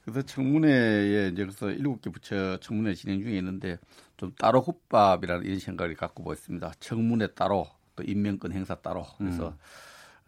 그래서 0.05 0.23
청문회에 0.23 1.29
이제 1.33 1.43
그래서 1.43 1.71
일곱 1.71 2.01
개 2.01 2.11
부처 2.11 2.59
청문회 2.59 2.95
진행 2.95 3.21
중에 3.23 3.37
있는데 3.39 3.77
좀 4.17 4.33
따로 4.39 4.63
국밥이라는 4.63 5.45
이런 5.45 5.59
생각을 5.59 5.95
갖고 5.95 6.23
보고 6.23 6.33
있습니다. 6.33 6.73
청문회 6.79 7.35
따로 7.35 7.67
또 7.97 8.03
임명권 8.05 8.53
행사 8.53 8.77
따로 8.77 9.05
그래서 9.19 9.49
음. 9.49 9.55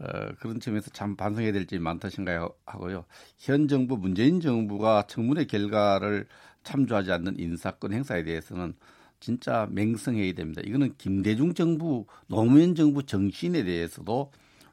어, 0.01 0.33
그런 0.39 0.61
점에서 0.61 0.91
참 0.91 1.17
반성해야 1.17 1.53
될 1.53 1.67
점이 1.67 1.81
많다 1.81 2.09
생각하고요. 2.11 3.05
현 3.39 3.67
정부 3.69 3.97
문재인 3.97 4.41
정부가 4.41 5.07
청문회 5.09 5.45
결과를 5.45 6.27
참조하지 6.63 7.13
않는 7.13 7.39
인사권 7.39 7.93
행사에 7.93 8.23
대해서는 8.23 8.75
진짜 9.21 9.67
맹성해야 9.71 10.33
됩니다. 10.35 10.63
이거는 10.65 10.95
김대중 10.97 11.55
정부, 11.55 12.07
노무현 12.29 12.75
정부 12.77 13.03
정신에 13.05 13.65
대해서도 13.65 14.31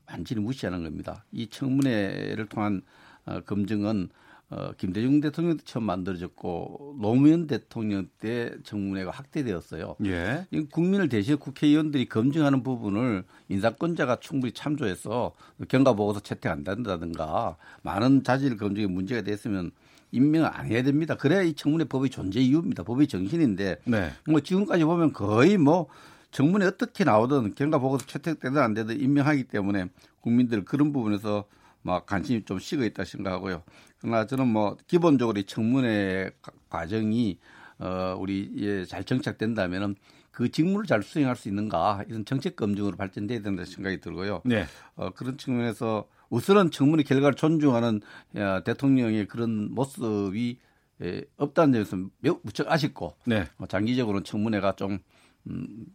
완전히 0.08 0.42
무시하는 0.42 0.84
겁니다. 0.84 1.26
이 1.32 1.48
청문회를 1.48 2.46
통한 2.46 2.82
어, 3.26 3.42
검증은 3.42 4.10
어, 4.50 4.72
김대중 4.78 5.22
대통령 5.22 5.58
때 5.58 5.64
처음 5.66 5.86
만들어졌고 5.86 6.98
노무현 7.02 7.48
대통령 7.48 8.08
때 8.20 8.54
청문회가 8.64 9.10
확대되었어요. 9.10 9.96
예. 10.06 10.46
국민을 10.70 11.10
대신 11.10 11.38
국회의원들이 11.38 12.08
검증하는 12.08 12.62
부분을 12.62 13.24
인사권자가 13.50 14.20
충분히 14.20 14.54
참조해서 14.54 15.34
경과 15.68 15.94
보고서 15.94 16.20
채택 16.20 16.52
안 16.52 16.64
된다든가 16.64 17.58
많은 17.82 18.24
자질 18.24 18.58
검증에 18.58 18.86
문제가 18.86 19.22
됐으면 19.22 19.72
임명을 20.12 20.48
안 20.54 20.68
해야 20.68 20.84
됩니다. 20.84 21.16
그래야 21.16 21.42
이 21.42 21.54
청문회 21.54 21.86
법의 21.86 22.12
존재 22.12 22.40
이유입니다. 22.40 22.84
법의 22.84 23.08
정신인데 23.08 23.78
네. 23.86 24.12
뭐 24.28 24.40
지금까지 24.40 24.84
보면 24.84 25.12
거의 25.12 25.58
뭐 25.58 25.88
청문회 26.32 26.68
어떻게 26.68 27.04
나오든 27.04 27.56
경과 27.56 27.80
보고서 27.80 28.06
채택되든 28.06 28.58
안 28.60 28.74
되든 28.76 29.00
임명하기 29.00 29.46
때문에 29.46 29.88
국민들 30.22 30.64
그런 30.64 30.94
부분에서 30.94 31.46
막 31.82 32.06
관심이 32.06 32.44
좀 32.46 32.60
식어 32.60 32.84
있다 32.84 33.06
생각하고요. 33.06 33.64
그러나 34.06 34.28
저는 34.28 34.48
뭐 34.48 34.78
기본적으로 34.86 35.40
이 35.40 35.46
청문회 35.46 36.30
과정이 36.70 37.40
어 37.80 38.16
우리 38.20 38.52
예, 38.58 38.86
잘 38.86 39.04
정착된다면은 39.04 39.96
그 40.30 40.52
직무를 40.52 40.86
잘 40.86 41.02
수행할 41.02 41.36
수 41.36 41.50
있는가 41.50 42.04
이런 42.08 42.24
정책 42.24 42.56
검증으로 42.56 42.98
발전돼야 42.98 43.42
된다 43.42 43.66
생각이 43.66 44.00
들고요. 44.02 44.44
네. 44.46 44.66
어 44.96 45.10
그런 45.10 45.38
측면에서 45.38 46.08
우선은 46.30 46.70
청문회 46.70 47.04
결과를 47.04 47.36
존중하는 47.36 48.02
야, 48.38 48.62
대통령의 48.64 49.28
그런 49.28 49.74
모습이 49.74 50.60
예, 51.02 51.24
없다는 51.38 51.74
점에서 51.74 51.98
매우 52.20 52.40
무척 52.44 52.72
아쉽고 52.72 53.16
네. 53.26 53.46
어, 53.58 53.66
장기적으로는 53.66 54.24
청문회가 54.24 54.76
좀 54.76 55.00
음, 55.48 55.86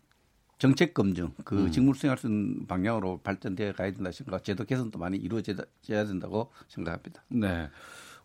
정책 0.60 0.92
검증, 0.92 1.32
그 1.42 1.64
음. 1.64 1.70
직무를 1.70 1.98
수행할 1.98 2.18
수 2.18 2.26
있는 2.26 2.66
방향으로 2.66 3.20
발전되어 3.24 3.72
가야 3.72 3.92
된다 3.92 4.12
생각, 4.12 4.44
제도 4.44 4.64
개선도 4.64 4.98
많이 4.98 5.16
이루어져야 5.16 5.64
된다고 6.06 6.52
생각합니다. 6.68 7.22
네. 7.28 7.70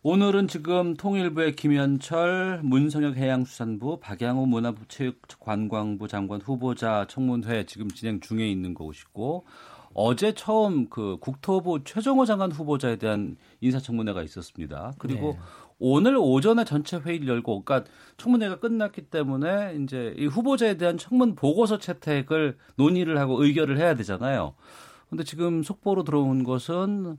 오늘은 0.02 0.46
지금 0.46 0.94
통일부의 0.94 1.56
김현철, 1.56 2.60
문성혁 2.62 3.16
해양수산부, 3.16 4.00
박양호 4.00 4.44
문화부체육관광부 4.44 6.08
장관 6.08 6.42
후보자 6.42 7.06
청문회 7.08 7.64
지금 7.64 7.88
진행 7.88 8.20
중에 8.20 8.46
있는 8.46 8.74
것이고 8.74 9.46
어제 9.94 10.34
처음 10.34 10.90
그 10.90 11.16
국토부 11.18 11.84
최종호 11.84 12.26
장관 12.26 12.52
후보자에 12.52 12.96
대한 12.96 13.38
인사청문회가 13.62 14.22
있었습니다. 14.22 14.92
그리고 14.98 15.32
네. 15.32 15.38
오늘 15.78 16.16
오전에 16.16 16.64
전체 16.64 16.96
회의를 16.96 17.28
열고, 17.28 17.64
그러니까 17.64 17.90
청문회가 18.16 18.60
끝났기 18.60 19.02
때문에 19.10 19.76
이제 19.82 20.14
이 20.18 20.26
후보자에 20.26 20.76
대한 20.78 20.96
청문 20.98 21.34
보고서 21.34 21.78
채택을 21.78 22.56
논의를 22.76 23.18
하고 23.18 23.42
의결을 23.42 23.78
해야 23.78 23.94
되잖아요. 23.94 24.54
근데 25.10 25.22
지금 25.24 25.62
속보로 25.62 26.04
들어온 26.04 26.44
것은 26.44 27.18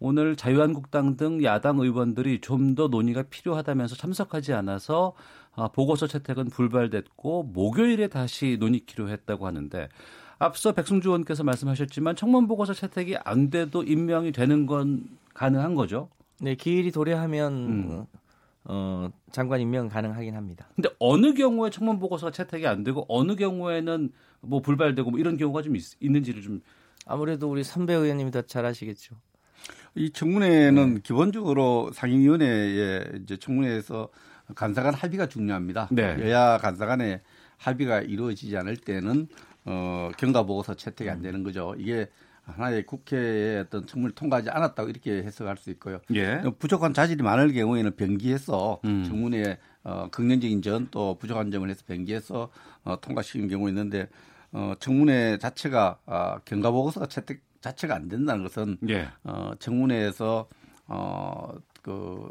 오늘 0.00 0.36
자유한국당 0.36 1.16
등 1.16 1.42
야당 1.44 1.78
의원들이 1.78 2.40
좀 2.40 2.74
더 2.74 2.88
논의가 2.88 3.24
필요하다면서 3.24 3.96
참석하지 3.96 4.52
않아서 4.54 5.14
아, 5.54 5.68
보고서 5.68 6.06
채택은 6.06 6.50
불발됐고 6.50 7.44
목요일에 7.52 8.06
다시 8.08 8.56
논의키로 8.60 9.08
했다고 9.08 9.46
하는데 9.46 9.88
앞서 10.38 10.72
백승주 10.72 11.08
의원께서 11.08 11.42
말씀하셨지만 11.42 12.14
청문 12.14 12.46
보고서 12.46 12.74
채택이 12.74 13.16
안 13.24 13.50
돼도 13.50 13.82
임명이 13.82 14.30
되는 14.32 14.66
건 14.66 15.04
가능한 15.34 15.74
거죠? 15.74 16.08
네, 16.40 16.54
기일이 16.54 16.92
도래하면 16.92 17.52
음. 17.52 18.04
어, 18.64 19.10
장관 19.32 19.60
임명 19.60 19.88
가능하긴 19.88 20.36
합니다. 20.36 20.68
근데 20.74 20.90
어느 20.98 21.32
경우에 21.34 21.70
청문 21.70 21.98
보고서가 21.98 22.32
채택이 22.32 22.66
안 22.66 22.84
되고 22.84 23.04
어느 23.08 23.34
경우에는 23.34 24.10
뭐 24.40 24.60
불발되고 24.60 25.10
뭐 25.10 25.18
이런 25.18 25.36
경우가 25.36 25.62
좀 25.62 25.74
있, 25.76 25.82
있는지를 26.00 26.42
좀 26.42 26.60
아무래도 27.06 27.50
우리 27.50 27.64
선배 27.64 27.94
의원님이 27.94 28.30
더 28.30 28.42
잘 28.42 28.64
아시겠죠. 28.66 29.16
이 29.94 30.10
청문회는 30.10 30.94
네. 30.94 31.00
기본적으로 31.02 31.90
상임위원회에 31.92 33.04
이제 33.22 33.36
청문회에서 33.36 34.10
간사간 34.54 34.94
합의가 34.94 35.26
중요합니다. 35.26 35.88
네. 35.90 36.16
여야 36.20 36.58
간사간의 36.58 37.20
합의가 37.56 38.00
이루어지지 38.02 38.56
않을 38.58 38.76
때는 38.76 39.28
어, 39.64 40.10
경과 40.18 40.44
보고서 40.44 40.74
채택이 40.74 41.10
안 41.10 41.20
되는 41.22 41.42
거죠. 41.42 41.74
이게 41.78 42.08
하나의 42.48 42.86
국회의 42.86 43.60
어떤 43.60 43.86
청문을 43.86 44.14
통과하지 44.14 44.50
않았다고 44.50 44.88
이렇게 44.88 45.22
해석할 45.22 45.56
수 45.56 45.70
있고요. 45.70 46.00
예. 46.14 46.42
부족한 46.58 46.94
자질이 46.94 47.22
많을 47.22 47.52
경우에는 47.52 47.96
변기해서 47.96 48.80
음. 48.84 49.04
청문회 49.04 49.58
어, 49.84 50.08
긍정적인 50.10 50.62
점 50.62 50.88
또 50.90 51.16
부족한 51.18 51.50
점을 51.50 51.68
해서 51.68 51.82
변기해서 51.86 52.50
어, 52.84 53.00
통과시키는 53.00 53.48
경우 53.48 53.68
있는데 53.68 54.08
어, 54.52 54.72
청문회 54.80 55.38
자체가 55.38 55.98
어, 56.06 56.36
경과 56.44 56.70
보고서가 56.70 57.06
채택 57.06 57.42
자체가 57.60 57.94
안 57.94 58.08
된다는 58.08 58.44
것은 58.44 58.78
예. 58.88 59.08
어, 59.24 59.52
청문회에서 59.58 60.48
어, 60.86 61.52
그, 61.82 62.30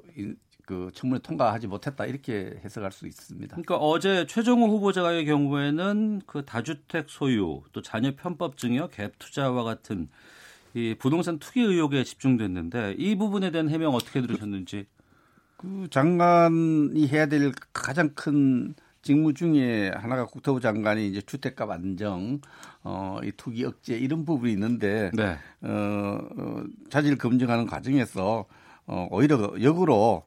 그 0.68 0.92
청문회 0.94 1.22
통과하지 1.22 1.68
못했다 1.68 2.06
이렇게 2.06 2.60
해석할 2.64 2.92
수 2.92 3.08
있습니다. 3.08 3.56
그러니까 3.56 3.78
어제 3.78 4.28
최종호 4.28 4.68
후보자의 4.68 5.26
경우에는 5.26 6.24
그 6.26 6.44
다주택 6.44 7.06
소유 7.08 7.62
또 7.72 7.82
자녀 7.82 8.14
편법 8.14 8.58
증여 8.58 8.90
갭 8.90 9.14
투자와 9.18 9.64
같은 9.64 10.10
이 10.74 10.94
부동산 11.00 11.40
투기 11.40 11.62
의혹에 11.62 12.04
집중됐는데 12.04 12.96
이 12.98 13.16
부분에 13.16 13.50
대한 13.52 13.70
해명 13.70 13.96
어떻게 13.96 14.20
들으셨는지? 14.20 14.88
그 15.56 15.88
장관이 15.90 17.08
해야 17.08 17.28
될 17.28 17.54
가장 17.72 18.10
큰 18.14 18.76
직무 19.02 19.34
중에 19.34 19.92
하나가 19.96 20.26
국토부 20.26 20.60
장관이 20.60 21.08
이제 21.08 21.22
주택값 21.22 21.72
안정, 21.72 22.42
어, 22.84 23.22
이 23.24 23.32
투기 23.38 23.64
억제 23.64 23.98
이런 23.98 24.26
부분이 24.26 24.52
있는데, 24.52 25.12
네. 25.14 25.38
어, 25.62 26.20
어, 26.38 26.64
자질 26.90 27.18
검증하는 27.18 27.66
과정에서 27.68 28.46
어, 28.86 29.08
오히려 29.10 29.54
역으로 29.62 30.26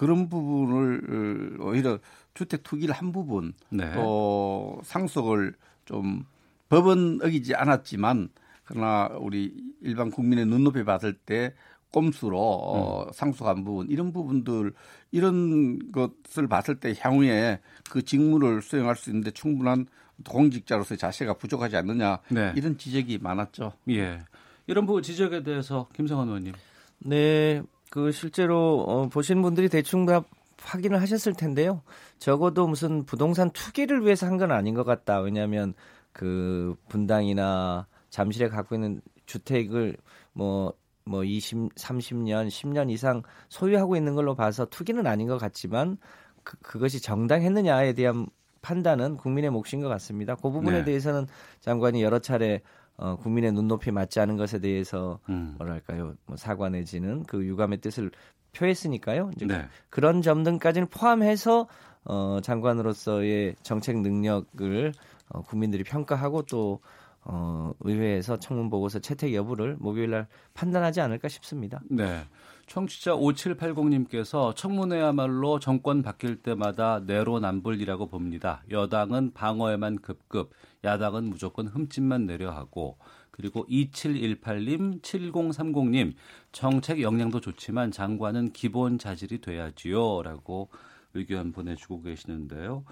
그런 0.00 0.30
부분을 0.30 1.58
오히려 1.60 1.98
주택 2.32 2.62
투기를 2.62 2.94
한 2.94 3.12
부분 3.12 3.52
네. 3.68 3.92
또 3.92 4.80
상속을 4.82 5.52
좀 5.84 6.24
법은 6.70 7.20
어기지 7.22 7.54
않았지만 7.54 8.30
그러나 8.64 9.10
우리 9.20 9.52
일반 9.82 10.10
국민의 10.10 10.46
눈높이 10.46 10.84
봤을 10.84 11.12
때 11.12 11.52
꼼수로 11.92 12.38
어, 12.40 13.02
음. 13.02 13.12
상속한 13.12 13.62
부분 13.62 13.90
이런 13.90 14.10
부분들 14.14 14.72
이런 15.10 15.92
것을 15.92 16.48
봤을 16.48 16.80
때 16.80 16.94
향후에 16.98 17.60
그 17.90 18.02
직무를 18.02 18.62
수행할 18.62 18.96
수 18.96 19.10
있는데 19.10 19.30
충분한 19.32 19.86
공직자로서의 20.26 20.96
자세가 20.96 21.34
부족하지 21.34 21.76
않느냐 21.76 22.20
네. 22.30 22.54
이런 22.56 22.78
지적이 22.78 23.18
많았죠. 23.18 23.74
예. 23.90 24.22
이런 24.66 24.86
부분 24.86 25.02
지적에 25.02 25.42
대해서 25.42 25.88
김성환 25.92 26.28
의원님. 26.28 26.54
네. 27.00 27.62
그 27.90 28.12
실제로 28.12 28.80
어, 28.82 29.08
보신 29.08 29.42
분들이 29.42 29.68
대충 29.68 30.06
다 30.06 30.22
확인을 30.62 31.00
하셨을 31.02 31.32
텐데요. 31.34 31.82
적어도 32.18 32.66
무슨 32.68 33.04
부동산 33.04 33.50
투기를 33.50 34.04
위해서 34.04 34.26
한 34.26 34.38
건 34.38 34.52
아닌 34.52 34.74
것 34.74 34.84
같다. 34.84 35.20
왜냐하면 35.20 35.74
그 36.12 36.76
분당이나 36.88 37.86
잠실에 38.10 38.48
갖고 38.48 38.74
있는 38.76 39.00
주택을 39.26 39.96
뭐뭐 40.34 41.24
20, 41.24 41.74
30년, 41.74 42.48
10년 42.48 42.90
이상 42.90 43.22
소유하고 43.48 43.96
있는 43.96 44.14
걸로 44.14 44.34
봐서 44.34 44.64
투기는 44.66 45.06
아닌 45.06 45.26
것 45.28 45.38
같지만 45.38 45.96
그, 46.44 46.56
그것이 46.58 47.00
정당했느냐에 47.00 47.92
대한 47.94 48.26
판단은 48.62 49.16
국민의 49.16 49.50
몫인 49.50 49.80
것 49.80 49.88
같습니다. 49.88 50.34
그 50.34 50.50
부분에 50.50 50.78
네. 50.78 50.84
대해서는 50.84 51.26
장관이 51.60 52.02
여러 52.02 52.18
차례 52.18 52.60
어, 53.00 53.16
국민의 53.16 53.52
눈높이 53.52 53.90
맞지 53.90 54.20
않은 54.20 54.36
것에 54.36 54.58
대해서 54.58 55.20
음. 55.30 55.54
뭐랄까요 55.56 56.14
뭐 56.26 56.36
사과 56.36 56.68
내지는 56.68 57.24
그 57.24 57.44
유감의 57.44 57.80
뜻을 57.80 58.10
표했으니까요. 58.52 59.30
이제 59.34 59.46
네. 59.46 59.64
그런 59.88 60.20
점 60.20 60.44
등까지는 60.44 60.88
포함해서 60.88 61.66
어, 62.04 62.40
장관으로서의 62.42 63.56
정책 63.62 64.00
능력을 64.00 64.92
어, 65.30 65.42
국민들이 65.42 65.82
평가하고 65.82 66.42
또 66.42 66.80
어, 67.22 67.72
의회에서 67.80 68.38
청문 68.38 68.68
보고서 68.68 68.98
채택 68.98 69.32
여부를 69.34 69.76
목요일 69.78 70.10
날 70.10 70.26
판단하지 70.52 71.00
않을까 71.00 71.28
싶습니다. 71.28 71.80
네. 71.88 72.24
청취자 72.70 73.16
5780님께서 73.16 74.54
청문회야말로 74.54 75.58
정권 75.58 76.02
바뀔 76.02 76.40
때마다 76.40 77.00
내로남불이라고 77.04 78.06
봅니다. 78.06 78.62
여당은 78.70 79.32
방어에만 79.32 79.96
급급, 79.96 80.52
야당은 80.84 81.24
무조건 81.24 81.66
흠집만 81.66 82.26
내려 82.26 82.52
하고 82.52 82.96
그리고 83.32 83.66
2718님, 83.66 85.02
7030님, 85.02 86.14
정책 86.52 87.02
역량도 87.02 87.40
좋지만 87.40 87.90
장관은 87.90 88.52
기본 88.52 88.98
자질이 88.98 89.40
돼야지요. 89.40 90.22
라고 90.22 90.68
의견 91.14 91.50
보내주고 91.50 92.02
계시는데요. 92.02 92.84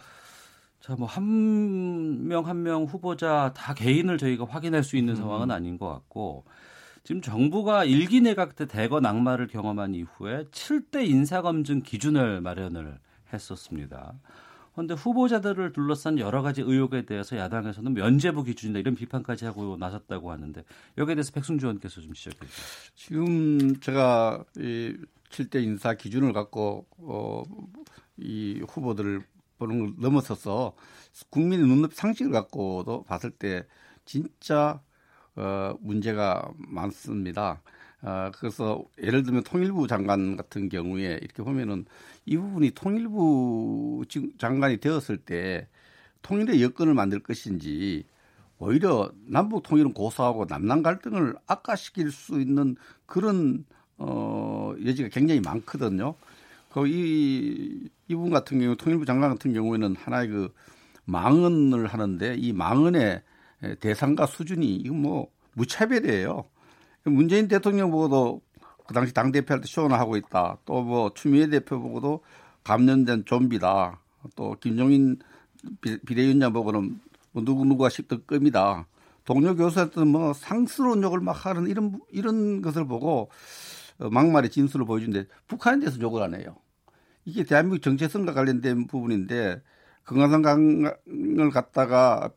자, 0.81 0.97
뭐, 0.97 1.07
한 1.07 2.27
명, 2.27 2.49
한명 2.49 2.83
후보자 2.83 3.53
다 3.55 3.75
개인을 3.75 4.19
저희가 4.19 4.45
확인할 4.45 4.83
수 4.83 4.97
있는 4.97 5.15
음. 5.15 5.17
상황은 5.19 5.53
아닌 5.53 5.79
것 5.79 5.89
같고, 5.89 6.47
지금 7.05 7.21
정부가 7.23 7.85
일기 7.85 8.21
내각 8.21 8.57
때 8.57 8.67
대거 8.67 9.01
낙마를 9.01 9.47
경험한 9.47 9.95
이후에 9.95 10.45
7대 10.51 11.09
인사검증 11.09 11.83
기준을 11.83 12.41
마련을 12.41 12.99
했었습니다. 13.33 14.15
그런데 14.79 14.95
후보자들을 14.95 15.73
둘러싼 15.73 16.21
여러 16.21 16.41
가지 16.41 16.61
의혹에 16.61 17.05
대해서 17.05 17.37
야당에서는 17.37 17.95
면제부 17.95 18.45
기준이다 18.45 18.79
이런 18.79 18.95
비판까지 18.95 19.45
하고 19.45 19.77
나섰다고 19.77 20.31
하는데 20.31 20.63
여기에 20.97 21.17
대해서 21.17 21.33
백승주 21.33 21.67
의원께서 21.67 22.01
좀 22.01 22.13
지적해 22.13 22.47
주시죠. 22.47 22.93
지금 22.95 23.81
제가 23.81 24.45
이 24.57 24.97
7대 25.31 25.65
인사 25.65 25.95
기준을 25.95 26.33
갖고 26.33 26.87
어, 26.99 27.43
이 28.19 28.63
후보들을 28.69 29.25
보는 29.59 29.79
걸 29.81 29.93
넘어서서 29.99 30.75
국민의 31.31 31.67
눈높이 31.67 31.97
상식을 31.97 32.31
갖고도 32.31 33.03
봤을 33.03 33.31
때 33.31 33.67
진짜 34.05 34.81
어, 35.39 35.77
문제가 35.81 36.51
많습니다. 36.57 37.63
어, 38.03 38.31
그래서 38.35 38.85
예를 39.01 39.23
들면 39.23 39.45
통일부 39.45 39.87
장관 39.87 40.37
같은 40.37 40.69
경우에 40.69 41.19
이렇게 41.23 41.45
보면은 41.45 41.87
이 42.27 42.37
부분이 42.37 42.73
통일부 42.73 44.05
장관이 44.39 44.79
되었을 44.79 45.19
때 45.19 45.69
통일의 46.23 46.61
여건을 46.63 46.95
만들 46.95 47.21
것인지 47.21 48.05
오히려 48.59 49.13
남북 49.27 49.63
통일은 49.63 49.93
고사하고 49.93 50.47
남남 50.49 50.83
갈등을 50.83 51.37
악화시킬 51.47 52.11
수 52.11 52.41
있는 52.41 52.75
그런 53.07 53.65
어 53.97 54.75
여지가 54.85 55.11
굉장히 55.11 55.41
많거든요. 55.41 56.17
그이 56.73 57.89
이분 58.09 58.31
같은 58.31 58.59
경우 58.59 58.77
통일부 58.77 59.07
장관 59.07 59.31
같은 59.31 59.53
경우에는 59.53 59.95
하나의 59.97 60.29
그 60.29 60.53
망언을 61.05 61.87
하는데 61.87 62.35
이 62.37 62.53
망언의 62.53 63.23
대상과 63.81 64.27
수준이 64.27 64.77
이건 64.77 65.03
뭐 65.03 65.29
무차별이에요. 65.55 66.45
문재인 67.05 67.49
대통령 67.49 67.91
보고도 67.91 68.41
그 68.87 68.95
당시 68.95 69.13
당 69.13 69.33
대표할 69.33 69.61
때 69.61 69.67
쇼나 69.67 69.99
하고 69.99 70.17
있다. 70.17 70.59
또 70.65 70.83
뭐 70.83 71.13
추미애 71.15 71.49
대표 71.49 71.81
보고도 71.81 72.23
감염된 72.65 73.25
좀비다. 73.25 74.01
또 74.37 74.57
김종인 74.61 75.19
비대위원장 75.81 76.53
보고는 76.53 77.01
뭐 77.33 77.45
누구 77.45 77.65
누구가 77.65 77.89
십덕급이다. 77.89 78.87
동료 79.25 79.55
교수한테는 79.55 80.09
뭐 80.09 80.33
상스러운 80.33 81.03
욕을 81.03 81.21
막 81.21 81.45
하는 81.45 81.67
이런 81.67 82.01
이런 82.11 82.63
것을 82.63 82.87
보고 82.87 83.31
어, 83.99 84.09
막말의 84.09 84.51
진술을 84.51 84.87
보여주는데 84.87 85.29
북한에 85.47 85.81
대해서 85.81 86.01
욕을 86.01 86.23
안 86.23 86.35
해요. 86.35 86.57
이게 87.25 87.45
대한민국 87.45 87.83
정체성과 87.83 88.33
관련된 88.33 88.87
부분인데 88.87 89.61
금강산 90.05 90.41
강을 90.43 91.51
갖다가 91.51 92.31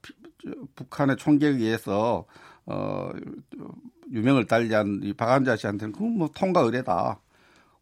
북한의 0.76 1.18
총격에 1.18 1.58
의해서 1.58 2.26
어 2.66 3.12
유명을 4.12 4.46
달리한 4.46 5.02
이 5.04 5.14
박한자 5.14 5.56
씨한테는 5.56 5.94
그건 5.94 6.18
뭐 6.18 6.30
통과 6.34 6.62
의례다. 6.62 7.20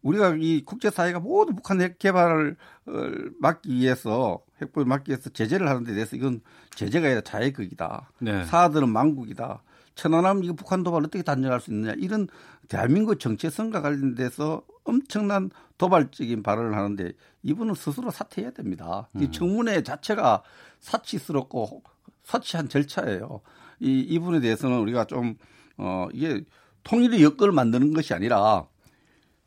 우리가 0.02 0.36
이 0.38 0.64
국제사회가 0.64 1.20
모두 1.20 1.54
북한 1.54 1.80
핵 1.80 1.98
개발을 1.98 2.56
어, 2.86 2.92
막기 3.38 3.74
위해서 3.74 4.40
핵보를 4.62 4.86
막기 4.86 5.10
위해서 5.10 5.28
제재를 5.30 5.68
하는 5.68 5.84
데 5.84 5.92
대해서 5.92 6.16
이건 6.16 6.40
제재가 6.74 7.06
아니라 7.06 7.20
자해극이다. 7.20 8.10
네. 8.20 8.44
사들은 8.44 8.88
망국이다. 8.88 9.62
천안함 9.94 10.44
이거 10.44 10.54
북한 10.54 10.82
도발 10.82 11.02
어떻게 11.02 11.22
단정할 11.22 11.60
수 11.60 11.70
있느냐 11.70 11.92
이런 11.98 12.28
대한민국 12.68 13.18
정체성과 13.18 13.82
관련돼서 13.82 14.62
엄청난 14.84 15.50
도발적인 15.76 16.42
발언을 16.42 16.74
하는데 16.74 17.12
이분은 17.42 17.74
스스로 17.74 18.10
사퇴해야 18.10 18.52
됩니다. 18.52 19.08
음. 19.16 19.22
이 19.22 19.30
청문회 19.30 19.82
자체가 19.82 20.42
사치스럽고 20.78 21.82
사치한 22.30 22.68
절차예요. 22.68 23.40
이 23.80 24.00
이분에 24.00 24.40
대해서는 24.40 24.78
우리가 24.78 25.04
좀 25.04 25.34
어, 25.76 26.08
이게 26.12 26.42
통일의 26.84 27.22
여건을 27.22 27.52
만드는 27.52 27.92
것이 27.92 28.14
아니라 28.14 28.66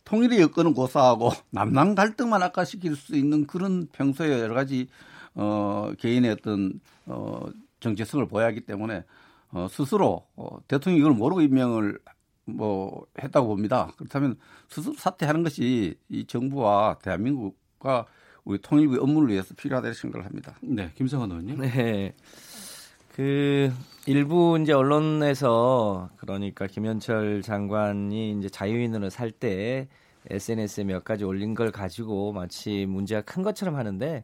통일의 0.05 0.41
여건은 0.41 0.73
고사하고 0.73 1.31
남남 1.51 1.95
갈등만 1.95 2.43
악화시킬 2.43 2.95
수 2.95 3.15
있는 3.15 3.47
그런 3.47 3.87
평소에 3.87 4.41
여러 4.41 4.53
가지 4.53 4.87
어, 5.35 5.91
개인의 5.99 6.31
어떤 6.31 6.79
어, 7.05 7.45
정체성을 7.79 8.27
보여야 8.27 8.47
하기 8.47 8.61
때문에 8.61 9.03
어, 9.51 9.67
스스로 9.69 10.25
어, 10.35 10.57
대통령이 10.67 10.99
이걸 10.99 11.13
모르고 11.13 11.41
임명을 11.41 11.99
뭐 12.45 13.05
했다고 13.21 13.47
봅니다. 13.47 13.91
그렇다면 13.97 14.35
스스로 14.67 14.95
사퇴하는 14.95 15.43
것이 15.43 15.95
이 16.09 16.25
정부와 16.25 16.99
대한민국과 17.01 18.05
우리 18.43 18.59
통일부의 18.61 18.99
업무를 18.99 19.29
위해서 19.29 19.53
필요하다고 19.55 19.93
생각을 19.93 20.25
합니다. 20.25 20.55
네, 20.61 20.91
김성환 20.95 21.31
의원님. 21.31 21.61
네. 21.61 22.13
그 23.15 23.71
일부 24.07 24.57
이제 24.59 24.73
언론에서 24.73 26.09
그러니까 26.17 26.65
김현철 26.67 27.43
장관이 27.43 28.31
이제 28.31 28.49
자유인으로 28.49 29.09
살 29.09 29.31
때 29.31 29.87
SNS에 30.29 30.85
몇 30.85 31.03
가지 31.03 31.23
올린 31.23 31.53
걸 31.53 31.71
가지고 31.71 32.31
마치 32.31 32.85
문제가 32.87 33.21
큰 33.21 33.43
것처럼 33.43 33.75
하는데 33.75 34.23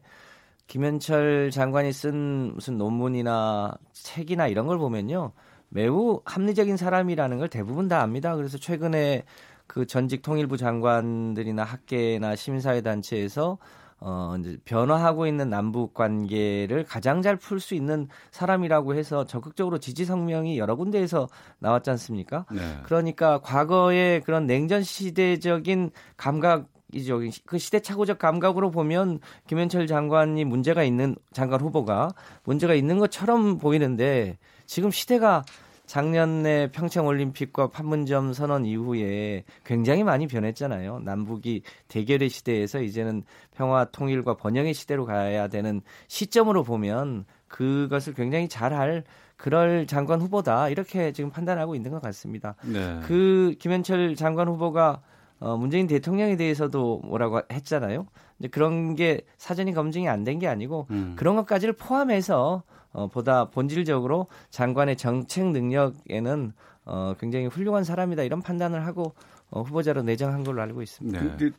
김현철 0.66 1.50
장관이 1.50 1.92
쓴 1.92 2.54
무슨 2.54 2.78
논문이나 2.78 3.74
책이나 3.92 4.48
이런 4.48 4.66
걸 4.66 4.78
보면요. 4.78 5.32
매우 5.68 6.20
합리적인 6.24 6.76
사람이라는 6.76 7.38
걸 7.38 7.48
대부분 7.48 7.86
다 7.86 8.02
압니다. 8.02 8.34
그래서 8.34 8.58
최근에 8.58 9.24
그 9.66 9.86
전직 9.86 10.22
통일부 10.22 10.56
장관들이나 10.56 11.62
학계나 11.62 12.34
시민사회 12.34 12.80
단체에서 12.80 13.58
어, 14.00 14.34
이제 14.38 14.56
변화하고 14.64 15.26
있는 15.26 15.50
남북 15.50 15.92
관계를 15.94 16.84
가장 16.84 17.20
잘 17.22 17.36
풀 17.36 17.60
수 17.60 17.74
있는 17.74 18.08
사람이라고 18.30 18.94
해서 18.94 19.24
적극적으로 19.26 19.78
지지 19.78 20.04
성명이 20.04 20.58
여러 20.58 20.74
군데에서 20.76 21.28
나왔지 21.58 21.90
않습니까? 21.90 22.46
네. 22.50 22.60
그러니까 22.84 23.38
과거의 23.38 24.22
그런 24.22 24.46
냉전 24.46 24.82
시대적인 24.82 25.90
감각 26.16 26.66
이죠. 26.92 27.20
그 27.46 27.58
시대착오적 27.58 28.18
감각으로 28.18 28.70
보면 28.72 29.20
김현철 29.46 29.86
장관이 29.86 30.44
문제가 30.44 30.82
있는 30.82 31.14
장관 31.32 31.60
후보가 31.60 32.08
문제가 32.44 32.74
있는 32.74 32.98
것처럼 32.98 33.58
보이는데 33.58 34.38
지금 34.66 34.90
시대가 34.90 35.44
작년에 35.90 36.70
평창 36.70 37.06
올림픽과 37.08 37.70
판문점 37.70 38.32
선언 38.32 38.64
이후에 38.64 39.42
굉장히 39.64 40.04
많이 40.04 40.28
변했잖아요. 40.28 41.00
남북이 41.00 41.62
대결의 41.88 42.28
시대에서 42.28 42.80
이제는 42.80 43.24
평화 43.56 43.86
통일과 43.86 44.36
번영의 44.36 44.72
시대로 44.72 45.04
가야 45.04 45.48
되는 45.48 45.80
시점으로 46.06 46.62
보면 46.62 47.24
그것을 47.48 48.14
굉장히 48.14 48.48
잘할 48.48 49.02
그럴 49.36 49.88
장관 49.88 50.20
후보다 50.20 50.68
이렇게 50.68 51.10
지금 51.10 51.28
판단하고 51.30 51.74
있는 51.74 51.90
것 51.90 52.00
같습니다. 52.00 52.54
네. 52.62 53.00
그 53.02 53.56
김현철 53.58 54.14
장관 54.14 54.46
후보가 54.46 55.00
어, 55.40 55.56
문재인 55.56 55.88
대통령에 55.88 56.36
대해서도 56.36 57.00
뭐라고 57.04 57.40
했잖아요. 57.50 58.06
이제 58.38 58.46
그런 58.48 58.94
게 58.94 59.22
사전이 59.38 59.72
검증이 59.72 60.08
안 60.08 60.22
된 60.22 60.38
게 60.38 60.46
아니고 60.46 60.86
음. 60.90 61.14
그런 61.18 61.34
것까지를 61.34 61.74
포함해서 61.74 62.62
어, 62.92 63.08
보다 63.08 63.46
본질적으로 63.46 64.26
장관의 64.50 64.96
정책 64.96 65.46
능력에는 65.46 66.52
어, 66.84 67.14
굉장히 67.18 67.46
훌륭한 67.46 67.84
사람이다 67.84 68.22
이런 68.22 68.42
판단을 68.42 68.84
하고 68.86 69.14
어, 69.50 69.62
후보자로 69.62 70.02
내정한 70.02 70.44
걸로 70.44 70.62
알고 70.62 70.82
있습니다. 70.82 71.36
네. 71.36 71.50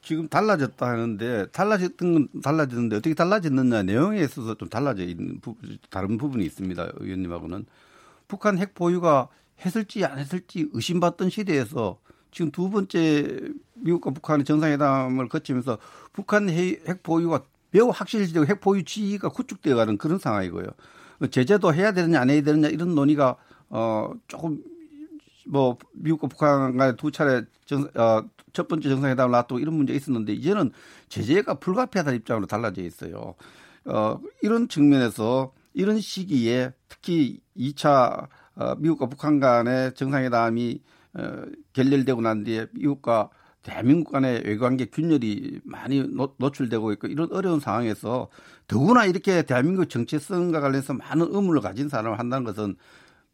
지금 0.00 0.28
달라졌다 0.28 0.86
하는데 0.86 1.46
달라졌던 1.50 2.12
건 2.12 2.42
달라졌는데 2.42 2.96
어떻게 2.96 3.14
달라졌느냐 3.14 3.82
내용에 3.82 4.20
있어서 4.20 4.54
좀 4.54 4.68
달라져 4.68 5.02
있는 5.02 5.40
부, 5.40 5.56
다른 5.90 6.16
부분이 6.16 6.44
있습니다. 6.44 6.92
의원님하고는 6.96 7.66
북한 8.28 8.58
핵 8.58 8.74
보유가 8.74 9.28
했을지 9.64 10.04
안 10.04 10.18
했을지 10.18 10.68
의심받던 10.72 11.30
시대에서 11.30 11.98
지금 12.30 12.50
두 12.50 12.70
번째 12.70 13.50
미국과 13.74 14.12
북한의 14.12 14.44
정상회담을 14.44 15.28
거치면서 15.28 15.78
북한 16.12 16.48
핵 16.48 17.02
보유가 17.02 17.42
매우 17.70 17.90
확실적 17.90 18.48
핵 18.48 18.60
보유 18.60 18.84
지위가 18.84 19.28
구축되어 19.28 19.76
가는 19.76 19.98
그런 19.98 20.18
상황이고요. 20.18 20.66
제재도 21.30 21.74
해야 21.74 21.92
되느냐 21.92 22.20
안 22.20 22.30
해야 22.30 22.42
되느냐 22.42 22.68
이런 22.68 22.94
논의가 22.94 23.36
어 23.70 24.12
조금 24.28 24.62
뭐 25.48 25.76
미국과 25.94 26.28
북한 26.28 26.76
간에 26.76 26.96
두 26.96 27.10
차례 27.10 27.42
정, 27.64 27.88
어, 27.94 28.22
첫 28.52 28.68
번째 28.68 28.88
정상회담을 28.88 29.32
놔두고 29.32 29.58
이런 29.60 29.74
문제가 29.74 29.96
있었는데 29.96 30.32
이제는 30.34 30.70
제재가 31.08 31.54
불가피하다는 31.54 32.18
입장으로 32.20 32.46
달라져 32.46 32.82
있어요. 32.82 33.34
어, 33.84 34.20
이런 34.42 34.68
측면에서 34.68 35.52
이런 35.74 36.00
시기에 36.00 36.72
특히 36.88 37.40
2차 37.56 38.28
어, 38.56 38.74
미국과 38.76 39.06
북한 39.06 39.40
간의 39.40 39.94
정상회담이 39.94 40.82
어, 41.14 41.42
결렬되고 41.72 42.20
난 42.20 42.44
뒤에 42.44 42.66
미국과 42.72 43.30
대한민국 43.62 44.12
간의 44.12 44.42
외교 44.44 44.61
관계 44.61 44.86
균열이 44.86 45.60
많이 45.64 46.02
노, 46.02 46.34
노출되고 46.38 46.92
있고 46.92 47.06
이런 47.08 47.28
어려운 47.32 47.60
상황에서 47.60 48.28
더구나 48.66 49.04
이렇게 49.04 49.42
대한민국 49.42 49.88
정체성과 49.88 50.60
관련해서 50.60 50.94
많은 50.94 51.28
의문을 51.34 51.60
가진 51.60 51.88
사람을 51.88 52.18
한다는 52.18 52.44
것은 52.44 52.76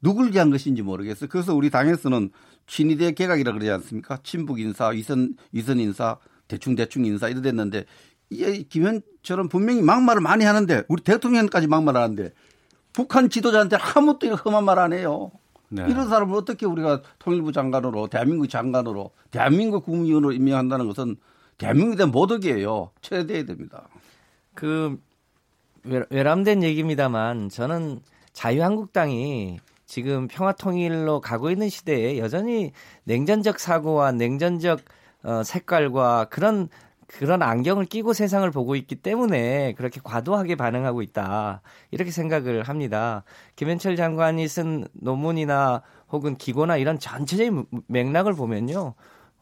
누굴 0.00 0.32
위한 0.32 0.50
것인지 0.50 0.82
모르겠어요. 0.82 1.28
그래서 1.30 1.54
우리 1.54 1.70
당에서는 1.70 2.30
친위대 2.66 3.12
개각이라 3.12 3.52
그러지 3.52 3.70
않습니까? 3.70 4.18
친북 4.22 4.60
인사, 4.60 4.88
위선 4.88 5.34
위선 5.52 5.78
인사, 5.78 6.18
대충 6.48 6.74
대충 6.74 7.04
인사 7.04 7.28
이래 7.28 7.40
됐는데 7.40 7.84
이 8.30 8.66
김현처럼 8.68 9.48
분명히 9.48 9.82
막말을 9.82 10.20
많이 10.20 10.44
하는데 10.44 10.82
우리 10.88 11.02
대통령까지 11.02 11.66
막말하는데 11.68 12.32
북한 12.92 13.28
지도자한테 13.28 13.76
아무것도 13.76 14.34
험한 14.36 14.64
말 14.64 14.78
안 14.78 14.92
해요. 14.92 15.30
네. 15.74 15.84
이런 15.88 16.08
사람을 16.08 16.36
어떻게 16.36 16.66
우리가 16.66 17.02
통일부 17.18 17.50
장관으로 17.50 18.06
대한민국 18.06 18.46
장관으로 18.46 19.10
대한민국 19.32 19.84
국무위원으로 19.84 20.32
임명한다는 20.32 20.86
것은 20.86 21.16
대한민국에 21.58 21.96
대한 21.96 22.12
모독이에요. 22.12 22.90
최대해야 23.00 23.44
됩니다. 23.44 23.88
그 24.54 24.96
외람된 25.82 26.62
얘기입니다만 26.62 27.48
저는 27.48 28.00
자유한국당이 28.32 29.58
지금 29.84 30.28
평화통일로 30.28 31.20
가고 31.20 31.50
있는 31.50 31.68
시대에 31.68 32.18
여전히 32.18 32.72
냉전적 33.02 33.58
사고와 33.58 34.12
냉전적 34.12 34.80
어, 35.24 35.42
색깔과 35.42 36.26
그런 36.30 36.68
그런 37.06 37.42
안경을 37.42 37.86
끼고 37.86 38.12
세상을 38.12 38.48
보고 38.50 38.76
있기 38.76 38.96
때문에 38.96 39.74
그렇게 39.74 40.00
과도하게 40.02 40.56
반응하고 40.56 41.02
있다. 41.02 41.62
이렇게 41.90 42.10
생각을 42.10 42.62
합니다. 42.64 43.24
김현철 43.56 43.96
장관이 43.96 44.46
쓴 44.48 44.86
논문이나 44.92 45.82
혹은 46.10 46.36
기고나 46.36 46.76
이런 46.76 46.98
전체적인 46.98 47.66
맥락을 47.86 48.34
보면요. 48.34 48.94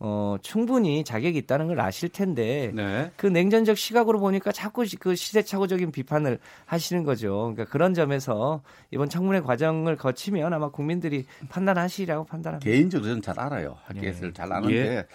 어, 0.04 0.34
충분히 0.42 1.04
자격이 1.04 1.38
있다는 1.38 1.68
걸 1.68 1.80
아실 1.80 2.08
텐데 2.08 2.72
네. 2.74 3.12
그 3.16 3.28
냉전적 3.28 3.78
시각으로 3.78 4.18
보니까 4.18 4.50
자꾸 4.50 4.84
그 4.98 5.14
시대착오적인 5.14 5.92
비판을 5.92 6.40
하시는 6.66 7.04
거죠. 7.04 7.52
그러니까 7.54 7.66
그런 7.66 7.94
점에서 7.94 8.62
이번 8.90 9.08
청문회 9.08 9.42
과정을 9.42 9.94
거치면 9.94 10.52
아마 10.52 10.70
국민들이 10.70 11.24
판단하시리라고 11.50 12.24
판단합니다. 12.24 12.68
개인적으로 12.68 13.10
저는 13.10 13.22
잘 13.22 13.38
알아요. 13.38 13.76
학계에서 13.84 14.26
네. 14.26 14.32
잘 14.32 14.52
아는데 14.52 14.74
예. 14.74 15.06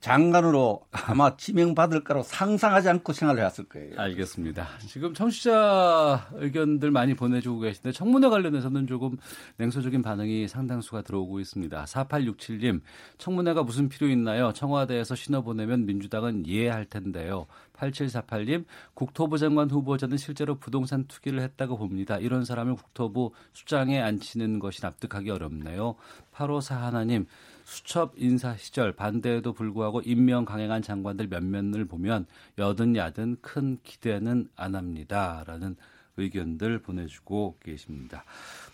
장관으로 0.00 0.86
아마 0.90 1.36
지명받을 1.36 2.04
거라고 2.04 2.24
상상하지 2.24 2.88
않고 2.88 3.12
생활을 3.12 3.40
해왔을 3.40 3.64
거예요. 3.64 4.00
알겠습니다. 4.00 4.66
지금 4.86 5.12
청취자 5.12 6.28
의견들 6.32 6.90
많이 6.90 7.14
보내주고 7.14 7.60
계신데 7.60 7.92
청문회 7.92 8.28
관련해서는 8.30 8.86
조금 8.86 9.18
냉소적인 9.58 10.00
반응이 10.00 10.48
상당수가 10.48 11.02
들어오고 11.02 11.40
있습니다. 11.40 11.84
4867님, 11.84 12.80
청문회가 13.18 13.62
무슨 13.62 13.90
필요 13.90 14.08
있나요? 14.08 14.52
청와대에서 14.52 15.14
신호 15.14 15.42
보내면 15.42 15.84
민주당은 15.84 16.46
이해할 16.46 16.86
텐데요. 16.86 17.46
8748님, 17.74 18.64
국토부 18.94 19.38
장관 19.38 19.70
후보자는 19.70 20.16
실제로 20.16 20.56
부동산 20.56 21.04
투기를 21.06 21.40
했다고 21.40 21.76
봅니다. 21.76 22.16
이런 22.18 22.44
사람을 22.44 22.74
국토부 22.74 23.32
수장에 23.52 24.00
앉히는 24.00 24.58
것이 24.58 24.80
납득하기 24.82 25.30
어렵네요. 25.30 25.96
8541님, 26.34 27.26
수첩 27.70 28.14
인사 28.16 28.56
시절 28.56 28.90
반대에도 28.90 29.52
불구하고 29.52 30.00
임명 30.00 30.44
강행한 30.44 30.82
장관들 30.82 31.28
몇몇을 31.28 31.84
보면 31.84 32.26
여든 32.58 32.96
야든 32.96 33.36
큰 33.42 33.78
기대는 33.84 34.48
안 34.56 34.74
합니다라는 34.74 35.76
의견들 36.16 36.82
보내주고 36.82 37.58
계십니다. 37.62 38.24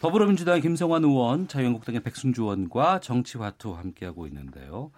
더불어민주당의 0.00 0.62
김성환 0.62 1.04
의원, 1.04 1.46
자유한국당의 1.46 2.00
백순주 2.04 2.44
의원과 2.44 3.00
정치화투 3.00 3.74
함께하고 3.74 4.26
있는데요. 4.28 4.90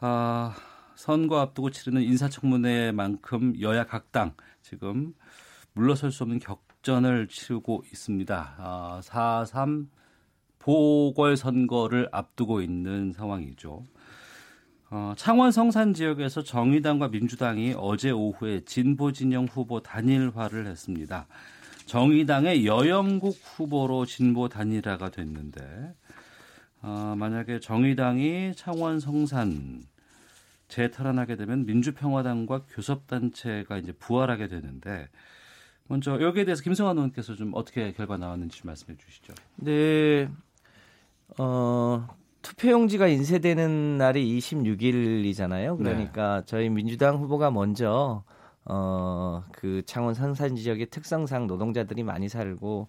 아, 0.00 0.56
선거 0.96 1.38
앞두고 1.38 1.70
치르는 1.70 2.02
인사청문회만큼 2.02 3.60
여야 3.60 3.86
각당 3.86 4.34
지금 4.60 5.14
물러설 5.72 6.10
수 6.10 6.24
없는 6.24 6.40
격전을 6.40 7.28
치르고 7.28 7.84
있습니다. 7.92 8.54
아, 8.58 9.00
4.3 9.04 9.86
보궐선거를 10.68 12.10
앞두고 12.12 12.60
있는 12.60 13.12
상황이죠. 13.12 13.86
어, 14.90 15.14
창원 15.16 15.50
성산 15.50 15.94
지역에서 15.94 16.42
정의당과 16.42 17.08
민주당이 17.08 17.74
어제 17.78 18.10
오후에 18.10 18.60
진보 18.66 19.10
진영 19.12 19.46
후보 19.46 19.80
단일화를 19.80 20.66
했습니다. 20.66 21.26
정의당의 21.86 22.66
여영국 22.66 23.38
후보로 23.42 24.04
진보 24.04 24.50
단일화가 24.50 25.10
됐는데 25.10 25.94
어, 26.82 27.14
만약에 27.16 27.60
정의당이 27.60 28.52
창원 28.54 29.00
성산 29.00 29.82
재탈환하게 30.68 31.36
되면 31.36 31.64
민주평화당과 31.64 32.64
교섭단체가 32.68 33.78
이제 33.78 33.92
부활하게 33.92 34.48
되는데 34.48 35.08
먼저 35.86 36.20
여기에 36.20 36.44
대해서 36.44 36.62
김성환 36.62 36.98
의원께서 36.98 37.34
좀 37.36 37.52
어떻게 37.54 37.90
결과 37.92 38.18
나왔는지 38.18 38.66
말씀해 38.66 38.98
주시죠. 38.98 39.32
네, 39.56 40.28
어, 41.36 42.06
투표용지가 42.42 43.08
인쇄되는 43.08 43.98
날이 43.98 44.38
26일이잖아요. 44.38 45.76
그러니까 45.76 46.40
네. 46.40 46.42
저희 46.46 46.68
민주당 46.70 47.16
후보가 47.16 47.50
먼저 47.50 48.22
어, 48.64 49.42
그 49.52 49.82
창원 49.86 50.14
산산 50.14 50.56
지역의 50.56 50.86
특성상 50.86 51.46
노동자들이 51.46 52.02
많이 52.02 52.28
살고 52.28 52.88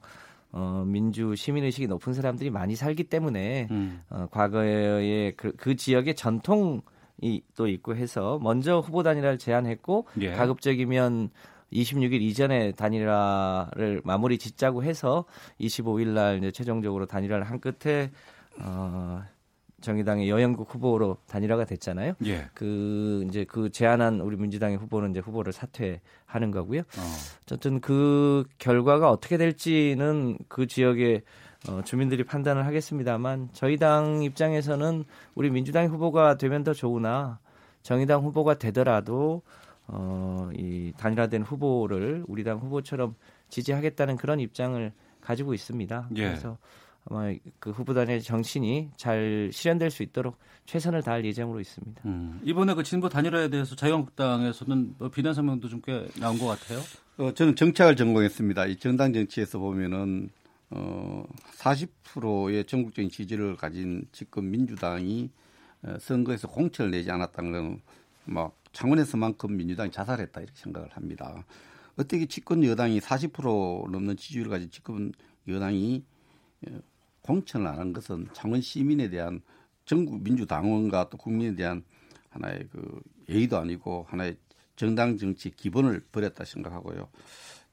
어, 0.52 0.84
민주 0.86 1.36
시민 1.36 1.64
의식이 1.64 1.88
높은 1.88 2.14
사람들이 2.14 2.50
많이 2.50 2.76
살기 2.76 3.06
때문에 3.06 3.68
음. 3.72 4.02
어, 4.10 4.28
과거에 4.32 5.34
그, 5.36 5.52
그 5.56 5.76
지역의 5.76 6.16
전통이 6.16 7.44
또 7.56 7.68
있고 7.68 7.96
해서 7.96 8.40
먼저 8.42 8.80
후보 8.80 9.04
단일화를 9.04 9.38
제안했고 9.38 10.08
예. 10.22 10.32
가급적이면 10.32 11.30
26일 11.72 12.22
이전에 12.22 12.72
단일화를 12.74 14.01
마무리 14.03 14.38
짓자고 14.38 14.84
해서 14.84 15.26
25일 15.59 16.09
날 16.09 16.38
이제 16.38 16.51
최종적으로 16.51 17.05
단일화를 17.05 17.43
한 17.45 17.59
끝에 17.59 18.11
어 18.59 19.24
정의당의 19.82 20.30
여영국 20.30 20.74
후보로 20.74 21.17
단일화가 21.28 21.65
됐잖아요. 21.65 22.13
예. 22.26 22.49
그 22.53 23.26
이제 23.28 23.45
그 23.45 23.70
제안한 23.70 24.22
우리 24.22 24.36
민주당의 24.36 24.78
후보는 24.78 25.11
이제 25.11 25.20
후보를 25.20 25.53
사퇴하는 25.53 26.51
거고요. 26.51 26.82
어. 26.82 27.01
어쨌든 27.43 27.80
그 27.80 28.43
결과가 28.57 29.09
어떻게 29.09 29.38
될지는 29.38 30.38
그 30.47 30.67
지역의 30.67 31.22
어, 31.67 31.82
주민들이 31.84 32.24
판단을 32.24 32.65
하겠습니다만 32.65 33.49
저희 33.51 33.78
당 33.78 34.24
입장에서는 34.24 35.03
우리 35.36 35.49
민주당의 35.49 35.89
후보가 35.89 36.38
되면 36.38 36.63
더 36.63 36.74
좋으나 36.74 37.39
정의당 37.82 38.24
후보가 38.24 38.55
되더라도 38.55 39.41
어, 39.92 40.50
이 40.56 40.94
단일화된 40.98 41.42
후보를 41.42 42.24
우리 42.28 42.44
당 42.44 42.60
후보처럼 42.60 43.16
지지하겠다는 43.50 44.18
그런 44.18 44.40
입장을 44.40 44.92
가지고 45.22 45.54
있습니다. 45.54 46.10
예. 46.16 46.22
그래서 46.28 46.58
아마 47.06 47.34
그 47.60 47.72
후보단의 47.72 48.22
정신이 48.22 48.92
잘 48.98 49.50
실현될 49.52 49.90
수 49.90 50.04
있도록 50.04 50.38
최선을 50.66 51.02
다할 51.02 51.26
예정으로 51.26 51.60
있습니다. 51.60 52.02
음, 52.06 52.40
이번에 52.44 52.76
그 52.76 52.84
진보 52.84 53.10
단일화에 53.10 53.50
대해서 53.50 53.76
자유한국당에서는 53.76 54.96
뭐 55.00 55.10
비난 55.10 55.34
성명도 55.34 55.68
좀 55.68 55.82
꽤 55.82 56.08
나온 56.20 56.38
것 56.38 56.46
같아요. 56.46 56.80
어, 57.18 57.34
저는 57.34 57.56
정책을 57.56 57.96
전공했습니다. 57.96 58.68
이 58.68 58.76
정당 58.78 59.12
정치에서 59.14 59.58
보면은 59.58 60.30
어, 60.70 61.24
40%의 61.58 62.66
전국적인 62.66 63.10
지지를 63.10 63.56
가진 63.56 64.04
지금 64.12 64.52
민주당이 64.52 65.32
어, 65.82 65.96
선거에서 66.00 66.48
공천을 66.48 66.92
내지 66.92 67.10
않았다는 67.10 67.52
건 67.52 67.82
막 68.30 68.55
창원에서만큼 68.73 69.57
민주당이 69.57 69.91
자살했다 69.91 70.41
이렇게 70.41 70.57
생각을 70.59 70.89
합니다. 70.91 71.45
어떻게 71.97 72.25
집권 72.27 72.63
여당이 72.63 72.99
40% 72.99 73.89
넘는 73.91 74.15
지지율을 74.17 74.49
가진 74.49 74.69
집권 74.71 75.11
여당이 75.47 76.03
어, 76.67 76.80
공천을 77.21 77.67
안 77.67 77.77
한 77.77 77.93
것은 77.93 78.27
창원 78.34 78.61
시민에 78.61 79.09
대한 79.09 79.41
전국 79.86 80.21
민주당원과 80.21 81.09
또 81.09 81.17
국민에 81.17 81.55
대한 81.55 81.84
하나의 82.30 82.67
그 82.71 83.01
예의도 83.27 83.57
아니고 83.57 84.05
하나의 84.09 84.38
정당 84.75 85.17
정치 85.17 85.49
기본을 85.51 86.05
버렸다 86.11 86.45
생각하고요. 86.45 87.09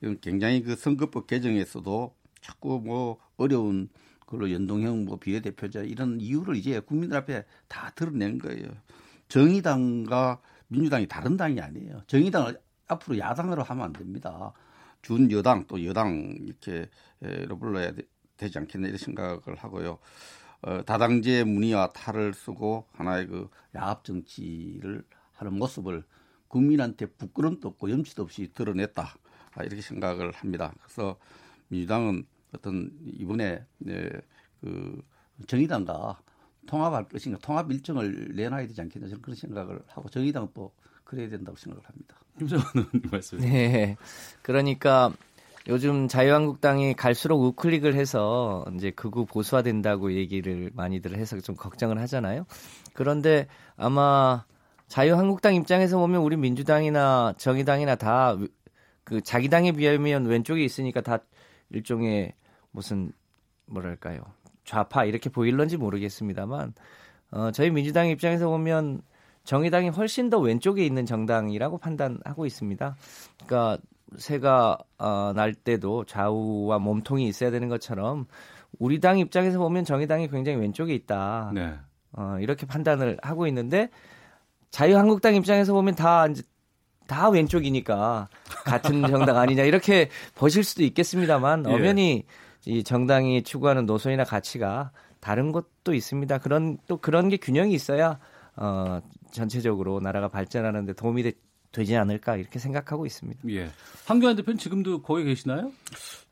이건 0.03 0.19
굉장히 0.21 0.63
그 0.63 0.77
선거법 0.77 1.27
개정에서도 1.27 2.15
자꾸 2.41 2.81
뭐 2.85 3.19
어려운 3.37 3.89
그걸로 4.21 4.51
연동형 4.51 5.05
뭐 5.05 5.19
비례대표자 5.19 5.83
이런 5.83 6.21
이유를 6.21 6.57
이제 6.57 6.81
국민들 6.81 7.17
앞에 7.17 7.45
다 7.69 7.93
드러낸 7.95 8.39
거예요. 8.39 8.69
정의당과 9.29 10.41
민주당이 10.69 11.07
다른 11.09 11.37
당이 11.37 11.61
아니에요. 11.61 12.03
정의당을 12.07 12.61
앞으로 12.89 13.19
야당으로 13.19 13.63
하면 13.63 13.85
안 13.87 13.93
됩니다. 13.93 14.53
준 15.03 15.31
여당 15.31 15.67
또 15.67 15.85
여당 15.85 16.37
이렇게 16.41 16.89
불러야 17.59 17.93
되 17.93 18.03
지 18.51 18.59
않겠나 18.59 18.89
이런 18.89 18.99
생각을 18.99 19.57
하고요. 19.57 19.99
어, 20.63 20.83
다당제 20.85 21.45
문의와 21.45 21.93
탈을 21.93 22.35
쓰고 22.35 22.87
하나의 22.93 23.27
그 23.27 23.49
야합 23.75 24.05
정치를 24.05 25.05
하는 25.33 25.55
모습을 25.55 26.05
국민한테 26.49 27.07
부끄럼도 27.07 27.69
없고 27.69 27.91
염치도 27.91 28.23
없이 28.23 28.51
드러냈다 28.55 29.17
아, 29.55 29.63
이렇게 29.63 29.81
생각을 29.81 30.33
합니다. 30.33 30.73
그래서 30.83 31.17
민주당은 31.69 32.27
어떤 32.55 32.91
이번에 33.05 33.65
네, 33.79 34.11
그 34.61 35.03
정의당과 35.47 36.21
통합할 36.67 37.09
것인가 37.09 37.39
통합 37.43 37.71
일정을 37.71 38.33
내놔야 38.35 38.67
되지 38.67 38.81
않겠나 38.81 39.09
저는 39.09 39.23
그런 39.23 39.37
생각을 39.37 39.81
하고 39.89 40.09
정의당은 40.09 40.49
또 40.55 40.73
그래야 41.05 41.29
된다고 41.29 41.57
생각을 41.57 41.85
합니다. 41.87 42.17
김정은 42.39 42.65
말씀. 43.11 43.39
네, 43.39 43.97
그러니까 44.43 45.13
요즘 45.69 46.09
자유한국당이 46.09 46.95
갈수록 46.95 47.43
우클릭을 47.43 47.95
해서 47.95 48.65
이제 48.75 48.91
극우 48.91 49.27
보수화된다고 49.27 50.13
얘기를 50.13 50.71
많이들 50.75 51.17
해서 51.17 51.41
좀 51.41 51.57
걱정을 51.57 52.01
하잖아요. 52.03 52.47
그런데 52.93 53.47
아마 53.77 54.45
자유한국당 54.89 55.55
입장에서 55.55 55.99
보면 55.99 56.21
우리 56.21 56.37
민주당이나 56.37 57.35
정의당이나 57.39 57.97
다 57.97 58.37
그 59.07 59.21
자기 59.21 59.49
당에 59.49 59.71
비하면 59.71 60.27
왼쪽에 60.27 60.65
있으니까 60.65 61.01
다 61.01 61.21
일종의 61.71 62.35
무슨 62.73 63.13
뭐랄까요 63.67 64.21
좌파 64.67 65.05
이렇게 65.05 65.31
보일런지 65.31 65.79
모르겠습니다만 65.79 66.75
어, 67.31 67.51
저희 67.53 67.71
민주당 67.71 68.09
입장에서 68.09 68.49
보면 68.49 69.01
정의당이 69.45 69.91
훨씬 69.91 70.29
더 70.29 70.39
왼쪽에 70.39 70.85
있는 70.85 71.07
정당이라고 71.07 71.79
판단하고 71.79 72.45
있습니다. 72.47 72.97
그러니까 73.47 73.79
새가 74.19 74.79
어, 74.99 75.33
날 75.35 75.55
때도 75.55 76.05
좌우와 76.05 76.79
몸통이 76.81 77.27
있어야 77.29 77.51
되는 77.51 77.69
것처럼 77.69 78.27
우리 78.79 79.01
당 79.01 79.19
입장에서 79.19 79.59
보면 79.59 79.85
정의당이 79.85 80.29
굉장히 80.29 80.59
왼쪽에 80.59 80.95
있다. 80.95 81.53
네. 81.55 81.75
어, 82.13 82.37
이렇게 82.41 82.67
판단을 82.67 83.19
하고 83.23 83.47
있는데 83.47 83.89
자유한국당 84.71 85.37
입장에서 85.37 85.73
보면 85.73 85.95
다 85.95 86.27
이제 86.27 86.43
다 87.07 87.29
왼쪽이니까 87.29 88.29
같은 88.65 89.07
정당 89.07 89.37
아니냐 89.37 89.63
이렇게 89.63 90.11
보실 90.35 90.65
수도 90.65 90.83
있겠습니다만 90.83 91.65
예. 91.69 91.73
엄연히 91.73 92.25
이 92.67 92.83
정당이 92.83 93.45
추구하는 93.45 93.87
노선이나 93.87 94.25
가치가 94.25 94.91
다른 95.21 95.53
것도 95.53 95.95
있습니다. 95.95 96.39
그런 96.39 96.79
또 96.87 96.99
그런 96.99 97.29
게 97.29 97.37
균형이 97.37 97.73
있어야 97.73 98.19
어, 98.57 99.01
전체적으로 99.31 100.01
나라가 100.01 100.29
발전하는데 100.29 100.93
도움이 100.95 101.23
되, 101.23 101.33
되지 101.73 101.97
않을까 101.97 102.37
이렇게 102.37 102.59
생각하고 102.59 103.07
있습니다. 103.07 103.41
예. 103.51 103.71
황교안 104.07 104.35
대표는 104.37 104.59
지금도 104.59 105.03
거기 105.03 105.25
계시나요? 105.25 105.73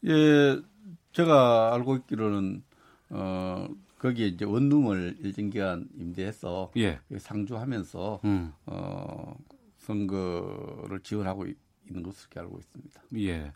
예, 0.07 0.61
제가 1.13 1.75
알고 1.75 1.97
있기로는 1.97 2.63
어 3.11 3.69
거기에 3.99 4.27
이제 4.27 4.45
원룸을 4.45 5.19
일정 5.21 5.51
기간 5.51 5.87
임대해서 5.97 6.73
예. 6.77 6.99
상주하면서 7.17 8.21
음. 8.25 8.53
어 8.67 9.37
선거를 9.79 11.01
지원하고 11.03 11.47
있는 11.87 12.03
것으로 12.03 12.43
알고 12.43 12.59
있습니다. 12.59 13.03
예. 13.19 13.53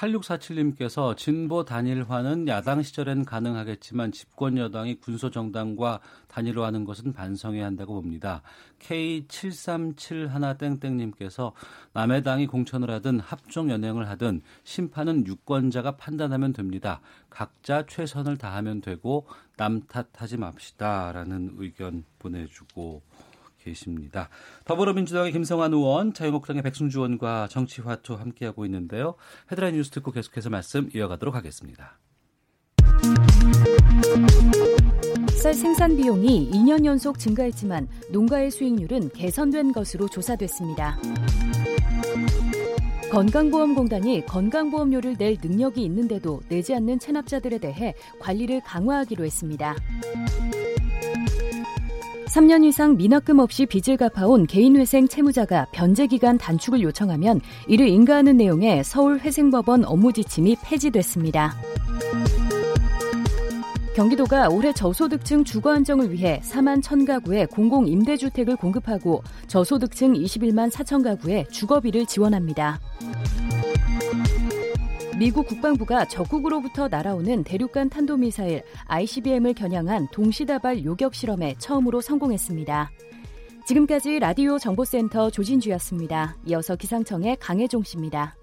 8647님께서 0.00 1.16
진보 1.16 1.64
단일화는 1.64 2.48
야당 2.48 2.82
시절엔 2.82 3.24
가능하겠지만 3.26 4.10
집권 4.12 4.56
여당이 4.56 5.00
군소 5.00 5.30
정당과 5.30 6.00
단일화하는 6.28 6.84
것은 6.84 7.12
반성해야 7.12 7.66
한다고 7.66 7.94
봅니다. 7.94 8.42
K7371땡땡님께서 8.80 11.52
남의 11.92 12.22
당이 12.22 12.46
공천을 12.46 12.88
하든 12.90 13.20
합종 13.20 13.70
연행을 13.70 14.08
하든 14.08 14.40
심판은 14.64 15.26
유권자가 15.26 15.98
판단하면 15.98 16.54
됩니다. 16.54 17.02
각자 17.28 17.84
최선을 17.86 18.38
다하면 18.38 18.80
되고 18.80 19.26
남 19.56 19.82
탓하지 19.82 20.38
맙시다라는 20.38 21.56
의견 21.58 22.04
보내주고 22.18 23.02
계십니다. 23.62 24.28
더불어민주당의 24.64 25.32
김성환 25.32 25.72
의원, 25.72 26.12
자유목당의 26.12 26.62
백승주 26.62 26.98
의원과 26.98 27.48
정치화투 27.48 28.14
함께하고 28.14 28.64
있는데요. 28.66 29.14
헤드라인 29.50 29.74
뉴스 29.74 29.90
듣고 29.90 30.12
계속해서 30.12 30.50
말씀 30.50 30.88
이어가도록 30.94 31.34
하겠습니다. 31.34 31.98
쌀 35.42 35.54
생산 35.54 35.96
비용이 35.96 36.50
2년 36.52 36.84
연속 36.84 37.18
증가했지만 37.18 37.88
농가의 38.10 38.50
수익률은 38.50 39.10
개선된 39.10 39.72
것으로 39.72 40.08
조사됐습니다. 40.08 40.98
건강보험공단이 43.10 44.24
건강보험료를 44.26 45.16
낼 45.16 45.36
능력이 45.42 45.82
있는데도 45.84 46.40
내지 46.48 46.74
않는 46.74 47.00
체납자들에 47.00 47.58
대해 47.58 47.94
관리를 48.20 48.60
강화하기로 48.60 49.24
했습니다. 49.24 49.74
3년 52.30 52.64
이상 52.64 52.96
미납금 52.96 53.40
없이 53.40 53.66
빚을 53.66 53.96
갚아온 53.96 54.46
개인회생 54.46 55.08
채무자가 55.08 55.66
변제기간 55.72 56.38
단축을 56.38 56.80
요청하면 56.80 57.40
이를 57.66 57.88
인가하는 57.88 58.36
내용의 58.36 58.84
서울회생법원 58.84 59.84
업무 59.84 60.12
지침이 60.12 60.56
폐지됐습니다. 60.62 61.56
경기도가 63.96 64.48
올해 64.48 64.72
저소득층 64.72 65.42
주거 65.42 65.72
안정을 65.72 66.12
위해 66.12 66.40
4만 66.44 66.80
1000가구에 66.80 67.50
공공 67.50 67.88
임대주택을 67.88 68.54
공급하고 68.54 69.24
저소득층 69.48 70.12
21만 70.12 70.70
4천 70.70 71.02
가구에 71.02 71.44
주거비를 71.50 72.06
지원합니다. 72.06 72.78
미국 75.20 75.48
국방부가 75.48 76.06
적국으로부터 76.06 76.88
날아오는 76.88 77.44
대륙간 77.44 77.90
탄도미사일 77.90 78.62
ICBM을 78.86 79.52
겨냥한 79.52 80.08
동시다발 80.12 80.82
요격 80.82 81.14
실험에 81.14 81.56
처음으로 81.58 82.00
성공했습니다. 82.00 82.90
지금까지 83.66 84.18
라디오 84.18 84.58
정보센터 84.58 85.28
조진주였습니다. 85.28 86.36
이어서 86.46 86.74
기상청의 86.74 87.36
강혜종 87.38 87.82
씨입니다. 87.82 88.39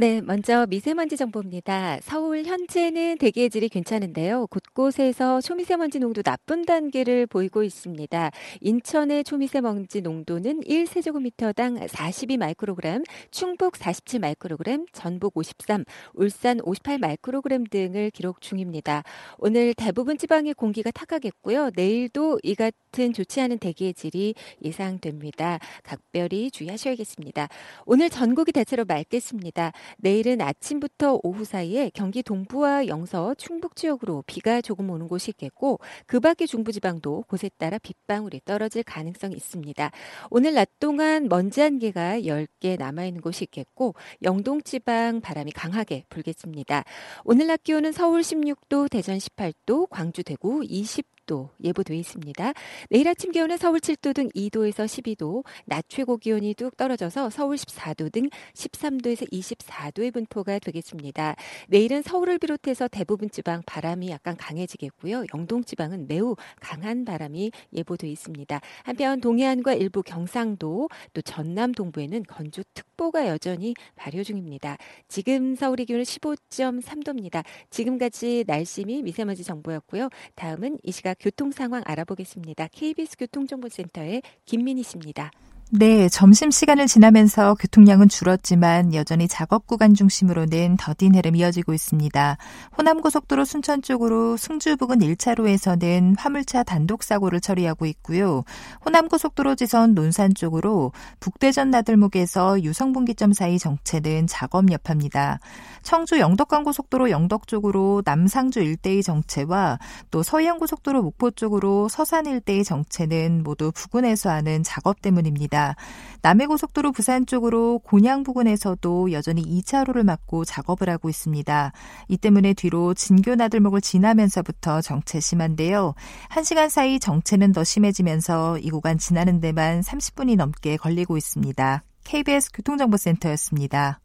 네, 0.00 0.22
먼저 0.22 0.64
미세먼지 0.66 1.18
정보입니다. 1.18 1.98
서울 2.00 2.44
현재는 2.44 3.18
대기의 3.18 3.50
질이 3.50 3.68
괜찮은데요. 3.68 4.46
곳곳에서 4.46 5.42
초미세먼지 5.42 5.98
농도 5.98 6.22
나쁜 6.22 6.64
단계를 6.64 7.26
보이고 7.26 7.62
있습니다. 7.62 8.30
인천의 8.62 9.24
초미세먼지 9.24 10.00
농도는 10.00 10.62
1세제곱미터당 10.62 11.86
42 11.86 12.38
마이크로그램, 12.38 13.02
충북 13.30 13.76
47 13.76 14.20
마이크로그램, 14.20 14.86
전북 14.92 15.36
53, 15.36 15.84
울산 16.14 16.60
58 16.62 16.96
마이크로그램 16.96 17.64
등을 17.66 18.08
기록 18.08 18.40
중입니다. 18.40 19.02
오늘 19.36 19.74
대부분 19.74 20.16
지방의 20.16 20.54
공기가 20.54 20.90
탁하겠고요. 20.92 21.72
내일도 21.76 22.38
이 22.42 22.54
같은 22.54 23.12
좋지 23.12 23.38
않은 23.42 23.58
대기의 23.58 23.92
질이 23.92 24.34
예상됩니다. 24.64 25.58
각별히 25.82 26.50
주의하셔야겠습니다. 26.50 27.48
오늘 27.84 28.08
전국이 28.08 28.52
대체로 28.52 28.86
맑겠습니다. 28.86 29.72
내일은 29.98 30.40
아침부터 30.40 31.20
오후 31.22 31.44
사이에 31.44 31.90
경기 31.94 32.22
동부와 32.22 32.86
영서, 32.86 33.34
충북 33.34 33.76
지역으로 33.76 34.24
비가 34.26 34.60
조금 34.60 34.90
오는 34.90 35.08
곳이 35.08 35.30
있겠고 35.30 35.78
그 36.06 36.20
밖의 36.20 36.46
중부지방도 36.46 37.24
곳에 37.28 37.50
따라 37.58 37.78
빗방울이 37.78 38.40
떨어질 38.44 38.82
가능성이 38.82 39.34
있습니다. 39.36 39.90
오늘 40.30 40.54
낮 40.54 40.68
동안 40.80 41.28
먼지 41.28 41.60
한 41.60 41.78
개가 41.78 42.20
10개 42.20 42.78
남아있는 42.78 43.20
곳이 43.20 43.44
있겠고 43.44 43.94
영동지방 44.22 45.20
바람이 45.20 45.52
강하게 45.52 46.04
불겠습니다. 46.08 46.84
오늘 47.24 47.46
낮 47.46 47.62
기온은 47.62 47.92
서울 47.92 48.20
16도, 48.20 48.90
대전 48.90 49.18
18도, 49.18 49.88
광주, 49.90 50.22
대구 50.22 50.60
20도 50.60 51.09
10도 51.30 51.48
예보돼 51.62 51.96
있습니다. 51.96 52.52
내일 52.90 53.08
아침 53.08 53.30
기온은 53.30 53.56
서울 53.56 53.78
7도 53.78 54.14
등 54.14 54.28
2도에서 54.30 54.84
12도, 54.84 55.44
낮 55.64 55.84
최고 55.88 56.16
기온이 56.16 56.54
뚝 56.54 56.76
떨어져서 56.76 57.30
서울 57.30 57.56
14도 57.56 58.12
등 58.12 58.28
13도에서 58.54 59.30
24도의 59.30 60.12
분포가 60.12 60.58
되겠습니다. 60.58 61.36
내일은 61.68 62.02
서울을 62.02 62.38
비롯해서 62.38 62.88
대부분 62.88 63.30
지방 63.30 63.62
바람이 63.64 64.10
약간 64.10 64.36
강해지겠고요. 64.36 65.24
영동 65.32 65.62
지방은 65.62 66.08
매우 66.08 66.34
강한 66.60 67.04
바람이 67.04 67.52
예보돼 67.72 68.08
있습니다. 68.08 68.60
한편 68.82 69.20
동해안과 69.20 69.74
일부 69.74 70.02
경상도 70.02 70.88
또 71.12 71.22
전남 71.22 71.72
동부에는 71.72 72.24
건조특보가 72.24 73.28
여전히 73.28 73.74
발효 73.94 74.24
중입니다. 74.24 74.76
지금 75.08 75.54
서울의 75.54 75.86
기온은 75.86 76.04
15.3도입니다. 76.04 77.44
지금까지 77.70 78.44
날씨 78.46 78.84
및 78.84 79.02
미세먼지 79.02 79.44
정보였고요. 79.44 80.08
다음은 80.34 80.78
이 80.82 80.92
시각 80.92 81.19
교통 81.20 81.52
상황 81.52 81.82
알아보겠습니다. 81.84 82.68
KBS 82.68 83.18
교통정보센터의 83.18 84.22
김민희 84.46 84.82
씨입니다. 84.82 85.30
네, 85.72 86.08
점심 86.08 86.50
시간을 86.50 86.88
지나면서 86.88 87.54
교통량은 87.54 88.08
줄었지만 88.08 88.92
여전히 88.92 89.28
작업 89.28 89.68
구간 89.68 89.94
중심으로는 89.94 90.76
더딘 90.76 91.14
흐름 91.14 91.36
이어지고 91.36 91.72
있습니다. 91.72 92.36
호남고속도로 92.76 93.44
순천 93.44 93.82
쪽으로 93.82 94.36
승주 94.36 94.78
부근 94.78 94.98
1차로에서는 94.98 96.16
화물차 96.18 96.64
단독 96.64 97.04
사고를 97.04 97.40
처리하고 97.40 97.86
있고요. 97.86 98.42
호남고속도로 98.84 99.54
지선 99.54 99.94
논산 99.94 100.34
쪽으로 100.34 100.90
북대전 101.20 101.70
나들목에서 101.70 102.64
유성분기점 102.64 103.32
사이 103.32 103.56
정체는 103.56 104.26
작업 104.26 104.72
여파입니다. 104.72 105.38
청주 105.84 106.18
영덕간고속도로 106.18 107.10
영덕 107.10 107.46
쪽으로 107.46 108.02
남상주 108.04 108.58
일대의 108.58 109.04
정체와 109.04 109.78
또 110.10 110.24
서해안고속도로 110.24 111.00
목포 111.00 111.30
쪽으로 111.30 111.88
서산 111.88 112.26
일대의 112.26 112.64
정체는 112.64 113.44
모두 113.44 113.70
부근에서 113.70 114.30
하는 114.30 114.64
작업 114.64 115.00
때문입니다. 115.00 115.59
있습니다. 115.60 115.76
남해고속도로 116.22 116.92
부산 116.92 117.24
쪽으로 117.24 117.78
곤양 117.78 118.24
부근에서도 118.24 119.12
여전히 119.12 119.42
2차로를 119.42 120.04
막고 120.04 120.44
작업을 120.44 120.88
하고 120.90 121.08
있습니다. 121.08 121.72
이 122.08 122.16
때문에 122.16 122.52
뒤로 122.54 122.92
진교 122.94 123.36
나들목을 123.36 123.80
지나면서부터 123.80 124.82
정체 124.82 125.20
심한데요. 125.20 125.94
1시간 126.30 126.68
사이 126.68 126.98
정체는 126.98 127.52
더 127.52 127.64
심해지면서 127.64 128.58
이 128.58 128.70
구간 128.70 128.98
지나는 128.98 129.40
데만 129.40 129.80
30분이 129.80 130.36
넘게 130.36 130.76
걸리고 130.76 131.16
있습니다. 131.16 131.82
KBS 132.04 132.50
교통정보센터였습니다. 132.52 134.00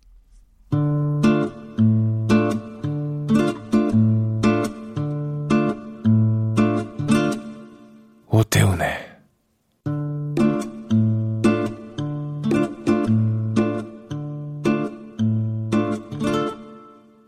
오태훈의 8.30 9.14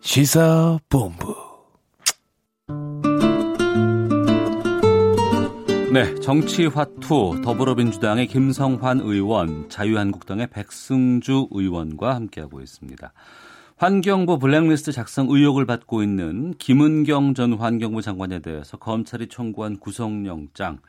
시사본부 0.08 1.36
네, 5.92 6.16
정치화투 6.22 7.42
더불어민주당의 7.44 8.28
김성환 8.28 9.02
의원, 9.02 9.68
자유한국당의 9.68 10.48
백승주 10.48 11.50
의원과 11.52 12.16
함께하고 12.16 12.62
있습니다. 12.62 13.12
환경부 13.76 14.40
블랙리스트 14.40 14.94
작성 14.94 15.28
의혹을 15.30 15.66
받고 15.66 16.02
있는 16.02 16.54
김은경 16.58 17.34
전 17.34 17.56
환경부 17.56 18.02
장관에 18.02 18.40
대해서 18.40 18.78
검찰이 18.78 19.28
청구한 19.28 19.78
구속영장 19.78 20.80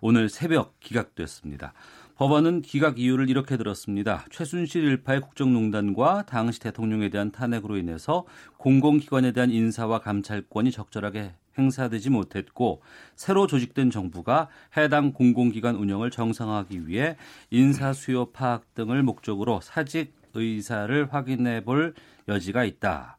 오늘 0.00 0.28
새벽 0.28 0.80
기각됐습니다. 0.80 1.74
법원은 2.16 2.62
기각 2.62 3.00
이유를 3.00 3.28
이렇게 3.28 3.56
들었습니다. 3.56 4.24
최순실 4.30 4.84
일파의 4.84 5.20
국정농단과 5.20 6.26
당시 6.26 6.60
대통령에 6.60 7.10
대한 7.10 7.32
탄핵으로 7.32 7.76
인해서 7.76 8.24
공공기관에 8.56 9.32
대한 9.32 9.50
인사와 9.50 9.98
감찰권이 9.98 10.70
적절하게 10.70 11.32
행사되지 11.58 12.10
못했고 12.10 12.82
새로 13.16 13.48
조직된 13.48 13.90
정부가 13.90 14.48
해당 14.76 15.12
공공기관 15.12 15.74
운영을 15.74 16.12
정상화하기 16.12 16.86
위해 16.86 17.16
인사 17.50 17.92
수요 17.92 18.26
파악 18.26 18.74
등을 18.74 19.02
목적으로 19.02 19.60
사직 19.60 20.14
의사를 20.34 21.12
확인해 21.12 21.64
볼 21.64 21.94
여지가 22.28 22.64
있다. 22.64 23.16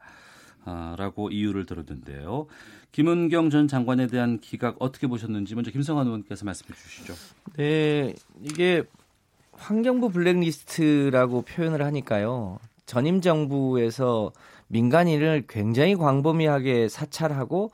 라고 0.97 1.29
이유를 1.29 1.67
들었는데요. 1.67 2.47
김은경 2.95 3.49
전 3.49 3.67
장관에 3.67 4.07
대한 4.07 4.39
기각 4.39 4.77
어떻게 4.79 5.05
보셨는지 5.05 5.53
먼저 5.53 5.69
김성환 5.69 6.07
의원께서 6.07 6.45
말씀해 6.45 6.73
주시죠. 6.73 7.13
네, 7.57 8.13
이게 8.41 8.83
환경부 9.51 10.11
블랙리스트라고 10.11 11.41
표현을 11.41 11.81
하니까요. 11.81 12.57
전임 12.85 13.19
정부에서 13.19 14.31
민간인을 14.67 15.43
굉장히 15.49 15.95
광범위하게 15.95 16.87
사찰하고 16.87 17.71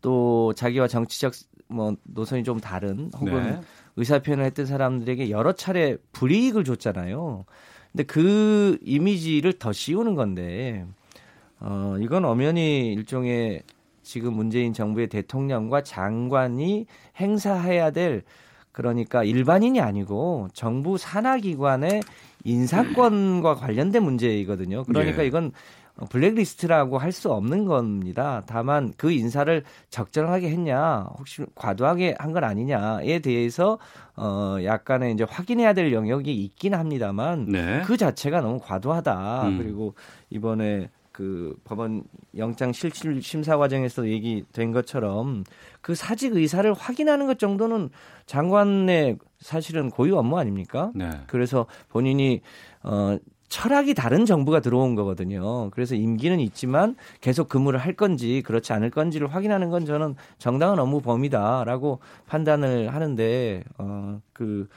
또 0.00 0.54
자기와 0.54 0.88
정치적 0.88 1.34
뭐 1.68 1.94
노선이 2.04 2.42
좀 2.42 2.58
다른 2.58 3.10
혹은 3.14 3.42
네. 3.42 3.60
의사 3.96 4.20
표현을 4.20 4.42
했던 4.46 4.64
사람들에게 4.64 5.28
여러 5.28 5.52
차례 5.52 5.98
불이익을 6.12 6.64
줬잖아요. 6.64 7.44
근데 7.92 8.04
그 8.04 8.78
이미지를 8.80 9.52
더 9.52 9.70
씌우는 9.70 10.14
건데 10.14 10.86
어 11.60 11.96
이건 12.00 12.24
엄연히 12.24 12.94
일종의 12.94 13.64
지금 14.12 14.34
문재인 14.34 14.74
정부의 14.74 15.06
대통령과 15.06 15.82
장관이 15.82 16.84
행사해야 17.18 17.92
될 17.92 18.24
그러니까 18.70 19.24
일반인이 19.24 19.80
아니고 19.80 20.48
정부 20.52 20.98
산하기관의 20.98 22.02
인사권과 22.44 23.54
관련된 23.54 24.02
문제이거든요. 24.02 24.84
그러니까 24.84 25.22
예. 25.22 25.26
이건 25.28 25.52
블랙리스트라고 26.10 26.98
할 26.98 27.10
수 27.12 27.32
없는 27.32 27.64
겁니다. 27.64 28.42
다만 28.46 28.92
그 28.98 29.10
인사를 29.12 29.62
적절하게 29.88 30.50
했냐, 30.50 31.06
혹시 31.18 31.44
과도하게 31.54 32.16
한 32.18 32.32
건 32.34 32.44
아니냐에 32.44 33.20
대해서 33.20 33.78
어 34.16 34.58
약간의 34.62 35.14
이제 35.14 35.24
확인해야 35.26 35.72
될 35.72 35.90
영역이 35.94 36.34
있긴 36.34 36.74
합니다만 36.74 37.46
네. 37.46 37.80
그 37.86 37.96
자체가 37.96 38.42
너무 38.42 38.60
과도하다. 38.62 39.48
음. 39.48 39.58
그리고 39.58 39.94
이번에 40.28 40.90
그 41.12 41.54
법원 41.64 42.04
영장 42.36 42.72
실질 42.72 43.22
심사 43.22 43.56
과정에서 43.56 44.08
얘기된 44.08 44.72
것처럼 44.72 45.44
그 45.80 45.94
사직 45.94 46.34
의사를 46.34 46.72
확인하는 46.72 47.26
것 47.26 47.38
정도는 47.38 47.90
장관의 48.26 49.18
사실은 49.38 49.90
고유 49.90 50.16
업무 50.16 50.38
아닙니까? 50.38 50.90
네. 50.94 51.10
그래서 51.26 51.66
본인이 51.90 52.40
어 52.82 53.18
철학이 53.48 53.92
다른 53.92 54.24
정부가 54.24 54.60
들어온 54.60 54.94
거거든요. 54.94 55.68
그래서 55.70 55.94
임기는 55.94 56.40
있지만 56.40 56.96
계속 57.20 57.50
근무를 57.50 57.78
할 57.78 57.92
건지 57.92 58.42
그렇지 58.46 58.72
않을 58.72 58.90
건지를 58.90 59.26
확인하는 59.26 59.68
건 59.68 59.84
저는 59.84 60.14
정당한 60.38 60.78
업무 60.78 61.02
범위다라고 61.02 61.98
판단을 62.26 62.94
하는데 62.94 63.62
어그그 63.76 64.68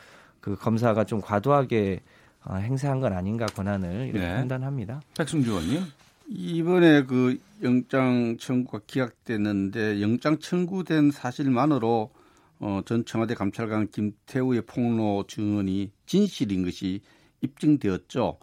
그 0.42 0.56
검사가 0.58 1.06
좀 1.06 1.22
과도하게 1.22 2.02
어, 2.44 2.56
행사한 2.56 3.00
건 3.00 3.14
아닌가 3.14 3.46
권한을 3.46 4.10
이렇게 4.10 4.20
네. 4.20 4.36
판단합니다. 4.36 5.02
백승주 5.18 5.52
의원님. 5.52 5.84
이번에 6.28 7.04
그 7.04 7.38
영장 7.62 8.38
청구가 8.38 8.82
기각됐는데 8.88 10.02
영장 10.02 10.40
청구된 10.40 11.12
사실만으로 11.12 12.12
어, 12.60 12.82
전 12.86 13.06
청와대 13.06 13.36
감찰관 13.36 13.92
김태우의 13.92 14.64
폭로 14.66 15.26
증언이 15.28 15.92
진실인 16.06 16.64
것이 16.66 17.02
입증되었죠. 17.42 18.40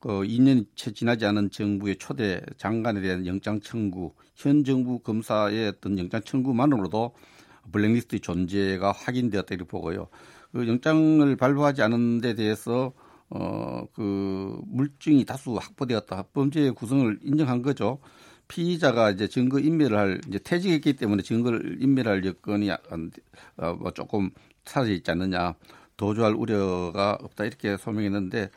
그 0.00 0.08
2년이 0.08 0.66
채 0.74 0.92
지나지 0.92 1.24
않은 1.24 1.50
정부의 1.50 1.96
초대 1.96 2.42
장관에 2.58 3.00
대한 3.00 3.24
영장 3.26 3.60
청구, 3.60 4.12
현 4.34 4.64
정부 4.64 4.98
검사의 4.98 5.68
어떤 5.68 5.98
영장 5.98 6.20
청구만으로도 6.22 7.14
블랙리스트의 7.70 8.20
존재가 8.20 8.92
확인되었다 8.92 9.54
이렇게 9.54 9.68
보고요. 9.68 10.08
그 10.52 10.68
영장을 10.68 11.34
발부하지 11.36 11.82
않은 11.82 12.20
데 12.20 12.34
대해서 12.34 12.92
어, 13.34 13.86
그 13.94 14.60
물증이 14.66 15.24
다수 15.24 15.54
확보되었다. 15.54 16.24
범죄 16.34 16.70
구성을 16.70 17.18
인정한 17.22 17.62
거죠. 17.62 17.98
피의자가 18.48 19.10
이제 19.10 19.26
증거 19.26 19.58
인멸을 19.58 19.96
할 19.96 20.20
이제 20.28 20.38
퇴직했기 20.38 20.94
때문에 20.96 21.22
증거를 21.22 21.78
인멸할 21.80 22.24
여건이 22.26 22.70
어, 22.70 22.78
뭐 23.78 23.90
조금 23.92 24.30
사라져 24.64 24.92
있지 24.92 25.10
않느냐. 25.10 25.54
도주할 25.96 26.34
우려가 26.34 27.16
없다 27.22 27.44
이렇게 27.44 27.76
소명했는데 27.76 28.50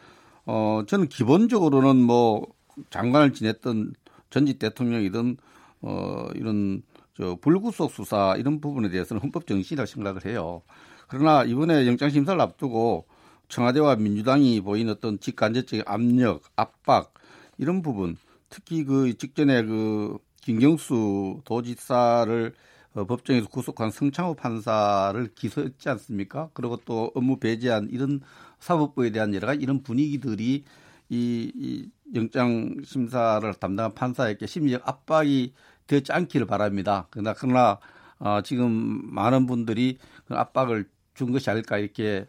어 0.46 0.84
저는 0.88 1.08
기본적으로는 1.10 1.98
뭐 1.98 2.48
장관을 2.90 3.34
지냈던 3.34 3.94
전직 4.30 4.60
대통령이든 4.60 5.38
어 5.82 6.28
이런 6.36 6.82
저 7.16 7.38
불구속 7.40 7.92
수사 7.92 8.36
이런 8.38 8.60
부분에 8.60 8.90
대해서는 8.90 9.22
헌법 9.22 9.48
정신이라고 9.48 9.86
생각을 9.86 10.26
해요. 10.26 10.64
그러나 11.08 11.44
이번에 11.44 11.88
영장 11.88 12.10
심사를 12.10 12.40
앞두고 12.42 13.06
청와대와 13.48 13.98
민주당이 13.98 14.62
보인 14.62 14.89
어떤 14.89 15.20
직간접적인 15.20 15.84
압력, 15.88 16.43
압박 16.56 17.14
이런 17.58 17.82
부분, 17.82 18.18
특히 18.50 18.84
그 18.84 19.18
직전에 19.18 19.64
그 19.64 20.18
김경수 20.41 21.41
도지사를 21.43 22.54
어, 22.96 23.06
법정에서 23.06 23.48
구속한 23.50 23.91
성창호 23.91 24.36
판사를 24.36 25.34
기소했지 25.36 25.89
않습니까? 25.89 26.50
그리고 26.54 26.78
또 26.86 27.12
업무 27.14 27.38
배제한 27.38 27.89
이런 27.91 28.22
사법부에 28.60 29.12
대한 29.12 29.34
여러 29.34 29.48
가지 29.48 29.62
이런 29.62 29.84
분위기들이 29.84 30.64
이, 31.10 31.52
이 31.56 31.89
영장 32.16 32.78
심사를 32.84 33.54
담당한 33.56 33.93
판사에게 33.93 34.48
심리적 34.48 34.88
압박이 34.88 35.54
되지 35.88 36.14
않기를 36.14 36.48
바랍니다. 36.48 37.08
그러나 37.10 37.34
그러나 37.34 37.80
어, 38.20 38.41
지금 38.41 39.02
많은 39.14 39.46
분들이 39.46 39.98
그 40.26 40.36
압박을 40.36 40.89
준 41.16 41.32
것이 41.32 41.49
아닐까 41.49 41.78
이렇게 41.78 42.26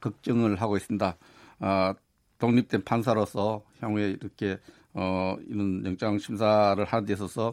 걱정을 0.00 0.56
하고 0.60 0.76
있습니다. 0.76 1.16
어, 1.60 1.92
독립된 2.38 2.84
판사로서 2.84 3.62
향후에 3.80 4.10
이렇게 4.10 4.58
어, 4.94 5.36
이런 5.46 5.84
영장 5.84 6.18
심사를 6.18 6.82
하는 6.84 7.04
데 7.06 7.12
있어서 7.12 7.52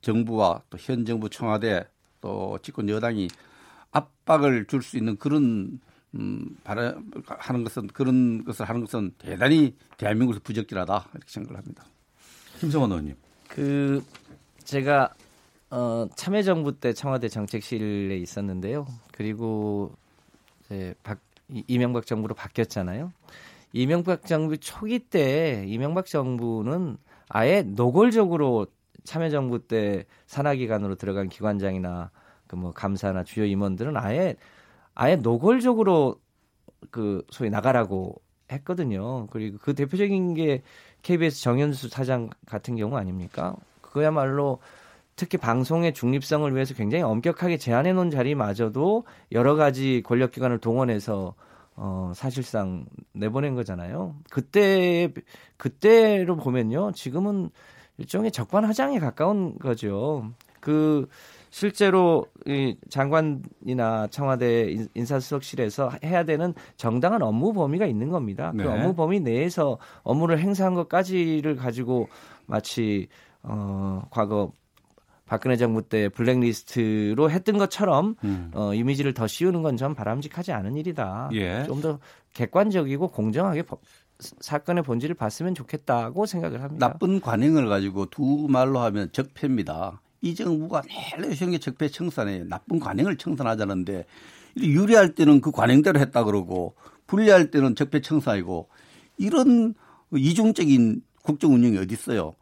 정부와 0.00 0.62
또 0.70 0.78
현 0.78 1.04
정부 1.04 1.28
청와대 1.28 1.84
또 2.20 2.58
집권 2.62 2.88
여당이 2.88 3.28
압박을 3.90 4.66
줄 4.66 4.82
수 4.82 4.96
있는 4.96 5.16
그런 5.16 5.80
음, 6.14 6.56
바라, 6.64 6.94
하는 7.26 7.64
것은 7.64 7.86
그런 7.88 8.44
것을 8.44 8.66
하는 8.66 8.80
것은 8.82 9.12
대단히 9.18 9.74
대한민국에서 9.98 10.40
부적절하다 10.42 11.08
이렇게 11.12 11.26
생각을 11.30 11.58
합니다. 11.58 11.84
김성원 12.60 12.90
의원님. 12.90 13.16
그 13.48 14.02
제가 14.64 15.12
어, 15.70 16.06
참여정부 16.16 16.80
때 16.80 16.92
청와대 16.92 17.28
정책실에 17.28 18.16
있었는데요. 18.16 18.86
그리고 19.12 19.92
이제 20.70 20.94
박, 21.02 21.18
이명박 21.66 22.06
정부로 22.06 22.34
바뀌었잖아요. 22.34 23.12
이명박 23.72 24.24
정부 24.26 24.56
초기 24.58 24.98
때 24.98 25.64
이명박 25.66 26.06
정부는 26.06 26.96
아예 27.28 27.62
노골적으로 27.62 28.66
참여정부 29.04 29.66
때 29.68 30.04
산하기관으로 30.26 30.96
들어간 30.96 31.28
기관장이나 31.28 32.10
그 32.46 32.56
뭐 32.56 32.72
감사나 32.72 33.24
주요 33.24 33.44
임원들은 33.44 33.96
아예 33.96 34.36
아예 34.94 35.16
노골적으로 35.16 36.20
그 36.90 37.24
소위 37.30 37.50
나가라고 37.50 38.20
했거든요. 38.52 39.26
그리고 39.28 39.58
그 39.60 39.74
대표적인 39.74 40.34
게 40.34 40.62
KBS 41.02 41.42
정현수 41.42 41.88
사장 41.90 42.30
같은 42.46 42.76
경우 42.76 42.96
아닙니까? 42.96 43.56
그야말로 43.82 44.60
특히 45.18 45.36
방송의 45.36 45.92
중립성을 45.94 46.54
위해서 46.54 46.74
굉장히 46.74 47.02
엄격하게 47.02 47.58
제한해 47.58 47.92
놓은 47.92 48.10
자리마저도 48.10 49.04
여러 49.32 49.56
가지 49.56 50.00
권력기관을 50.06 50.58
동원해서 50.58 51.34
어, 51.74 52.12
사실상 52.14 52.86
내보낸 53.12 53.56
거잖아요. 53.56 54.14
그때, 54.30 55.12
그때로 55.56 56.36
보면요. 56.36 56.92
지금은 56.92 57.50
일종의 57.98 58.30
적반하장에 58.30 59.00
가까운 59.00 59.58
거죠. 59.58 60.24
그, 60.60 61.08
실제로 61.50 62.26
이 62.46 62.76
장관이나 62.88 64.06
청와대 64.10 64.76
인사수석실에서 64.94 65.90
해야 66.04 66.24
되는 66.24 66.54
정당한 66.76 67.22
업무 67.22 67.52
범위가 67.52 67.86
있는 67.86 68.08
겁니다. 68.10 68.52
그 68.52 68.58
네. 68.58 68.64
그 68.64 68.70
업무 68.70 68.94
범위 68.94 69.18
내에서 69.18 69.78
업무를 70.02 70.38
행사한 70.38 70.74
것까지를 70.74 71.56
가지고 71.56 72.08
마치 72.46 73.08
어 73.42 74.02
과거 74.10 74.52
박근혜 75.28 75.56
정부 75.56 75.82
때 75.82 76.08
블랙리스트로 76.08 77.30
했던 77.30 77.58
것처럼 77.58 78.16
음. 78.24 78.50
어, 78.54 78.72
이미지를 78.72 79.12
더 79.12 79.26
씌우는 79.26 79.62
건좀 79.62 79.94
바람직하지 79.94 80.52
않은 80.52 80.76
일이다. 80.76 81.30
예. 81.34 81.64
좀더 81.66 81.98
객관적이고 82.32 83.08
공정하게 83.08 83.62
법, 83.62 83.82
사건의 84.18 84.82
본질을 84.82 85.14
봤으면 85.14 85.54
좋겠다고 85.54 86.24
생각을 86.24 86.62
합니다. 86.62 86.88
나쁜 86.88 87.20
관행을 87.20 87.68
가지고 87.68 88.06
두 88.06 88.46
말로 88.48 88.80
하면 88.80 89.12
적폐입니다. 89.12 90.00
이 90.22 90.34
정부가 90.34 90.82
내내 90.82 91.34
형의 91.34 91.60
적폐 91.60 91.88
청산에 91.88 92.44
나쁜 92.44 92.80
관행을 92.80 93.18
청산하자는데 93.18 94.06
유리할 94.56 95.14
때는 95.14 95.42
그 95.42 95.52
관행대로 95.52 96.00
했다 96.00 96.24
그러고 96.24 96.74
불리할 97.06 97.50
때는 97.50 97.76
적폐 97.76 98.00
청산이고 98.00 98.68
이런 99.18 99.74
이중적인 100.14 101.02
국정 101.22 101.52
운영이 101.52 101.76
어디 101.76 101.92
있어요? 101.92 102.34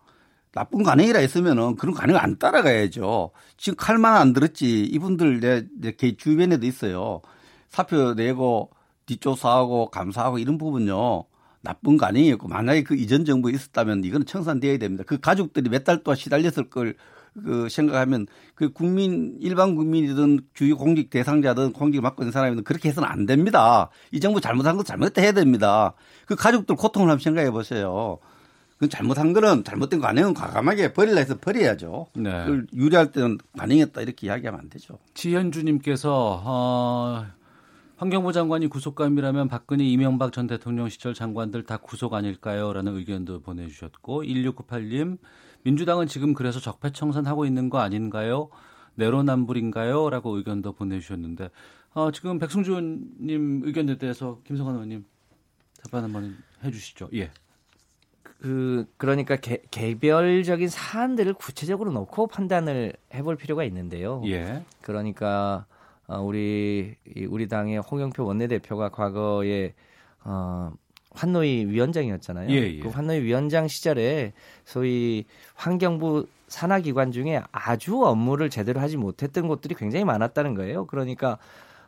나쁜 0.56 0.82
관행이라 0.82 1.20
했으면은 1.20 1.76
그런 1.76 1.94
관행 1.94 2.16
안 2.16 2.38
따라가야죠. 2.38 3.30
지금 3.58 3.76
칼만 3.76 4.16
안 4.16 4.32
들었지. 4.32 4.84
이분들 4.84 5.40
내, 5.40 5.66
내 5.78 5.92
주변에도 6.16 6.66
있어요. 6.66 7.20
사표 7.68 8.14
내고 8.14 8.70
뒷조사하고 9.04 9.90
감사하고 9.90 10.38
이런 10.38 10.56
부분요. 10.56 11.24
나쁜 11.60 11.98
관행이었고 11.98 12.48
만약에 12.48 12.84
그 12.84 12.96
이전 12.96 13.26
정부에 13.26 13.52
있었다면 13.52 14.04
이거는 14.04 14.24
청산돼야 14.26 14.78
됩니다. 14.78 15.04
그 15.06 15.18
가족들이 15.20 15.68
몇 15.68 15.84
달 15.84 16.02
동안 16.02 16.16
시달렸을 16.16 16.70
걸 16.70 16.94
그 17.44 17.68
생각하면 17.68 18.26
그 18.54 18.72
국민 18.72 19.36
일반 19.40 19.74
국민이든 19.74 20.40
주요 20.54 20.76
공직 20.76 21.10
대상자든 21.10 21.72
공직을 21.72 22.02
맡고 22.02 22.22
있는 22.22 22.32
사람이든 22.32 22.64
그렇게 22.64 22.88
해서는 22.88 23.08
안 23.08 23.26
됩니다. 23.26 23.90
이 24.10 24.20
정부 24.20 24.40
잘못한 24.40 24.76
거 24.76 24.82
잘못했다 24.82 25.20
해야 25.20 25.32
됩니다. 25.32 25.92
그 26.26 26.34
가족들 26.34 26.76
고통을 26.76 27.10
한번 27.10 27.22
생각해 27.22 27.50
보세요. 27.50 28.18
그 28.78 28.88
잘못한 28.88 29.32
거는 29.32 29.64
잘못된 29.64 30.00
관행은 30.00 30.34
과감하게 30.34 30.92
버릴라 30.92 31.20
해서 31.20 31.38
버려야죠. 31.38 32.08
네. 32.14 32.30
그걸 32.44 32.66
유리할 32.74 33.10
때는 33.10 33.38
관행했다 33.56 34.02
이렇게 34.02 34.26
이야기하면 34.26 34.60
안 34.60 34.68
되죠. 34.68 34.98
지현주님께서 35.14 36.42
어, 36.44 37.26
환경부 37.96 38.32
장관이 38.32 38.68
구속감이라면 38.68 39.48
박근혜, 39.48 39.84
이명박 39.84 40.32
전 40.32 40.46
대통령 40.46 40.90
시절 40.90 41.14
장관들 41.14 41.64
다 41.64 41.78
구속 41.78 42.12
아닐까요? 42.12 42.74
라는 42.74 42.94
의견도 42.96 43.40
보내주셨고 43.40 44.24
1698님 44.24 45.18
민주당은 45.62 46.06
지금 46.06 46.34
그래서 46.34 46.60
적폐청산하고 46.60 47.46
있는 47.46 47.70
거 47.70 47.78
아닌가요? 47.78 48.50
내로남불인가요? 48.96 50.10
라고 50.10 50.36
의견도 50.36 50.74
보내주셨는데 50.74 51.50
어, 51.94 52.10
지금 52.12 52.38
백승준님 52.38 53.62
의견에 53.64 53.96
대해서 53.96 54.40
김성환 54.44 54.74
의원님 54.74 55.06
답변 55.82 56.04
한번 56.04 56.36
해주시죠. 56.62 57.08
예. 57.14 57.30
그 58.40 58.86
그러니까 58.96 59.36
개, 59.36 59.62
개별적인 59.70 60.68
사안들을 60.68 61.34
구체적으로 61.34 61.90
놓고 61.92 62.26
판단을 62.26 62.92
해볼 63.14 63.36
필요가 63.36 63.64
있는데요. 63.64 64.22
예. 64.26 64.62
그러니까 64.82 65.66
어, 66.06 66.20
우리 66.20 66.96
우리 67.28 67.48
당의 67.48 67.78
홍영표 67.78 68.24
원내대표가 68.24 68.90
과거에 68.90 69.74
어, 70.24 70.72
환노위 71.12 71.66
위원장이었잖아요. 71.66 72.50
예, 72.50 72.54
예. 72.54 72.78
그 72.80 72.88
환노위 72.88 73.22
위원장 73.22 73.68
시절에 73.68 74.32
소위 74.64 75.24
환경부 75.54 76.26
산하기관 76.48 77.12
중에 77.12 77.42
아주 77.50 78.04
업무를 78.04 78.50
제대로 78.50 78.80
하지 78.80 78.96
못했던 78.96 79.48
곳들이 79.48 79.74
굉장히 79.74 80.04
많았다는 80.04 80.54
거예요. 80.54 80.86
그러니까 80.86 81.38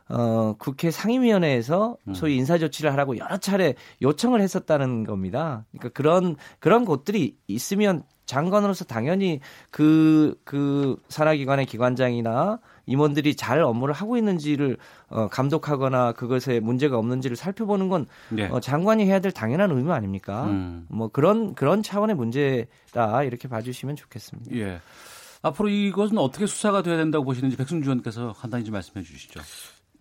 어, 0.09 0.55
국회 0.57 0.91
상임위원회에서 0.91 1.97
음. 2.07 2.13
소위 2.13 2.35
인사 2.35 2.57
조치를 2.57 2.91
하라고 2.91 3.17
여러 3.17 3.37
차례 3.37 3.75
요청을 4.01 4.41
했었다는 4.41 5.03
겁니다. 5.03 5.65
그러니까 5.71 5.89
그런, 5.89 6.35
그런 6.59 6.83
곳들이 6.83 7.37
있으면 7.47 8.03
장관으로서 8.25 8.85
당연히 8.85 9.39
그, 9.71 10.39
그 10.43 10.97
산하기관의 11.09 11.65
기관장이나 11.65 12.59
임원들이 12.85 13.35
잘 13.35 13.61
업무를 13.61 13.93
하고 13.93 14.17
있는지를 14.17 14.77
어, 15.09 15.27
감독하거나 15.27 16.13
그것에 16.13 16.59
문제가 16.59 16.97
없는지를 16.97 17.35
살펴보는 17.35 17.89
건 17.89 18.05
네. 18.29 18.47
어, 18.47 18.59
장관이 18.59 19.05
해야 19.05 19.19
될 19.19 19.31
당연한 19.31 19.71
의무 19.71 19.91
아닙니까? 19.93 20.45
음. 20.45 20.85
뭐 20.89 21.07
그런 21.07 21.55
그런 21.55 21.81
차원의 21.81 22.15
문제다 22.15 23.23
이렇게 23.23 23.47
봐주시면 23.47 23.95
좋겠습니다. 23.95 24.55
예. 24.55 24.79
앞으로 25.41 25.69
이것은 25.69 26.17
어떻게 26.17 26.45
수사가 26.45 26.81
돼야 26.81 26.97
된다고 26.97 27.25
보시는지 27.25 27.57
백승주 27.57 27.89
의원께서 27.89 28.33
간단히 28.33 28.63
좀 28.63 28.73
말씀해 28.73 29.03
주시죠. 29.03 29.39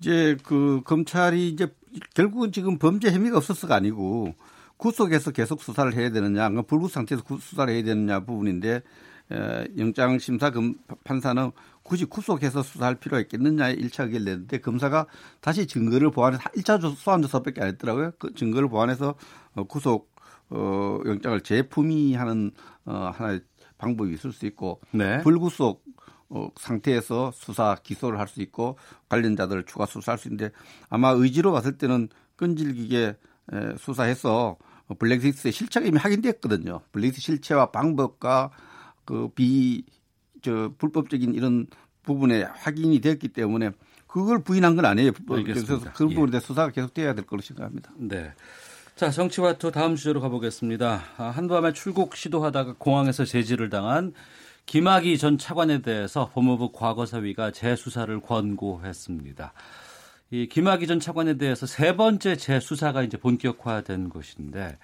이제 0.00 0.36
그 0.44 0.80
검찰이 0.84 1.48
이제 1.48 1.68
결국은 2.14 2.52
지금 2.52 2.78
범죄 2.78 3.10
혐의가 3.10 3.36
없었어가 3.38 3.74
아니고 3.74 4.34
구속해서 4.76 5.32
계속 5.32 5.62
수사를 5.62 5.92
해야 5.94 6.10
되느냐, 6.10 6.48
불구 6.62 6.88
상태에서 6.88 7.24
수사를 7.40 7.72
해야 7.72 7.82
되느냐 7.82 8.20
부분인데 8.20 8.82
에, 9.30 9.68
영장 9.76 10.18
심사 10.18 10.50
금 10.50 10.74
판사는 11.04 11.50
굳이 11.82 12.04
구속해서 12.04 12.62
수사할 12.62 12.94
필요가 12.94 13.20
있겠느냐에 13.20 13.76
1차 13.76 14.04
의견을 14.04 14.24
냈는데 14.24 14.58
검사가 14.58 15.06
다시 15.40 15.66
증거를 15.66 16.10
보완해서 16.10 16.42
1차 16.50 16.80
소환 16.96 17.22
조사밖에 17.22 17.60
안 17.60 17.68
했더라고요. 17.68 18.12
그 18.18 18.32
증거를 18.34 18.68
보완해서 18.68 19.16
어, 19.54 19.64
구속 19.64 20.10
어, 20.50 21.00
영장을 21.04 21.40
재품위하는 21.40 22.52
어, 22.86 23.10
하나의 23.14 23.40
방법이 23.78 24.12
있을 24.14 24.32
수 24.32 24.46
있고 24.46 24.80
네. 24.92 25.22
불구속 25.22 25.84
어, 26.30 26.48
상태에서 26.56 27.30
수사 27.34 27.76
기소를 27.82 28.18
할 28.18 28.28
수 28.28 28.42
있고 28.42 28.76
관련자들을 29.08 29.64
추가 29.64 29.86
수사할 29.86 30.18
수 30.18 30.28
있는데 30.28 30.50
아마 30.90 31.10
의지로 31.10 31.52
봤을 31.52 31.78
때는 31.78 32.08
끈질기게 32.36 33.16
에, 33.52 33.74
수사해서 33.78 34.56
블랙리스트의 34.98 35.52
실체가 35.52 35.86
이미 35.86 35.98
확인됐거든요. 35.98 36.80
블랙리스트 36.92 37.20
실체와 37.20 37.70
방법과 37.70 38.50
그 39.04 39.28
비 39.34 39.84
저 40.40 40.72
불법적인 40.78 41.34
이런 41.34 41.66
부분에 42.04 42.44
확인이 42.44 43.00
됐기 43.00 43.28
때문에 43.28 43.72
그걸 44.06 44.40
부인한 44.42 44.76
건 44.76 44.84
아니에요. 44.84 45.10
그래서 45.44 45.80
그 45.94 46.06
부분에 46.06 46.30
대해 46.30 46.40
수사가 46.40 46.70
계속돼야 46.70 47.14
될 47.14 47.26
거로 47.26 47.42
생각합니다. 47.42 47.90
네. 47.96 48.32
자, 48.94 49.10
정치와투 49.10 49.72
다음 49.72 49.96
주제로 49.96 50.20
가보겠습니다. 50.20 51.02
아, 51.16 51.24
한밤에 51.24 51.72
출국 51.72 52.14
시도하다가 52.14 52.76
공항에서 52.78 53.24
제지를 53.24 53.68
당한 53.68 54.12
김학의 54.68 55.16
전 55.16 55.38
차관에 55.38 55.80
대해서 55.80 56.28
법무부 56.34 56.72
과거사위가 56.72 57.52
재수사를 57.52 58.20
권고했습니다. 58.20 59.54
이 60.30 60.46
김학의 60.46 60.86
전 60.86 61.00
차관에 61.00 61.38
대해서 61.38 61.64
세 61.64 61.96
번째 61.96 62.36
재수사가 62.36 63.02
이제 63.02 63.16
본격화된 63.16 64.10
것인데 64.10 64.76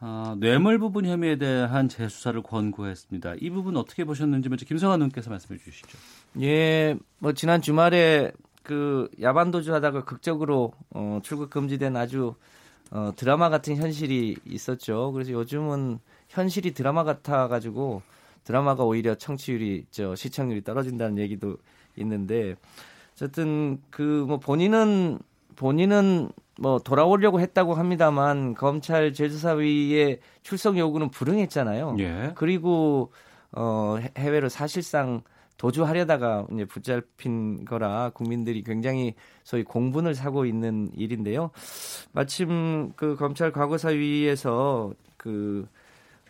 어, 0.00 0.36
뇌물 0.38 0.78
부분 0.78 1.06
혐의에 1.06 1.36
대한 1.36 1.88
재수사를 1.88 2.42
권고했습니다. 2.42 3.36
이 3.40 3.48
부분 3.48 3.78
어떻게 3.78 4.04
보셨는지 4.04 4.50
먼저 4.50 4.66
김성환 4.66 5.00
의원께서 5.00 5.30
말씀해 5.30 5.58
주시죠. 5.58 5.98
예, 6.42 6.94
뭐 7.18 7.32
지난 7.32 7.62
주말에 7.62 8.32
그 8.62 9.08
야반 9.22 9.50
도주 9.50 9.72
하다가 9.72 10.04
극적으로 10.04 10.74
어, 10.90 11.20
출국 11.22 11.48
금지된 11.48 11.96
아주 11.96 12.34
어, 12.90 13.12
드라마 13.16 13.48
같은 13.48 13.74
현실이 13.74 14.36
있었죠. 14.44 15.12
그래서 15.12 15.32
요즘은 15.32 15.98
현실이 16.28 16.74
드라마 16.74 17.04
같아 17.04 17.48
가지고 17.48 18.02
드라마가 18.48 18.82
오히려 18.82 19.14
청취율이 19.14 19.84
저 19.90 20.16
시청률이 20.16 20.64
떨어진다는 20.64 21.18
얘기도 21.18 21.58
있는데 21.96 22.56
어쨌든 23.12 23.78
그 23.90 24.24
뭐 24.26 24.38
본인은 24.38 25.18
본인은 25.56 26.30
뭐 26.58 26.78
돌아오려고 26.78 27.40
했다고 27.40 27.74
합니다만 27.74 28.54
검찰 28.54 29.12
재수사위의 29.12 30.20
출석 30.42 30.78
요구는 30.78 31.10
불응했잖아요. 31.10 31.96
예. 31.98 32.32
그리고 32.36 33.12
어 33.52 33.98
해외로 34.16 34.48
사실상 34.48 35.20
도주하려다가 35.58 36.46
이제 36.52 36.64
붙잡힌 36.64 37.66
거라 37.66 38.10
국민들이 38.14 38.62
굉장히 38.62 39.14
소위 39.44 39.62
공분을 39.62 40.14
사고 40.14 40.46
있는 40.46 40.90
일인데요. 40.96 41.50
마침 42.12 42.92
그 42.96 43.14
검찰 43.16 43.52
과거사위에서 43.52 44.94
그 45.18 45.66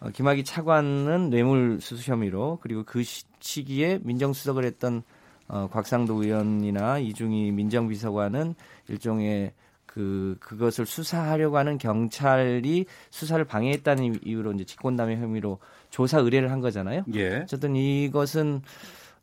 어, 0.00 0.10
김학의 0.10 0.44
차관은 0.44 1.30
뇌물수수 1.30 2.10
혐의로 2.10 2.58
그리고 2.62 2.84
그 2.84 3.02
시기에 3.40 3.98
민정수석을 4.02 4.64
했던 4.64 5.02
어, 5.48 5.68
곽상도 5.70 6.22
의원이나 6.22 6.98
이중희 6.98 7.52
민정비서관은 7.52 8.54
일종의 8.88 9.52
그 9.86 10.36
그것을 10.40 10.86
수사하려고 10.86 11.56
하는 11.56 11.78
경찰이 11.78 12.86
수사를 13.10 13.42
방해했다는 13.44 14.20
이유로 14.24 14.52
이제 14.52 14.64
직권남용 14.64 15.20
혐의로 15.22 15.58
조사 15.90 16.18
의뢰를 16.18 16.52
한 16.52 16.60
거잖아요. 16.60 17.04
예. 17.14 17.40
어쨌든 17.42 17.74
이것은 17.74 18.60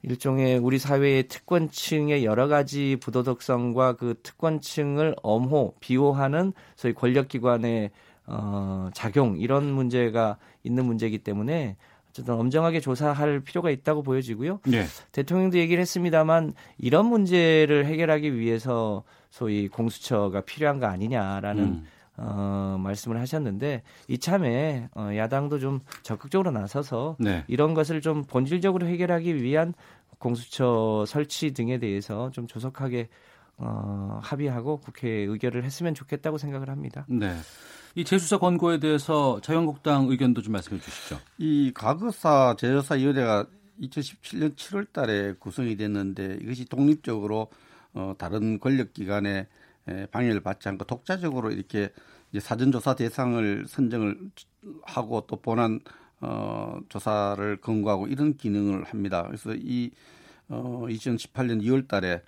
일종의 0.01 0.57
우리 0.57 0.77
사회의 0.77 1.27
특권층의 1.27 2.25
여러 2.25 2.47
가지 2.47 2.97
부도덕성과 2.99 3.93
그 3.93 4.15
특권층을 4.21 5.15
엄호 5.23 5.75
비호하는 5.79 6.53
소위 6.75 6.93
권력기관의 6.93 7.91
어, 8.27 8.89
작용 8.93 9.37
이런 9.37 9.71
문제가 9.71 10.37
있는 10.63 10.85
문제이기 10.85 11.19
때문에 11.19 11.75
어쨌든 12.09 12.35
엄정하게 12.35 12.79
조사할 12.79 13.41
필요가 13.41 13.69
있다고 13.69 14.01
보여지고요. 14.01 14.61
네. 14.65 14.85
대통령도 15.11 15.57
얘기를 15.57 15.81
했습니다만 15.81 16.53
이런 16.77 17.07
문제를 17.07 17.85
해결하기 17.85 18.37
위해서 18.37 19.03
소위 19.29 19.67
공수처가 19.67 20.41
필요한 20.41 20.79
거 20.79 20.85
아니냐라는 20.85 21.63
음. 21.63 21.85
어, 22.17 22.77
말씀을 22.79 23.19
하셨는데 23.19 23.83
이참에 24.07 24.87
어, 24.95 25.09
야당도 25.13 25.59
좀 25.59 25.81
적극적으로 26.03 26.51
나서서 26.51 27.17
네. 27.19 27.43
이런 27.47 27.73
것을 27.73 27.99
좀 27.99 28.23
본질적으로 28.23 28.87
해결하기 28.87 29.41
위한 29.41 29.73
공수처 30.17 31.03
설치 31.05 31.51
등에 31.51 31.77
대해서 31.77 32.31
좀 32.31 32.47
조속하게 32.47 33.09
어, 33.57 34.19
합의하고 34.21 34.77
국회에 34.77 35.23
의결을 35.23 35.63
했으면 35.63 35.93
좋겠다고 35.93 36.37
생각을 36.37 36.69
합니다. 36.69 37.05
네. 37.09 37.33
이 37.95 38.03
재수사 38.03 38.37
권고에 38.37 38.79
대해서 38.79 39.39
자유한국당 39.41 40.07
의견도 40.09 40.41
좀 40.41 40.51
말씀해 40.51 40.81
주시죠. 40.81 41.17
이 41.37 41.71
과거사 41.73 42.57
재조사위원회가 42.59 43.47
2017년 43.81 44.55
7월 44.55 44.91
달에 44.91 45.33
구성이 45.39 45.77
됐는데 45.77 46.39
이것이 46.41 46.65
독립적으로 46.65 47.47
어, 47.93 48.13
다른 48.17 48.59
권력기관의 48.59 49.47
방해를 50.11 50.41
받지 50.41 50.67
않고 50.67 50.85
독자적으로 50.85 51.51
이렇게 51.51 51.89
사전조사 52.37 52.95
대상을 52.95 53.65
선정을 53.67 54.17
하고 54.83 55.25
또 55.27 55.37
본안 55.37 55.79
어, 56.19 56.79
조사를 56.89 57.57
권고하고 57.61 58.07
이런 58.07 58.35
기능을 58.35 58.83
합니다. 58.83 59.23
그래서 59.23 59.53
이 59.53 59.91
어, 60.49 60.85
2018년 60.89 61.61
2월 61.63 61.87
달에 61.87 62.21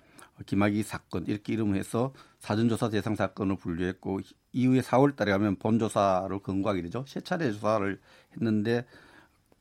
김학의 0.46 0.82
사건 0.82 1.26
이렇게 1.26 1.52
이름을 1.52 1.76
해서 1.76 2.12
사전조사 2.38 2.90
대상 2.90 3.16
사건을 3.16 3.56
분류했고 3.56 4.20
이후에 4.52 4.80
4월 4.80 5.16
달에 5.16 5.32
가면 5.32 5.56
본조사를 5.56 6.38
권고하게 6.40 6.82
되죠. 6.82 7.04
세 7.06 7.20
차례 7.20 7.50
조사를 7.52 8.00
했는데 8.34 8.86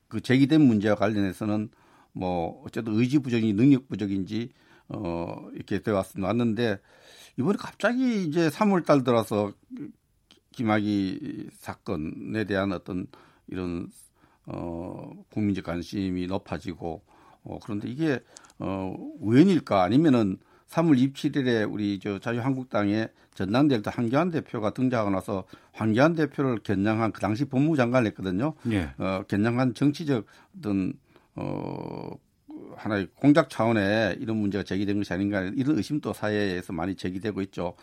그 0.07 0.21
제기된 0.21 0.61
문제와 0.61 0.95
관련해서는 0.95 1.69
뭐 2.13 2.63
어쨌든 2.65 2.93
의지 2.95 3.19
부족이 3.19 3.53
능력 3.53 3.87
부족인지 3.87 4.51
어 4.89 5.49
이렇게 5.53 5.81
되어 5.81 5.95
왔습니다. 5.95 6.27
왔는데 6.27 6.79
이번에 7.37 7.57
갑자기 7.57 8.23
이제 8.23 8.49
3월 8.49 8.85
달 8.85 9.03
들어서 9.03 9.51
김학의 10.51 11.49
사건에 11.53 12.45
대한 12.45 12.71
어떤 12.71 13.07
이런 13.47 13.89
어 14.45 15.11
국민적 15.31 15.65
관심이 15.65 16.25
높아지고 16.27 17.03
어 17.43 17.59
그런데 17.63 17.89
이게 17.89 18.19
어 18.59 18.95
우연일까 19.19 19.83
아니면은 19.83 20.37
3월 20.69 21.13
27일에 21.13 21.71
우리 21.71 21.99
저 21.99 22.19
자유한국당의 22.19 23.09
전당대회 23.33 23.81
때 23.81 23.91
한교안 23.93 24.31
대표가 24.31 24.71
등장하고 24.71 25.11
나서 25.11 25.43
한교안 25.71 26.13
대표를 26.15 26.59
겨냥한 26.63 27.11
그 27.11 27.21
당시 27.21 27.45
법무장관을 27.45 28.07
했거든요. 28.07 28.53
예. 28.71 28.89
어, 28.97 29.23
겨냥한 29.27 29.75
정치적 29.75 30.25
어떤 30.57 30.93
어 31.35 32.09
하나의 32.75 33.07
공작 33.15 33.49
차원의 33.49 34.17
이런 34.19 34.37
문제가 34.37 34.63
제기된 34.63 34.97
것이 34.97 35.13
아닌가 35.13 35.41
이런 35.41 35.77
의심도 35.77 36.13
사회에서 36.13 36.73
많이 36.73 36.95
제기되고 36.95 37.41
있죠. 37.43 37.75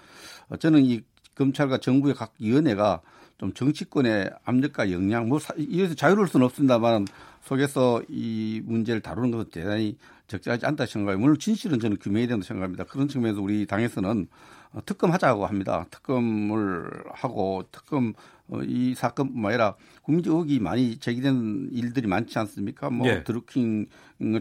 어, 0.48 0.56
저는 0.56 0.84
이 0.84 1.02
검찰과 1.34 1.78
정부의 1.78 2.14
각 2.14 2.34
위원회가 2.38 3.00
좀 3.38 3.52
정치권의 3.52 4.30
압력과 4.44 4.92
영향, 4.92 5.28
뭐 5.28 5.40
이래서 5.56 5.94
자유로울 5.94 6.28
수는 6.28 6.46
없습니다만 6.46 7.06
속에서 7.42 8.02
이 8.08 8.62
문제를 8.64 9.00
다루는 9.00 9.32
것은 9.32 9.50
대단히 9.50 9.96
적절하지 10.28 10.66
않다 10.66 10.86
생각해요. 10.86 11.18
물론 11.18 11.38
진실은 11.38 11.80
저는 11.80 11.98
규명해야 11.98 12.28
된다고 12.28 12.42
생각합니다. 12.42 12.84
그런 12.84 13.08
측면에서 13.08 13.40
우리 13.42 13.66
당에서는 13.66 14.26
어, 14.72 14.80
특검하자고 14.84 15.46
합니다. 15.46 15.86
특검을 15.90 17.04
하고 17.12 17.64
특검 17.70 18.14
어, 18.48 18.62
이 18.62 18.94
사건뿐만 18.94 19.50
아니라 19.50 19.76
국민적 20.02 20.32
의혹이 20.32 20.58
많이 20.60 20.98
제기된 20.98 21.70
일들이 21.72 22.06
많지 22.06 22.38
않습니까? 22.38 22.90
뭐 22.90 23.06
예. 23.08 23.24
드루킹 23.24 23.86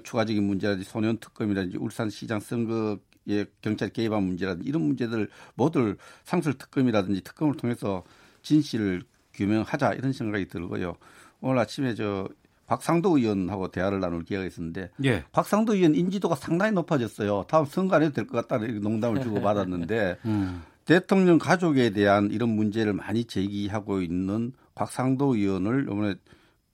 추가적인 0.03 0.43
문제라든지 0.43 0.89
소년 0.89 1.17
특검이라든지 1.17 1.77
울산시장 1.77 2.39
선거 2.39 2.97
에 3.29 3.45
경찰 3.61 3.87
개입한 3.87 4.21
문제라든지 4.21 4.67
이런 4.67 4.81
문제들 4.81 5.29
모두 5.55 5.95
상설 6.25 6.55
특검이라든지 6.55 7.21
특검을 7.21 7.55
통해서 7.55 8.03
진실을 8.41 9.03
규명하자 9.33 9.93
이런 9.93 10.11
생각이 10.11 10.49
들고요. 10.49 10.97
오늘 11.39 11.59
아침에 11.59 11.95
저 11.95 12.27
박상도 12.65 13.17
의원하고 13.17 13.69
대화를 13.69 13.99
나눌 13.99 14.23
기회가 14.23 14.45
있었는데 14.45 14.89
예. 15.03 15.23
박상도 15.31 15.75
의원 15.75 15.95
인지도가 15.95 16.35
상당히 16.35 16.71
높아졌어요. 16.73 17.45
다음 17.47 17.65
선거 17.65 17.95
안 17.95 18.03
해도 18.03 18.13
될 18.13 18.27
것 18.27 18.47
같다는 18.47 18.81
농담을 18.81 19.21
주고 19.21 19.41
받았는데 19.41 20.17
음. 20.25 20.63
대통령 20.85 21.37
가족에 21.37 21.91
대한 21.91 22.29
이런 22.31 22.49
문제를 22.49 22.93
많이 22.93 23.25
제기하고 23.25 24.01
있는 24.01 24.53
박상도 24.75 25.35
의원을 25.35 25.83
이번에 25.83 26.15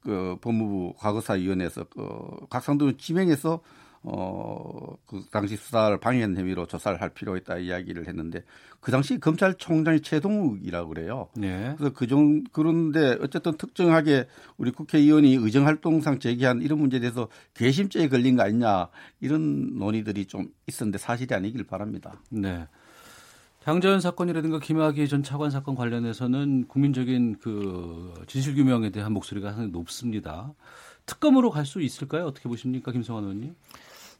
그 0.01 0.37
법무부 0.41 0.93
과거사위원회에서 0.97 1.83
그 1.85 2.45
박상도 2.49 2.85
의원 2.85 2.97
지명해서 2.97 3.59
어, 4.01 4.95
그 5.05 5.23
당시 5.31 5.57
수사를 5.57 5.97
방해한 5.99 6.37
혐의로 6.37 6.65
조사를 6.65 7.01
할 7.01 7.09
필요가 7.09 7.37
있다 7.37 7.57
이야기를 7.57 8.07
했는데 8.07 8.43
그 8.79 8.91
당시 8.91 9.19
검찰총장이 9.19 10.01
최동욱이라고 10.01 10.89
그래요. 10.89 11.29
네. 11.35 11.73
그래서 11.77 11.93
그정 11.93 12.43
그런데 12.51 13.17
어쨌든 13.21 13.57
특정하게 13.57 14.27
우리 14.57 14.71
국회의원이 14.71 15.35
의정 15.35 15.67
활동상 15.67 16.19
제기한 16.19 16.61
이런 16.61 16.79
문제에 16.79 17.01
대해서 17.01 17.27
괘씸죄에 17.55 18.07
걸린 18.07 18.37
거 18.37 18.43
아니냐 18.43 18.87
이런 19.19 19.77
논의들이 19.77 20.25
좀 20.27 20.47
있었는데 20.67 20.97
사실이 20.97 21.35
아니길 21.35 21.65
바랍니다. 21.65 22.21
네. 22.29 22.67
장자연 23.63 23.99
사건이라든가 23.99 24.59
김학의 24.59 25.09
전 25.09 25.21
차관 25.21 25.51
사건 25.51 25.75
관련해서는 25.75 26.67
국민적인 26.69 27.35
그 27.39 28.13
진실 28.27 28.55
규명에 28.55 28.89
대한 28.89 29.11
목소리가 29.11 29.49
상당히 29.49 29.71
높습니다. 29.71 30.53
특검으로 31.05 31.49
갈 31.49 31.65
수 31.65 31.81
있을까요? 31.81 32.25
어떻게 32.25 32.47
보십니까, 32.47 32.91
김성환 32.91 33.23
의원님? 33.23 33.55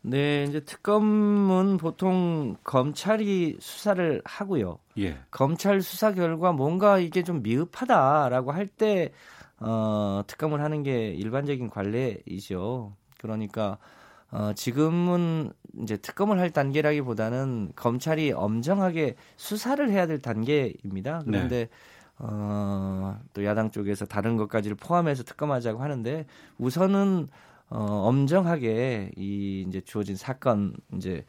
네, 0.02 0.46
이제 0.46 0.62
특검은 0.62 1.78
보통 1.78 2.56
검찰이 2.64 3.58
수사를 3.60 4.22
하고요. 4.24 4.80
예. 4.98 5.18
검찰 5.30 5.82
수사 5.82 6.14
결과 6.14 6.52
뭔가 6.54 7.00
이게 7.00 7.24
좀 7.24 7.42
미흡하다라고 7.44 8.52
할 8.52 8.68
때 8.68 9.12
어, 9.60 10.22
특검을 10.26 10.62
하는 10.62 10.84
게 10.84 11.10
일반적인 11.10 11.70
관례이죠. 11.70 12.94
그러니까 13.20 13.78
어, 14.32 14.54
지금은 14.56 15.52
이제 15.82 15.98
특검을 15.98 16.40
할 16.40 16.52
단계라기보다는 16.52 17.74
검찰이 17.76 18.32
엄정하게 18.32 19.16
수사를 19.38 19.90
해야 19.92 20.08
될 20.08 20.22
단계입니다. 20.22 21.24
그런데 21.26 21.66
네. 21.66 21.70
어, 22.20 23.20
또 23.34 23.44
야당 23.44 23.72
쪽에서 23.72 24.06
다른 24.06 24.38
것까지를 24.38 24.78
포함해서 24.78 25.24
특검하자고 25.24 25.82
하는데 25.82 26.26
우선은 26.58 27.28
어, 27.70 27.84
엄정하게 28.08 29.12
이 29.16 29.66
이제 29.68 29.82
주어진 29.82 30.16
사건 30.16 30.74
이제 30.96 31.24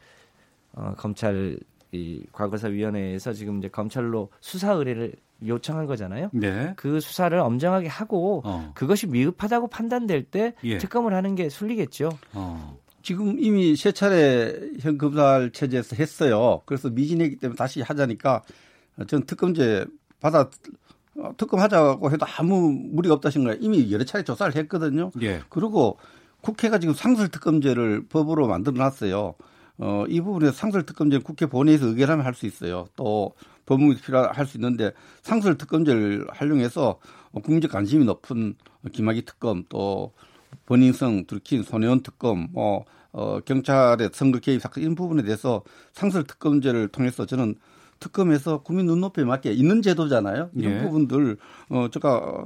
어, 0.73 0.93
검찰 0.97 1.57
이 1.91 2.23
과거사위원회에서 2.31 3.33
지금 3.33 3.59
이제 3.59 3.67
검찰로 3.67 4.29
수사 4.39 4.73
의뢰를 4.73 5.13
요청한 5.45 5.85
거잖아요. 5.85 6.29
네. 6.33 6.73
그 6.77 6.99
수사를 6.99 7.37
엄정하게 7.37 7.87
하고 7.87 8.41
어. 8.45 8.71
그것이 8.75 9.07
미흡하다고 9.07 9.67
판단될 9.67 10.23
때 10.23 10.53
예. 10.63 10.77
특검을 10.77 11.13
하는 11.13 11.35
게 11.35 11.49
순리겠죠. 11.49 12.09
어. 12.33 12.77
지금 13.01 13.39
이미 13.39 13.75
세 13.75 13.91
차례 13.91 14.53
현 14.79 14.97
검찰 14.97 15.51
체제에서 15.51 15.95
했어요. 15.95 16.61
그래서 16.65 16.89
미진했기 16.89 17.37
때문에 17.37 17.55
다시 17.55 17.81
하자니까 17.81 18.43
전 19.07 19.25
특검제 19.25 19.85
받아 20.19 20.49
특검하자고 21.37 22.11
해도 22.11 22.25
아무 22.37 22.71
무리가 22.71 23.15
없다 23.15 23.31
생각해 23.31 23.57
이미 23.59 23.91
여러 23.91 24.05
차례 24.05 24.23
조사를 24.23 24.55
했거든요. 24.55 25.11
예. 25.21 25.41
그리고 25.49 25.97
국회가 26.41 26.79
지금 26.79 26.93
상설특검제를 26.93 28.07
법으로 28.07 28.47
만들어 28.47 28.75
놨어요. 28.75 29.35
어, 29.77 30.05
이 30.07 30.21
부분에서 30.21 30.51
상설특검제는 30.53 31.23
국회 31.23 31.45
본회의에서 31.45 31.87
의결하면 31.87 32.25
할 32.25 32.33
수 32.33 32.45
있어요. 32.45 32.87
또 32.95 33.33
법무부 33.65 33.99
필요할 34.01 34.45
수 34.45 34.57
있는데 34.57 34.91
상설특검제를 35.23 36.27
활용해서 36.31 36.99
국민적 37.43 37.71
관심이 37.71 38.05
높은 38.05 38.55
김학의 38.91 39.23
특검 39.23 39.63
또 39.69 40.13
본인성 40.65 41.25
들킨 41.27 41.63
손혜원 41.63 42.03
특검 42.03 42.47
뭐 42.51 42.85
어, 43.13 43.39
경찰의 43.41 44.09
선거 44.13 44.39
개입 44.39 44.61
사건 44.61 44.83
이런 44.83 44.95
부분에 44.95 45.23
대해서 45.23 45.63
상설특검제를 45.93 46.89
통해서 46.89 47.25
저는 47.25 47.55
특검에서 47.99 48.63
국민 48.63 48.87
눈높이에 48.87 49.23
맞게 49.25 49.51
있는 49.51 49.81
제도잖아요. 49.81 50.49
이런 50.55 50.73
예. 50.73 50.81
부분들 50.81 51.37
어 51.69 51.87
제가 51.91 52.45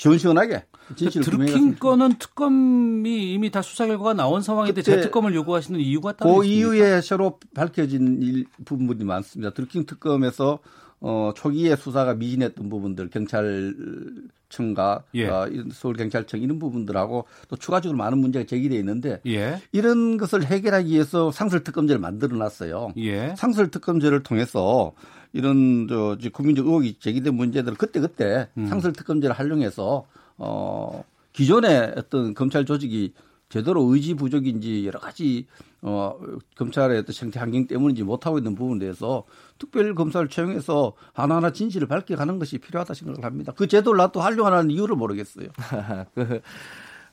시원시원하게 0.00 0.64
진실 0.96 1.22
들킨 1.22 1.78
건은 1.78 2.14
특검이 2.18 3.32
이미 3.32 3.50
다 3.50 3.60
수사 3.60 3.86
결과가 3.86 4.14
나온 4.14 4.40
상황인데 4.40 4.80
재특검을 4.80 5.34
요구하시는 5.34 5.78
이유가 5.78 6.12
따로 6.12 6.36
그 6.36 6.44
있습니까? 6.46 6.74
이후에 6.74 7.00
새로 7.02 7.38
밝혀진 7.54 8.22
일, 8.22 8.46
부분들이 8.64 9.04
많습니다. 9.04 9.52
들킨 9.52 9.84
특검에서 9.84 10.60
어, 11.02 11.32
초기에 11.36 11.76
수사가 11.76 12.14
미진했던 12.14 12.70
부분들 12.70 13.10
경찰청과 13.10 15.04
예. 15.14 15.28
어, 15.28 15.48
서울 15.72 15.96
경찰청 15.96 16.40
이런 16.40 16.58
부분들하고 16.58 17.26
또 17.48 17.56
추가적으로 17.56 17.98
많은 17.98 18.18
문제가 18.18 18.46
제기되어 18.46 18.78
있는데 18.78 19.20
예. 19.26 19.60
이런 19.72 20.16
것을 20.16 20.46
해결하기 20.46 20.90
위해서 20.90 21.30
상설 21.30 21.62
특검제를 21.62 22.00
만들어 22.00 22.36
놨어요. 22.36 22.94
예. 22.96 23.34
상설 23.36 23.70
특검제를 23.70 24.22
통해서 24.22 24.92
이런 25.32 25.86
저 25.88 26.16
국민적 26.32 26.66
의혹이 26.66 26.98
제기된 26.98 27.34
문제들을 27.34 27.76
그때 27.76 28.00
그때 28.00 28.48
음. 28.56 28.66
상설 28.66 28.92
특검제를 28.92 29.38
활용해서 29.38 30.06
어 30.38 31.04
기존의 31.32 31.94
어떤 31.96 32.34
검찰 32.34 32.64
조직이 32.64 33.12
제대로 33.48 33.82
의지 33.82 34.14
부족인지 34.14 34.86
여러 34.86 34.98
가지 34.98 35.46
어 35.82 36.18
검찰의 36.56 36.98
어떤 36.98 37.12
생태 37.12 37.40
환경 37.40 37.66
때문인지 37.66 38.02
못하고 38.02 38.38
있는 38.38 38.54
부분에 38.54 38.80
대해서 38.80 39.24
특별 39.58 39.94
검사를 39.94 40.26
채용해서 40.28 40.94
하나하나 41.12 41.52
진실을 41.52 41.86
밝혀가는 41.86 42.38
것이 42.38 42.58
필요하다 42.58 42.94
생각을 42.94 43.24
합니다. 43.24 43.52
그 43.54 43.66
제도를 43.66 43.98
놔도 43.98 44.20
활용하는 44.20 44.70
이유를 44.70 44.96
모르겠어요. 44.96 45.48
그, 46.14 46.40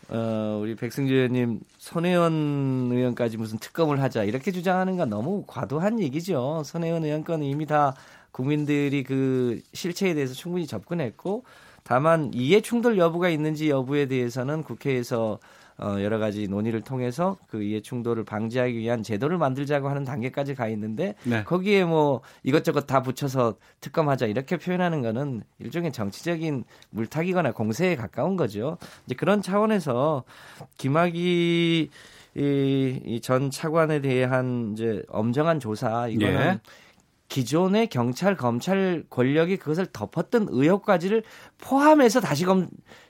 어, 0.10 0.60
우리 0.62 0.76
백승주 0.76 1.14
의원님 1.14 1.60
손혜원 1.78 2.90
의원까지 2.92 3.38
무슨 3.38 3.60
특검을 3.60 4.02
하자 4.02 4.24
이렇게 4.24 4.52
주장하는 4.52 4.96
건 4.96 5.10
너무 5.10 5.44
과도한 5.48 6.00
얘기죠. 6.00 6.64
손혜원 6.66 7.04
의원 7.04 7.24
건은 7.24 7.46
이미 7.46 7.66
다 7.66 7.94
국민들이 8.32 9.04
그 9.04 9.62
실체에 9.74 10.14
대해서 10.14 10.34
충분히 10.34 10.66
접근했고 10.66 11.44
다만 11.84 12.32
이해 12.34 12.62
충돌 12.62 12.98
여부가 12.98 13.30
있는지 13.30 13.70
여부에 13.70 14.06
대해서는 14.08 14.64
국회에서 14.64 15.40
어, 15.80 15.98
여러 16.02 16.18
가지 16.18 16.48
논의를 16.48 16.82
통해서 16.82 17.38
그 17.48 17.62
이해 17.62 17.82
충돌을 17.82 18.24
방지하기 18.24 18.76
위한 18.76 19.04
제도를 19.04 19.38
만들자고 19.38 19.90
하는 19.90 20.04
단계까지 20.04 20.56
가 20.56 20.68
있는데 20.70 21.14
네. 21.24 21.44
거기에 21.44 21.86
뭐 21.86 22.22
이것저것 22.44 22.88
다 22.88 23.04
붙여서 23.04 23.56
특검하자 23.80 24.26
이렇게 24.26 24.58
표현하는 24.58 25.04
거는 25.04 25.44
일종의 25.60 25.92
정치적인 25.92 26.64
물타기거나 26.90 27.52
공세에 27.52 27.96
가까운 27.96 28.38
거죠. 28.38 28.78
이제 29.06 29.14
그런 29.14 29.44
차원에서 29.44 30.24
김학의 30.78 31.90
이전 32.36 33.52
차관에 33.52 34.02
대한 34.02 34.74
이제 34.74 35.04
엄정한 35.10 35.60
조사 35.60 36.08
이거는 36.08 36.54
예. 36.56 36.60
기존의 37.28 37.88
경찰 37.88 38.38
검찰 38.38 39.04
권력이 39.10 39.58
그것을 39.58 39.88
덮었던 39.92 40.48
의혹까지를 40.50 41.24
포함해서 41.58 42.22
다시 42.22 42.46
검 42.46 42.70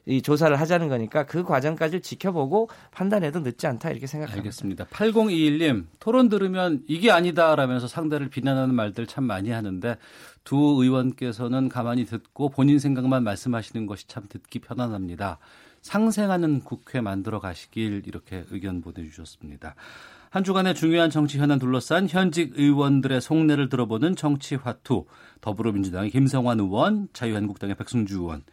이 0.10 0.22
조사를 0.22 0.58
하자는 0.58 0.88
거니까 0.88 1.26
그 1.26 1.44
과정까지 1.44 2.00
지켜보고 2.00 2.70
판단해도 2.92 3.42
늦지 3.42 3.68
않다 3.68 3.90
이렇게 3.90 4.08
생각합니다. 4.08 4.40
알겠습니다. 4.40 4.86
8021님 4.86 5.86
토론 6.00 6.30
들으면 6.30 6.82
이게 6.88 7.12
아니다라면서 7.12 7.90
상대를 7.90 8.30
비난하는 8.30 8.74
말들 8.74 9.06
참 9.06 9.26
많이 9.26 9.50
하는데 9.50 9.98
두 10.46 10.78
의원께서는 10.82 11.68
가만히 11.68 12.06
듣고 12.06 12.48
본인 12.48 12.80
생각만 12.80 13.26
말씀하시는 13.26 13.86
것이 13.86 14.08
참 14.08 14.24
듣기 14.30 14.60
편안합니다. 14.60 15.40
상생하는 15.82 16.62
국회 16.62 17.02
만들어 17.02 17.42
가시길 17.42 18.04
이렇게 18.06 18.46
의견 18.52 18.82
보내주셨습니다. 18.82 19.76
한 20.30 20.44
주간의 20.44 20.76
중요한 20.76 21.10
정치 21.10 21.38
현안 21.40 21.58
둘러싼 21.60 22.08
현직 22.10 22.52
의원들의 22.56 23.22
속내를 23.22 23.70
들어보는 23.70 24.16
정치화투 24.16 25.06
더불어민주당의 25.42 26.10
김성환 26.12 26.60
의원, 26.60 27.08
자유한국당의 27.14 27.76
백승주 27.76 28.16
의원 28.18 28.44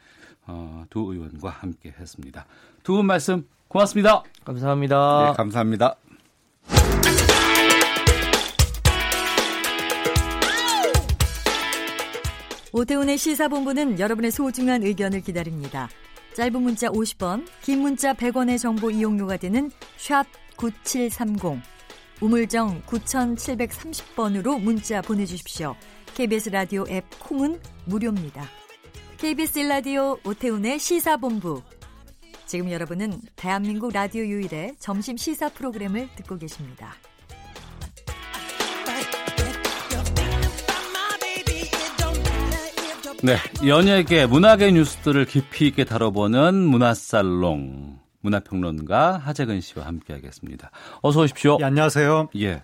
어, 0.47 0.85
두 0.91 1.01
의원과 1.13 1.51
함께 1.51 1.95
했습니다. 1.99 2.47
두 2.83 2.97
분 2.97 3.07
말씀 3.07 3.47
고맙습니다. 3.69 4.23
감사합니다. 4.45 5.31
네, 5.31 5.37
감사합니다. 5.37 5.97
오태훈의 12.73 13.19
시사본부는 13.19 14.01
여러분의 14.01 14.31
소중한 14.33 14.83
의견을 14.83 15.21
기다립니다. 15.21 15.89
짧은 16.35 16.61
문자 16.61 16.89
50원, 16.89 17.47
긴 17.63 17.81
문자 17.83 18.13
100원의 18.13 18.59
정보 18.59 18.91
이용료가 18.91 19.37
되는 19.37 19.71
샵 19.97 20.27
9730 20.57 21.63
우물정 22.21 22.83
9730번으로 22.83 24.61
문자 24.61 25.03
보내주십시오. 25.03 25.75
KBS 26.15 26.51
라디오 26.51 26.85
앱 26.89 27.05
콩은 27.19 27.61
무료입니다. 27.87 28.47
KBS 29.19 29.61
라디오 29.61 30.19
오태훈의 30.25 30.79
시사본부 30.79 31.63
지금 32.47 32.71
여러분은 32.71 33.21
대한민국 33.37 33.93
라디오 33.93 34.23
유일의 34.23 34.77
점심 34.79 35.17
시사 35.17 35.49
프로그램을 35.49 36.09
듣고 36.17 36.39
계십니다. 36.39 36.95
네, 43.23 43.37
연예계, 43.67 44.27
문학의 44.27 44.73
뉴스들을 44.75 45.25
깊이 45.25 45.69
있게 45.69 45.85
다뤄보는 45.85 46.55
문화살롱. 46.55 48.04
문화평론가 48.25 49.19
하재근 49.19 49.61
씨와 49.61 49.87
함께하겠습니다. 49.87 50.71
어서 51.03 51.21
오십시오. 51.21 51.59
예, 51.61 51.65
안녕하세요. 51.65 52.31
예. 52.37 52.63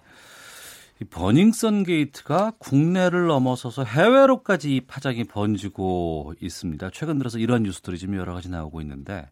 이 1.01 1.05
버닝썬 1.05 1.85
게이트가 1.85 2.53
국내를 2.59 3.27
넘어서서 3.27 3.85
해외로까지 3.85 4.75
이 4.75 4.81
파장이 4.83 5.25
번지고 5.25 6.35
있습니다. 6.41 6.91
최근 6.93 7.19
들어서 7.19 7.39
이런 7.39 7.63
뉴스들이 7.63 7.99
지금 7.99 8.17
여러 8.17 8.35
가지 8.35 8.51
나오고 8.51 8.81
있는데 8.83 9.29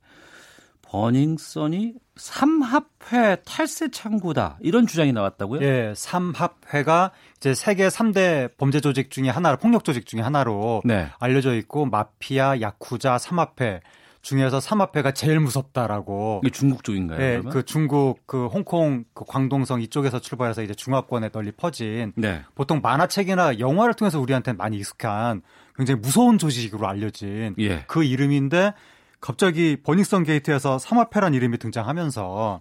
버닝썬이 0.82 1.92
삼합회 2.16 3.42
탈세 3.44 3.90
창구다 3.90 4.59
이런 4.62 4.86
주장이 4.86 5.12
나왔다고요? 5.12 5.60
예, 5.62 5.92
삼합회가 5.94 7.12
이제 7.36 7.55
세계 7.55 7.88
3대 7.88 8.56
범죄 8.56 8.80
조직 8.80 9.10
중에 9.10 9.28
하나로 9.28 9.59
폭력 9.59 9.84
조직 9.84 10.06
중에 10.06 10.22
하나로 10.22 10.80
네. 10.86 11.09
알려져 11.18 11.55
있고 11.56 11.84
마피아, 11.84 12.60
야쿠자, 12.62 13.18
삼합회 13.18 13.80
중에서 14.28 14.60
삼합회가 14.60 15.12
제일 15.12 15.40
무섭다라고. 15.40 16.42
이게 16.44 16.50
중국 16.50 16.84
쪽인가요? 16.84 17.18
네, 17.18 17.30
그러면? 17.30 17.52
그 17.52 17.64
중국 17.64 18.26
그 18.26 18.46
홍콩 18.46 19.05
그 19.14 19.24
광동성 19.26 19.80
이쪽에서 19.80 20.20
출발해서 20.20 20.62
이제 20.62 20.74
중화권에 20.74 21.30
널리 21.30 21.50
퍼진 21.50 22.12
네. 22.14 22.42
보통 22.55 22.80
만화책이나 22.82 23.59
영화를 23.59 23.94
통해서 23.94 24.20
우리한테 24.20 24.52
많이 24.52 24.76
익숙한 24.76 25.40
굉장히 25.74 26.00
무서운 26.00 26.36
조직으로 26.36 26.86
알려진 26.86 27.55
예. 27.59 27.84
그 27.86 28.05
이름인데 28.05 28.74
갑자기 29.20 29.78
버닝썬 29.82 30.24
게이트에서 30.24 30.78
삼합회란 30.78 31.32
이름이 31.32 31.56
등장하면서 31.56 32.60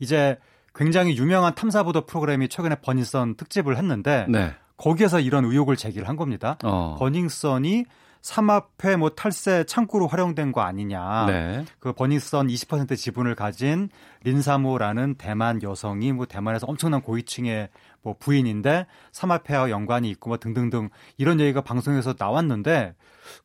이제 0.00 0.38
굉장히 0.74 1.18
유명한 1.18 1.54
탐사보도 1.54 2.06
프로그램이 2.06 2.48
최근에 2.48 2.76
버닝썬 2.76 3.36
특집을 3.36 3.76
했는데 3.76 4.24
네. 4.30 4.54
거기에서 4.78 5.20
이런 5.20 5.44
의혹을 5.44 5.76
제기를 5.76 6.08
한 6.08 6.16
겁니다. 6.16 6.56
어. 6.64 6.96
버닝썬이 6.98 7.84
삼합회 8.24 8.96
뭐 8.96 9.10
탈세 9.10 9.64
창구로 9.64 10.06
활용된 10.06 10.50
거 10.52 10.62
아니냐. 10.62 11.26
네. 11.26 11.64
그 11.78 11.92
버닝썬 11.92 12.46
20% 12.48 12.96
지분을 12.96 13.34
가진 13.34 13.90
린사모라는 14.22 15.16
대만 15.16 15.62
여성이 15.62 16.10
뭐 16.10 16.24
대만에서 16.24 16.66
엄청난 16.66 17.02
고위층의 17.02 17.68
뭐 18.00 18.16
부인인데 18.18 18.86
삼합회와 19.12 19.68
연관이 19.68 20.08
있고 20.08 20.30
뭐 20.30 20.38
등등등 20.38 20.88
이런 21.18 21.38
얘기가 21.38 21.60
방송에서 21.60 22.14
나왔는데 22.18 22.94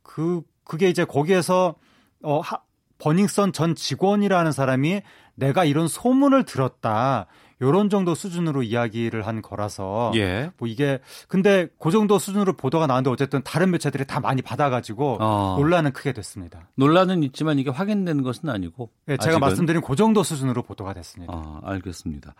그 0.02 0.44
그게 0.64 0.88
이제 0.88 1.04
거기에서 1.04 1.76
어 2.24 2.40
하, 2.40 2.62
버닝썬 3.00 3.52
전 3.52 3.76
직원이라는 3.76 4.54
사람이 4.54 5.02
내가 5.36 5.66
이런 5.66 5.90
소문을 5.90 6.46
들었다. 6.46 7.28
요런 7.62 7.90
정도 7.90 8.16
수준으로 8.16 8.64
이야기를 8.64 9.28
한 9.28 9.42
거라서 9.42 10.12
예. 10.16 10.52
뭐 10.58 10.68
이게 10.68 11.00
근데 11.28 11.68
그 11.78 11.92
정도 11.92 12.18
수준으로 12.18 12.54
보도가 12.54 12.88
나왔는데 12.88 13.10
어쨌든 13.12 13.42
다른 13.44 13.70
매체들이 13.72 14.06
다 14.08 14.20
많이 14.22 14.42
받아가지고 14.42 15.18
어. 15.20 15.56
논란은 15.60 15.92
크게 15.92 16.14
됐습니다. 16.14 16.70
논란은 16.76 17.22
있지만 17.24 17.60
이게 17.60 17.70
확인된 17.70 18.24
것은 18.24 18.48
아니고 18.50 18.92
네, 19.06 19.18
제가 19.18 19.32
아직은? 19.32 19.40
말씀드린 19.42 19.82
그 19.82 19.96
정도 19.98 20.24
수준으로 20.24 20.64
보도가 20.64 20.94
됐습니다. 20.94 21.34
아, 21.34 21.60
알겠습니다. 21.64 22.34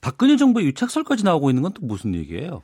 박근혜 0.00 0.36
정부의 0.36 0.66
유착설까지 0.66 1.24
나오고 1.24 1.50
있는 1.50 1.62
건 1.62 1.72
또 1.74 1.84
무슨 1.84 2.14
얘기예요? 2.14 2.62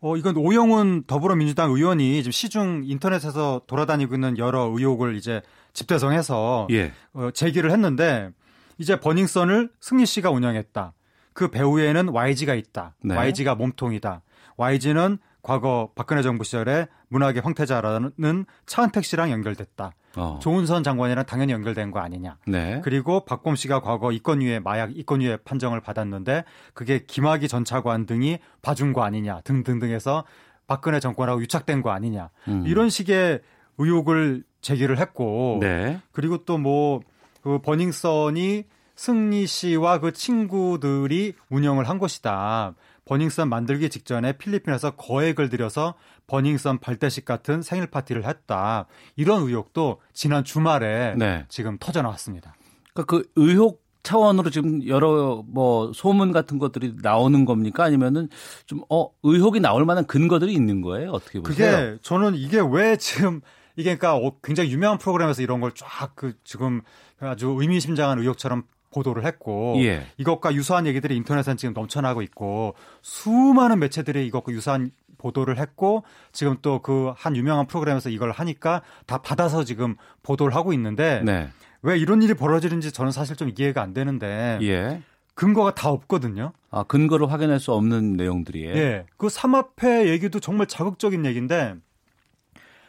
어, 0.00 0.16
이건 0.16 0.36
오영훈 0.36 1.04
더불어민주당 1.06 1.70
의원이 1.70 2.16
지금 2.22 2.32
시중 2.32 2.82
인터넷에서 2.84 3.62
돌아다니고 3.66 4.14
있는 4.14 4.36
여러 4.36 4.64
의혹을 4.64 5.14
이제 5.16 5.40
집대성해서 5.72 6.66
예. 6.72 6.92
어, 7.14 7.30
제기를 7.32 7.70
했는데 7.70 8.30
이제 8.78 8.98
버닝썬을 8.98 9.70
승리 9.80 10.04
씨가 10.04 10.30
운영했다. 10.30 10.92
그 11.34 11.48
배후에는 11.48 12.08
YG가 12.08 12.54
있다. 12.54 12.94
네. 13.02 13.14
YG가 13.14 13.54
몸통이다. 13.56 14.22
YG는 14.56 15.18
과거 15.42 15.90
박근혜 15.94 16.22
정부 16.22 16.42
시절에 16.42 16.86
문학의 17.08 17.42
황태자라는 17.42 18.46
차은택 18.64 19.04
씨랑 19.04 19.30
연결됐다. 19.30 19.92
어. 20.16 20.38
조은선 20.40 20.84
장관이랑 20.84 21.26
당연히 21.26 21.52
연결된 21.52 21.90
거 21.90 21.98
아니냐. 22.00 22.38
네. 22.46 22.80
그리고 22.82 23.24
박범 23.24 23.56
씨가 23.56 23.80
과거 23.80 24.12
이권유예 24.12 24.60
마약 24.60 24.96
이권유예 24.96 25.38
판정을 25.44 25.80
받았는데 25.80 26.44
그게 26.72 27.04
김학의 27.04 27.48
전 27.48 27.64
차관 27.64 28.06
등이 28.06 28.38
봐준 28.62 28.92
거 28.92 29.02
아니냐 29.02 29.40
등등등해서 29.42 30.24
박근혜 30.66 30.98
정권하고 31.00 31.42
유착된 31.42 31.82
거 31.82 31.90
아니냐. 31.90 32.30
음. 32.48 32.64
이런 32.66 32.88
식의 32.88 33.40
의혹을 33.76 34.44
제기를 34.60 34.98
했고 34.98 35.58
네. 35.60 36.00
그리고 36.12 36.38
또뭐 36.38 37.00
그 37.42 37.58
버닝썬이 37.58 38.64
승리 38.96 39.46
씨와 39.46 39.98
그 39.98 40.12
친구들이 40.12 41.34
운영을 41.50 41.88
한 41.88 41.98
것이다. 41.98 42.74
버닝썬 43.06 43.48
만들기 43.48 43.90
직전에 43.90 44.32
필리핀에서 44.38 44.92
거액을 44.92 45.50
들여서 45.50 45.94
버닝썬 46.26 46.78
발대식 46.78 47.24
같은 47.24 47.60
생일 47.60 47.86
파티를 47.86 48.24
했다. 48.26 48.86
이런 49.16 49.42
의혹도 49.42 50.00
지난 50.14 50.42
주말에 50.42 51.14
네. 51.18 51.44
지금 51.48 51.76
터져 51.78 52.00
나왔습니다. 52.02 52.54
그러니까 52.94 53.04
그 53.16 53.30
의혹 53.36 53.84
차원으로 54.04 54.50
지금 54.50 54.86
여러 54.86 55.42
뭐 55.46 55.90
소문 55.94 56.32
같은 56.32 56.58
것들이 56.58 56.94
나오는 57.02 57.44
겁니까? 57.44 57.84
아니면은 57.84 58.28
좀 58.66 58.80
어 58.90 59.10
의혹이 59.22 59.60
나올 59.60 59.84
만한 59.84 60.06
근거들이 60.06 60.52
있는 60.52 60.80
거예요? 60.82 61.10
어떻게 61.10 61.40
보세요? 61.40 61.76
그게 61.76 61.98
저는 62.02 62.34
이게 62.36 62.60
왜 62.60 62.96
지금 62.96 63.40
이게 63.76 63.96
그러니까 63.96 64.16
어, 64.16 64.36
굉장히 64.42 64.70
유명한 64.70 64.98
프로그램에서 64.98 65.42
이런 65.42 65.60
걸 65.60 65.72
쫙 65.74 66.12
그 66.14 66.34
지금 66.44 66.80
아주 67.18 67.56
의미심장한 67.58 68.18
의혹처럼 68.18 68.64
보도를 68.94 69.24
했고 69.24 69.74
예. 69.78 70.06
이것과 70.18 70.54
유사한 70.54 70.86
얘기들이 70.86 71.16
인터넷에 71.16 71.56
지금 71.56 71.74
넘쳐나고 71.74 72.22
있고 72.22 72.74
수많은 73.02 73.78
매체들이 73.80 74.26
이것과 74.26 74.52
유사한 74.52 74.90
보도를 75.18 75.58
했고 75.58 76.04
지금 76.32 76.58
또 76.62 76.80
그 76.80 77.12
한 77.16 77.34
유명한 77.36 77.66
프로그램에서 77.66 78.10
이걸 78.10 78.30
하니까 78.30 78.82
다 79.06 79.18
받아서 79.18 79.64
지금 79.64 79.96
보도를 80.22 80.54
하고 80.54 80.72
있는데 80.74 81.22
네. 81.24 81.48
왜 81.82 81.98
이런 81.98 82.22
일이 82.22 82.34
벌어지는지 82.34 82.92
저는 82.92 83.10
사실 83.12 83.34
좀 83.36 83.50
이해가 83.58 83.82
안 83.82 83.92
되는데 83.94 84.58
예. 84.62 85.02
근거가 85.34 85.74
다 85.74 85.90
없거든요. 85.90 86.52
아 86.70 86.84
근거를 86.84 87.32
확인할 87.32 87.58
수 87.58 87.72
없는 87.72 88.12
내용들이에요. 88.16 88.76
예, 88.76 89.06
그 89.16 89.28
삼합회 89.28 90.08
얘기도 90.08 90.38
정말 90.40 90.66
자극적인 90.68 91.24
얘기인데 91.26 91.74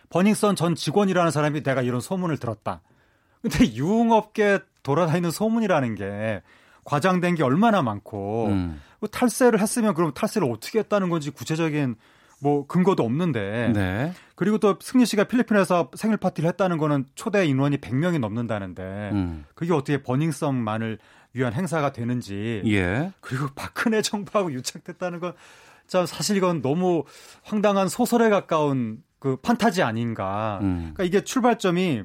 버닝썬 0.10 0.56
전 0.56 0.76
직원이라는 0.76 1.32
사람이 1.32 1.64
내가 1.64 1.82
이런 1.82 2.00
소문을 2.02 2.38
들었다. 2.38 2.82
근데 3.42 3.74
유흥업계 3.74 4.60
돌아다니는 4.86 5.32
소문이라는 5.32 5.96
게 5.96 6.42
과장된 6.86 7.36
게 7.36 7.44
얼마나 7.44 7.82
많고 7.82 8.48
음. 8.48 8.82
뭐 9.00 9.10
탈세를 9.10 9.60
했으면 9.60 9.94
그럼 9.94 10.14
탈세를 10.14 10.50
어떻게 10.50 10.80
했다는 10.80 11.10
건지 11.10 11.32
구체적인 11.32 11.96
뭐 12.40 12.68
근거도 12.68 13.04
없는데 13.04 13.72
네. 13.74 14.14
그리고 14.36 14.58
또 14.58 14.78
승리 14.80 15.06
씨가 15.06 15.26
필리핀에서 15.26 15.92
생일 15.96 16.18
파티를 16.18 16.48
했다는 16.50 16.78
거는 16.78 17.06
초대 17.16 17.46
인원이 17.46 17.78
100명이 17.78 18.20
넘는다는데 18.20 19.10
음. 19.12 19.46
그게 19.56 19.74
어떻게 19.74 20.02
버닝썬만을 20.04 21.00
위한 21.34 21.54
행사가 21.54 21.92
되는지 21.92 22.62
예. 22.68 23.12
그리고 23.20 23.48
박근혜 23.56 24.02
정부하고 24.02 24.54
유착됐다는 24.54 25.20
건 25.20 25.34
참 25.88 26.06
사실 26.06 26.38
이건 26.38 26.62
너무 26.62 27.04
황당한 27.44 27.88
소설에 27.88 28.30
가까운 28.30 29.04
그 29.20 29.38
판타지 29.38 29.84
아닌가. 29.84 30.60
음. 30.62 30.92
그러니까 30.94 31.04
이게 31.04 31.24
출발점이 31.24 32.04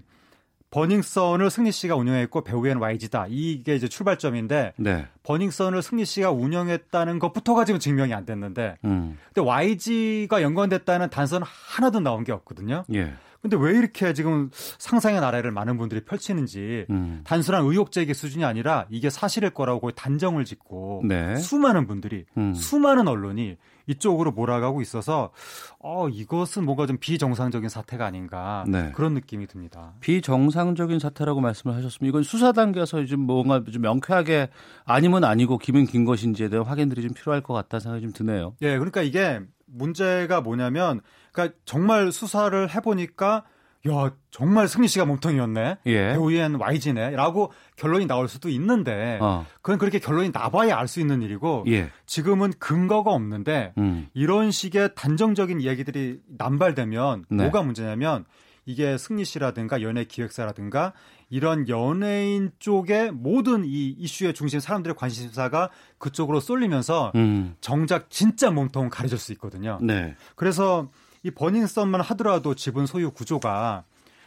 버닝썬을 0.71 1.51
승리 1.51 1.73
씨가 1.73 1.97
운영했고 1.97 2.43
배우에는 2.45 2.81
YG다. 2.81 3.27
이게 3.29 3.75
이제 3.75 3.89
출발점인데 3.89 4.75
네. 4.77 5.07
버닝썬을 5.25 5.83
승리 5.83 6.05
씨가 6.05 6.31
운영했다는 6.31 7.19
것부터가 7.19 7.65
지금 7.65 7.81
증명이 7.81 8.15
안 8.15 8.25
됐는데 8.25 8.77
음. 8.85 9.19
근데 9.35 9.41
YG가 9.47 10.43
연관됐다는 10.43 11.11
단서는 11.11 11.47
하나도 11.47 12.01
나온 12.01 12.25
게 12.25 12.33
없거든요. 12.33 12.85
예. 12.95 13.13
근데 13.43 13.57
왜 13.57 13.77
이렇게 13.77 14.13
지금 14.13 14.51
상상의 14.53 15.21
나라를 15.21 15.51
많은 15.51 15.79
분들이 15.79 16.05
펼치는지 16.05 16.85
음. 16.91 17.23
단순한 17.25 17.65
의혹 17.65 17.91
제기 17.91 18.13
수준이 18.13 18.45
아니라 18.45 18.87
이게 18.91 19.09
사실일 19.09 19.51
거라고 19.51 19.81
거의 19.81 19.93
단정을 19.97 20.45
짓고 20.45 21.03
네. 21.07 21.37
수많은 21.37 21.87
분들이 21.87 22.27
음. 22.37 22.53
수많은 22.55 23.09
언론이 23.09 23.57
이쪽으로 23.91 24.33
몰아가고 24.33 24.81
있어서 24.83 25.31
어 25.79 26.09
이것은 26.09 26.65
뭔가 26.65 26.87
좀 26.87 26.99
비정상적인 26.99 27.69
사태가 27.69 28.07
아닌가 28.07 28.65
네. 28.69 28.93
그런 28.95 29.15
느낌이 29.15 29.47
듭니다. 29.47 29.95
비정상적인 30.01 30.99
사태라고 30.99 31.41
말씀을 31.41 31.77
하셨습니다. 31.77 32.09
이건 32.09 32.23
수사 32.23 32.53
단계에서 32.53 33.05
좀 33.07 33.21
뭔가 33.21 33.63
좀 33.71 33.83
명쾌하게 33.83 34.49
아니면 34.85 35.25
아니고 35.25 35.59
기면 35.59 35.87
긴 35.87 36.05
것인지에 36.05 36.49
대한 36.49 36.67
확인들이 36.67 37.03
좀 37.03 37.13
필요할 37.13 37.43
것 37.43 37.55
같다는 37.55 37.81
생각이 37.81 38.03
좀 38.03 38.13
드네요. 38.13 38.55
예, 38.63 38.77
그러니까 38.79 39.03
이게 39.03 39.41
문제가 39.67 40.41
뭐냐면 40.41 41.01
그러니까 41.33 41.57
정말 41.65 42.13
수사를 42.13 42.69
해 42.75 42.81
보니까 42.81 43.45
야 43.89 44.13
정말 44.31 44.69
승리 44.69 44.89
씨가 44.89 45.07
몸통이었네 45.07 45.79
예. 45.87 46.09
배우엔 46.13 46.57
YG네라고 46.57 47.51
결론이 47.77 48.07
나올 48.07 48.29
수도 48.29 48.51
있는데 48.51 49.19
어. 49.23 49.47
그건 49.63 49.79
그렇게 49.79 49.99
결론이 49.99 50.31
나봐야 50.35 50.77
알 50.77 50.87
수 50.87 51.01
있는 51.01 51.23
일이고 51.23 51.65
예. 51.69 51.91
지금은 52.05 52.53
근거가 52.59 53.11
없는데 53.13 53.73
음. 53.79 54.09
이런 54.13 54.51
식의 54.51 54.91
단정적인 54.97 55.61
이야기들이 55.61 56.19
남발되면 56.37 57.25
네. 57.31 57.45
뭐가 57.45 57.63
문제냐면 57.63 58.25
이게 58.67 58.99
승리 58.99 59.25
씨라든가 59.25 59.83
연예 59.83 60.05
기획사라든가 60.05 60.93
이런 61.29 61.69
연예인 61.69 62.51
쪽에 62.59 63.11
모든 63.11 63.65
이 63.65 63.95
이슈의 63.99 64.35
중심 64.35 64.61
사람들의 64.61 64.97
관심사가 64.97 65.71
그쪽으로 65.99 66.41
쏠리면서 66.41 67.13
음. 67.15 67.55
정작 67.61 68.11
진짜 68.11 68.51
몸통 68.51 68.91
가려질 68.91 69.17
수 69.17 69.33
있거든요. 69.33 69.79
네. 69.81 70.17
그래서 70.35 70.91
이 71.23 71.31
버닝썬만 71.31 72.01
하더라도 72.01 72.55
지분 72.55 72.87
소유 72.87 73.11
구조가 73.11 73.85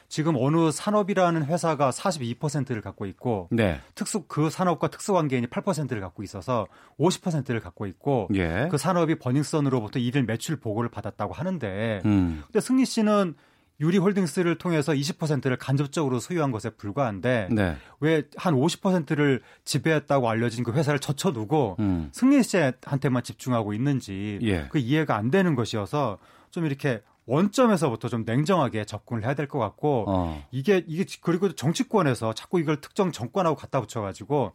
지금 0.10 0.36
어느 0.38 0.70
산업이라는 0.70 1.46
회사가 1.46 1.90
42%를 1.90 2.82
갖고 2.82 3.08
있고 3.08 3.48
네. 3.52 3.80
특수 3.96 4.26
그 4.28 4.52
산업과 4.52 4.90
특수 4.90 5.14
관계인이 5.14 5.48
8%를 5.48 6.02
갖고 6.02 6.22
있어서 6.22 6.68
50%를 7.00 7.60
갖고 7.62 7.88
있고 7.88 8.30
예. 8.36 8.68
그 8.70 8.78
산업이 8.78 9.16
버닝썬으로부터 9.16 9.98
일일 9.98 10.24
매출 10.24 10.58
보고를 10.58 10.92
받았다고 10.92 11.34
하는데 11.34 12.02
음. 12.06 12.44
근데 12.46 12.60
승리 12.60 12.86
씨는 12.86 13.34
유리홀딩스를 13.80 14.60
통해서 14.60 14.94
20%를 14.94 15.58
간접적으로 15.58 16.20
소유한 16.20 16.52
것에 16.52 16.70
불과한데 16.70 17.50
네. 17.52 17.76
왜한 18.00 18.54
50%를 18.54 19.42
지배했다고 19.66 20.30
알려진 20.30 20.64
그 20.64 20.74
회사를 20.74 21.00
젖혀두고 21.00 21.78
음. 21.80 22.10
승리 22.12 22.44
씨한테만 22.44 23.24
집중하고 23.24 23.74
있는지 23.74 24.38
예. 24.44 24.68
그 24.70 24.78
이해가 24.78 25.16
안 25.16 25.32
되는 25.32 25.56
것이어서 25.56 26.20
좀 26.54 26.68
이렇게 26.68 27.02
원점에서부터 27.26 28.10
좀 28.10 28.24
냉정하게 28.26 28.86
접근을 28.86 29.24
해야 29.24 29.34
될 29.34 29.48
것 29.48 29.58
같고 29.58 30.06
어. 30.08 30.48
이게 30.52 30.84
이게 30.88 31.04
그리고 31.22 31.52
정치권에서 31.52 32.34
자꾸 32.34 32.60
이걸 32.60 32.80
특정 32.80 33.12
정권하고 33.12 33.56
갖다 33.56 33.82
붙여 33.82 34.02
가지고 34.02 34.54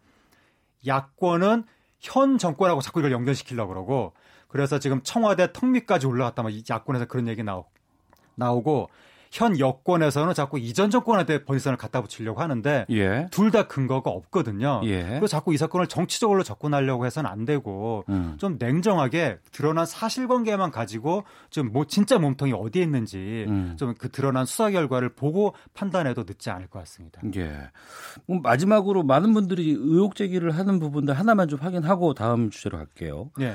야권은 0.86 1.64
현 1.98 2.38
정권하고 2.38 2.80
자꾸 2.80 3.00
이걸 3.00 3.10
연결시키려고 3.10 3.70
그러고 3.70 4.12
그래서 4.46 4.78
지금 4.78 5.02
청와대 5.02 5.52
턱밑까지 5.52 6.06
올라갔다 6.06 6.44
막 6.44 6.52
야권에서 6.70 7.06
그런 7.06 7.26
얘기 7.26 7.42
나오, 7.42 7.66
나오고 8.36 8.88
현 9.30 9.58
여권에서는 9.58 10.34
자꾸 10.34 10.58
이전 10.58 10.90
정권한테 10.90 11.44
번선을 11.44 11.78
갖다 11.78 12.00
붙이려고 12.02 12.40
하는데 12.40 12.86
예. 12.90 13.28
둘다 13.30 13.68
근거가 13.68 14.10
없거든요. 14.10 14.80
예. 14.84 15.04
그리고 15.04 15.26
자꾸 15.26 15.54
이 15.54 15.56
사건을 15.56 15.86
정치적으로 15.86 16.42
접근하려고 16.42 17.06
해서는 17.06 17.30
안 17.30 17.44
되고 17.44 18.04
음. 18.08 18.36
좀 18.38 18.56
냉정하게 18.58 19.38
드러난 19.52 19.86
사실관계만 19.86 20.70
가지고 20.72 21.24
좀 21.50 21.68
뭐 21.68 21.84
진짜 21.84 22.18
몸통이 22.18 22.52
어디에 22.52 22.82
있는지 22.82 23.44
음. 23.48 23.76
좀그 23.78 24.10
드러난 24.10 24.46
수사 24.46 24.70
결과를 24.70 25.10
보고 25.10 25.54
판단해도 25.74 26.24
늦지 26.26 26.50
않을 26.50 26.66
것 26.68 26.78
같습니다. 26.80 27.20
예. 27.36 27.70
마지막으로 28.26 29.02
많은 29.02 29.34
분들이 29.34 29.70
의혹 29.70 30.14
제기를 30.14 30.50
하는 30.52 30.78
부분들 30.80 31.14
하나만 31.14 31.48
좀 31.48 31.60
확인하고 31.60 32.14
다음 32.14 32.50
주제로 32.50 32.78
갈게요. 32.78 33.30
예. 33.40 33.54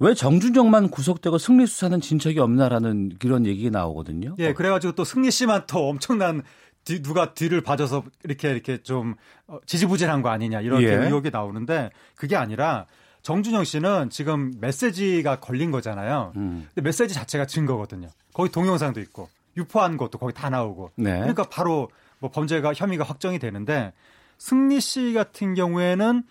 왜 0.00 0.14
정준영만 0.14 0.88
구속되고 0.88 1.36
승리 1.38 1.66
수사는 1.66 2.00
진척이 2.00 2.38
없나라는 2.40 3.18
그런 3.18 3.46
얘기가 3.46 3.78
나오거든요. 3.78 4.34
예, 4.38 4.54
그래가지고 4.54 4.94
또 4.94 5.04
승리 5.04 5.30
씨만 5.30 5.66
더 5.66 5.80
엄청난 5.88 6.42
뒤, 6.84 7.02
누가 7.02 7.34
뒤를 7.34 7.60
봐줘서 7.60 8.04
이렇게 8.24 8.50
이렇게 8.50 8.78
좀 8.82 9.14
어, 9.46 9.58
지지부진한 9.66 10.22
거 10.22 10.30
아니냐 10.30 10.62
이런 10.62 10.82
예. 10.82 10.94
의혹이 10.94 11.30
나오는데 11.30 11.90
그게 12.16 12.34
아니라 12.34 12.86
정준영 13.20 13.64
씨는 13.64 14.08
지금 14.08 14.52
메시지가 14.58 15.40
걸린 15.40 15.70
거잖아요. 15.70 16.32
음. 16.36 16.66
근데 16.74 16.80
메시지 16.80 17.12
자체가 17.12 17.44
증거거든요. 17.44 18.08
거기 18.32 18.50
동영상도 18.50 19.00
있고 19.00 19.28
유포한 19.58 19.98
것도 19.98 20.16
거기 20.18 20.32
다 20.32 20.48
나오고. 20.48 20.92
네. 20.96 21.18
그러니까 21.18 21.44
바로 21.44 21.90
뭐 22.20 22.30
범죄가 22.30 22.72
혐의가 22.72 23.04
확정이 23.04 23.38
되는데 23.38 23.92
승리 24.38 24.80
씨 24.80 25.12
같은 25.12 25.54
경우에는 25.54 26.22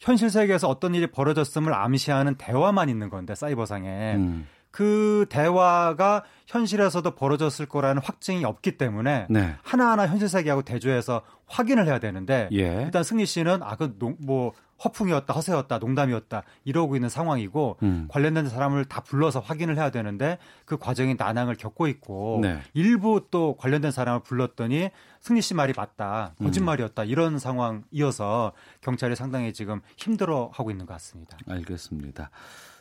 현실 0.00 0.30
세계에서 0.30 0.68
어떤 0.68 0.94
일이 0.94 1.06
벌어졌음을 1.06 1.72
암시하는 1.72 2.36
대화만 2.36 2.88
있는 2.88 3.10
건데 3.10 3.34
사이버상에 3.34 4.14
음. 4.16 4.46
그 4.70 5.26
대화가 5.28 6.24
현실에서도 6.46 7.14
벌어졌을 7.14 7.66
거라는 7.66 8.00
확증이 8.02 8.44
없기 8.44 8.78
때문에 8.78 9.26
네. 9.28 9.54
하나하나 9.62 10.06
현실 10.06 10.28
세계하고 10.28 10.62
대조해서 10.62 11.22
확인을 11.46 11.86
해야 11.86 11.98
되는데 11.98 12.48
예. 12.52 12.82
일단 12.84 13.02
승리 13.02 13.26
씨는 13.26 13.62
아그뭐 13.62 14.52
허풍이었다, 14.84 15.34
허세였다, 15.34 15.78
농담이었다 15.78 16.42
이러고 16.64 16.96
있는 16.96 17.08
상황이고 17.08 17.76
음. 17.82 18.08
관련된 18.08 18.48
사람을 18.48 18.86
다 18.86 19.02
불러서 19.02 19.40
확인을 19.40 19.76
해야 19.76 19.90
되는데 19.90 20.38
그 20.64 20.78
과정이 20.78 21.16
난항을 21.18 21.56
겪고 21.56 21.86
있고 21.88 22.40
네. 22.42 22.60
일부 22.74 23.26
또 23.30 23.56
관련된 23.56 23.90
사람을 23.90 24.22
불렀더니 24.22 24.90
승리 25.20 25.42
씨 25.42 25.54
말이 25.54 25.72
맞다, 25.76 26.34
음. 26.40 26.46
거짓말이었다 26.46 27.02
음. 27.02 27.08
이런 27.08 27.38
상황이어서 27.38 28.52
경찰이 28.80 29.16
상당히 29.16 29.52
지금 29.52 29.80
힘들어하고 29.96 30.70
있는 30.70 30.86
것 30.86 30.94
같습니다. 30.94 31.36
알겠습니다. 31.46 32.30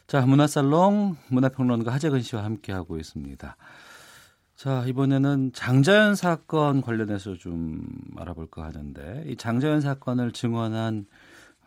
자 0.07 0.25
문화살롱 0.25 1.17
문화평론가 1.27 1.91
하재근 1.91 2.21
씨와 2.21 2.43
함께 2.43 2.71
하고 2.71 2.97
있습니다. 2.97 3.57
자, 4.55 4.83
이번에는 4.87 5.53
장자연 5.53 6.15
사건 6.15 6.81
관련해서 6.81 7.35
좀 7.35 7.81
알아볼까 8.17 8.65
하는데, 8.65 9.23
이 9.25 9.37
장자연 9.37 9.79
사건을 9.79 10.33
증언한 10.33 11.05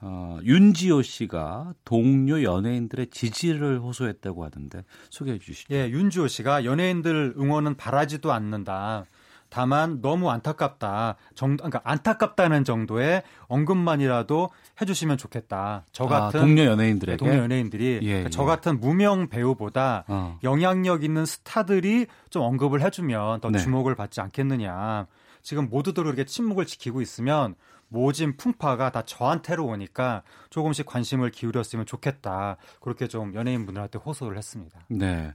어, 0.05 0.39
윤지호 0.43 1.03
씨가 1.03 1.75
동료 1.85 2.43
연예인들의 2.43 3.07
지지를 3.11 3.79
호소했다고 3.79 4.45
하던데 4.45 4.85
소개해 5.11 5.39
주시죠. 5.39 5.73
예, 5.75 5.89
윤지호 5.89 6.27
씨가 6.27 6.65
연예인들 6.65 7.35
응원은 7.39 7.77
바라지도 7.77 8.33
않는다. 8.33 9.05
다만 9.49 10.01
너무 10.01 10.31
안타깝다. 10.31 11.17
정, 11.35 11.57
그러니까 11.57 11.83
안타깝다는 11.85 12.65
정도의 12.65 13.23
언급만이라도 13.49 14.49
해주시면 14.81 15.19
좋겠다. 15.19 15.85
저 15.93 16.05
아, 16.05 16.09
같은 16.09 16.41
아, 16.41 16.43
동료 16.43 16.65
연예인들에게 16.65 17.19
동료 17.19 17.37
연예인들이 17.37 18.01
예, 18.03 18.07
그러니까 18.07 18.25
예. 18.27 18.31
저 18.31 18.45
같은 18.45 18.81
무명 18.81 19.29
배우보다 19.29 20.05
어. 20.09 20.39
영향력 20.43 21.05
있는 21.05 21.27
스타들이 21.27 22.07
좀 22.31 22.43
언급을 22.43 22.81
해주면 22.81 23.41
더 23.41 23.51
네. 23.51 23.59
주목을 23.59 23.95
받지 23.95 24.21
않겠느냐. 24.21 25.07
지금 25.43 25.69
모두들 25.69 26.05
그렇게 26.05 26.25
침묵을 26.25 26.65
지키고 26.65 27.03
있으면 27.03 27.55
모진 27.93 28.37
풍파가 28.37 28.91
다 28.91 29.03
저한테로 29.03 29.67
오니까 29.67 30.23
조금씩 30.51 30.87
관심을 30.87 31.31
기울였으면 31.31 31.87
좋겠다. 31.87 32.57
그렇게 32.81 33.07
좀 33.07 33.35
연예인분들한테 33.35 33.99
호소를 33.99 34.37
했습니다. 34.37 34.81
네. 34.89 35.33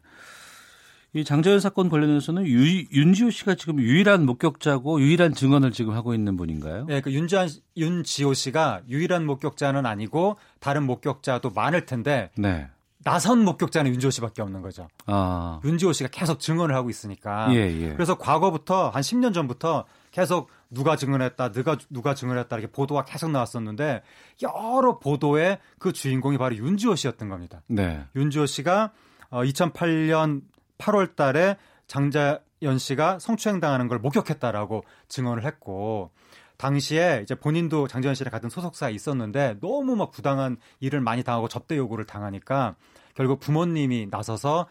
이 1.14 1.24
장재현 1.24 1.60
사건 1.60 1.90
관련해서는 1.90 2.46
유, 2.48 2.86
윤지호 2.92 3.30
씨가 3.30 3.56
지금 3.56 3.80
유일한 3.80 4.26
목격자고 4.26 5.02
유일한 5.02 5.34
증언을 5.34 5.72
지금 5.72 5.94
하고 5.94 6.14
있는 6.14 6.36
분인가요? 6.36 6.86
네, 6.86 7.02
그 7.02 7.12
윤지한 7.12 7.48
윤지호 7.78 8.34
씨가 8.34 8.82
유일한 8.90 9.26
목격자는 9.26 9.86
아니고 9.86 10.36
다른 10.60 10.84
목격자도 10.84 11.52
많을 11.52 11.86
텐데 11.86 12.30
네. 12.38 12.68
나선 13.04 13.46
목격자는 13.46 13.94
윤지호 13.94 14.12
씨밖에 14.12 14.42
없는 14.42 14.62
거죠. 14.62 14.90
아. 15.06 15.62
윤지호 15.64 15.94
씨가 15.94 16.10
계속 16.12 16.42
증언을 16.42 16.76
하고 16.76 16.90
있으니까. 16.90 17.48
예, 17.54 17.60
예. 17.82 17.94
그래서 17.94 18.18
과거부터 18.18 18.90
한 18.90 19.02
10년 19.02 19.34
전부터 19.34 19.86
계속 20.12 20.50
누가 20.70 20.96
증언했다, 20.96 21.52
누가 21.52 21.78
누가 21.90 22.14
증언했다 22.14 22.58
이렇게 22.58 22.72
보도가 22.72 23.06
계속 23.06 23.32
나왔었는데 23.32 24.04
여러 24.42 25.00
보도에 25.00 25.60
그 25.80 25.94
주인공이 25.94 26.38
바로 26.38 26.56
윤지호 26.56 26.96
씨였던 26.96 27.30
겁니다. 27.30 27.62
네. 27.68 28.06
윤지호 28.16 28.46
씨가 28.46 28.92
2008년 29.32 30.42
어, 30.42 30.58
8월 30.78 31.16
달에 31.16 31.58
장자연 31.88 32.78
씨가 32.78 33.20
성추행 33.20 33.60
당하는 33.60 33.88
걸 33.88 34.00
목격했다라고 34.00 34.84
증언을 35.08 35.46
했고 35.46 36.12
당시에 36.58 37.22
이제 37.24 37.36
본인도 37.36 37.88
장자연 37.88 38.16
씨랑 38.16 38.32
같은 38.32 38.50
소속사에 38.50 38.92
있었는데 38.92 39.58
너무 39.62 39.96
막 39.96 40.12
부당한 40.12 40.58
일을 40.80 41.02
많이 41.02 41.24
당하고 41.24 41.48
접대 41.48 41.78
요구를 41.78 42.06
당하니까 42.06 42.76
결국 43.14 43.40
부모님이 43.40 44.08
나서서 44.10 44.68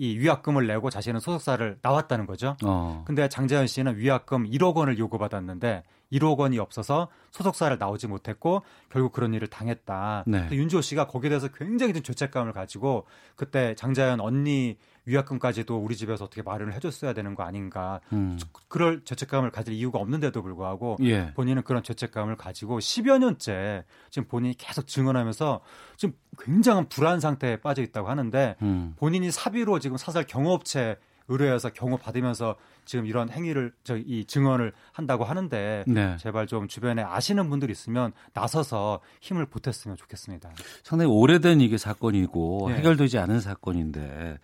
이 0.00 0.18
위약금을 0.18 0.66
내고 0.66 0.88
자신은 0.88 1.20
소속사를 1.20 1.78
나왔다는 1.82 2.24
거죠. 2.24 2.56
어. 2.64 3.04
근데 3.06 3.28
장재현 3.28 3.66
씨는 3.66 3.98
위약금 3.98 4.48
1억 4.48 4.74
원을 4.74 4.98
요구받았는데 4.98 5.82
1억 6.10 6.38
원이 6.38 6.58
없어서 6.58 7.08
소속사를 7.32 7.76
나오지 7.78 8.06
못했고 8.06 8.62
결국 8.88 9.12
그런 9.12 9.34
일을 9.34 9.48
당했다. 9.48 10.24
네. 10.26 10.48
윤지호 10.50 10.80
씨가 10.80 11.06
거기에 11.06 11.28
대해서 11.28 11.48
굉장히 11.48 11.92
좀 11.92 12.02
죄책감을 12.02 12.54
가지고 12.54 13.04
그때 13.36 13.74
장자연 13.74 14.20
언니 14.20 14.78
위약금까지도 15.06 15.78
우리 15.78 15.96
집에서 15.96 16.24
어떻게 16.24 16.42
마련을 16.42 16.74
해줬어야 16.74 17.12
되는 17.12 17.34
거 17.34 17.42
아닌가. 17.42 18.00
음. 18.12 18.38
그럴 18.68 19.02
죄책감을 19.04 19.50
가질 19.50 19.74
이유가 19.74 19.98
없는데도 19.98 20.42
불구하고 20.42 20.96
예. 21.02 21.32
본인은 21.34 21.62
그런 21.62 21.82
죄책감을 21.82 22.36
가지고 22.36 22.78
10여 22.78 23.18
년째 23.18 23.84
지금 24.10 24.28
본인이 24.28 24.54
계속 24.56 24.86
증언하면서 24.86 25.60
지금 25.96 26.14
굉장한 26.38 26.88
불안 26.88 27.20
상태에 27.20 27.56
빠져 27.56 27.82
있다고 27.82 28.08
하는데 28.08 28.56
음. 28.62 28.94
본인이 28.96 29.30
사비로 29.30 29.78
지금 29.80 29.96
사설 29.96 30.24
경호업체 30.24 30.96
의뢰해서 31.28 31.70
경호 31.70 31.96
받으면서 31.98 32.56
지금 32.84 33.06
이런 33.06 33.30
행위를 33.30 33.72
저 33.84 33.96
이 33.96 34.24
증언을 34.24 34.72
한다고 34.92 35.22
하는데 35.22 35.84
네. 35.86 36.16
제발 36.18 36.48
좀 36.48 36.66
주변에 36.66 37.02
아시는 37.02 37.48
분들 37.48 37.70
있으면 37.70 38.12
나서서 38.32 39.00
힘을 39.20 39.46
보탰으면 39.46 39.96
좋겠습니다. 39.96 40.50
상당히 40.82 41.12
오래된 41.12 41.60
이게 41.60 41.78
사건이고 41.78 42.66
네. 42.70 42.78
해결되지 42.78 43.18
않은 43.18 43.40
사건인데 43.40 44.38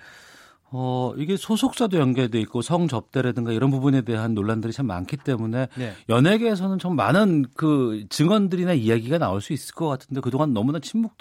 어, 0.79 1.15
이게 1.17 1.39
소속사도 1.39 1.99
연계돼 1.99 2.39
있고 2.41 2.61
성접대라든가 2.61 3.53
이런 3.53 3.71
부분에 3.71 4.03
대한 4.03 4.35
논란들이 4.35 4.75
참 4.75 4.87
많기 4.87 5.17
때문에 5.17 5.69
네. 5.75 5.95
연예계에서는 6.11 6.79
좀 6.79 6.97
많은 6.97 7.47
그 7.57 8.05
증언들이나 8.11 8.75
이야기가 8.75 9.17
나올 9.17 9.41
수 9.41 9.55
있을 9.55 9.75
것 9.75 9.89
같은데 9.89 10.21
그동안 10.21 10.53
너무나 10.53 10.79
침묵 10.79 11.15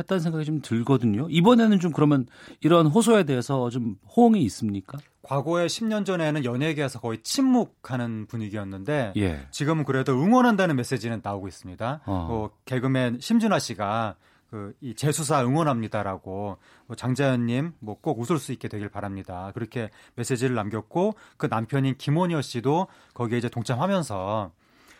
했다는 0.00 0.20
생각이 0.20 0.44
좀 0.44 0.60
들거든요. 0.60 1.28
이번에는 1.30 1.78
좀 1.78 1.92
그러면 1.92 2.26
이런 2.60 2.88
호소에 2.88 3.22
대해서 3.22 3.70
좀 3.70 3.96
호응이 4.16 4.42
있습니까? 4.42 4.98
과거에 5.22 5.66
10년 5.66 6.04
전에는 6.04 6.44
연예계에서 6.44 7.00
거의 7.00 7.18
침묵하는 7.22 8.26
분위기였는데 8.26 9.12
예. 9.16 9.46
지금은 9.52 9.84
그래도 9.84 10.12
응원한다는 10.12 10.74
메시지는 10.74 11.20
나오고 11.22 11.46
있습니다. 11.46 12.00
어. 12.04 12.26
뭐 12.28 12.50
개그맨 12.64 13.20
심준아 13.20 13.60
씨가 13.60 14.16
그이 14.50 14.94
재수사 14.94 15.42
응원합니다라고 15.44 16.58
뭐 16.86 16.96
장자연님 16.96 17.74
뭐 17.80 17.96
꼭 18.00 18.20
웃을 18.20 18.38
수 18.38 18.52
있게 18.52 18.68
되길 18.68 18.88
바랍니다. 18.88 19.50
그렇게 19.54 19.90
메시지를 20.14 20.54
남겼고 20.54 21.14
그 21.36 21.46
남편인 21.46 21.96
김원효 21.98 22.40
씨도 22.42 22.86
거기에 23.14 23.38
이제 23.38 23.48
동참하면서 23.48 24.52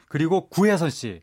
그리고 0.08 0.48
구혜선 0.48 0.90
씨 0.90 1.22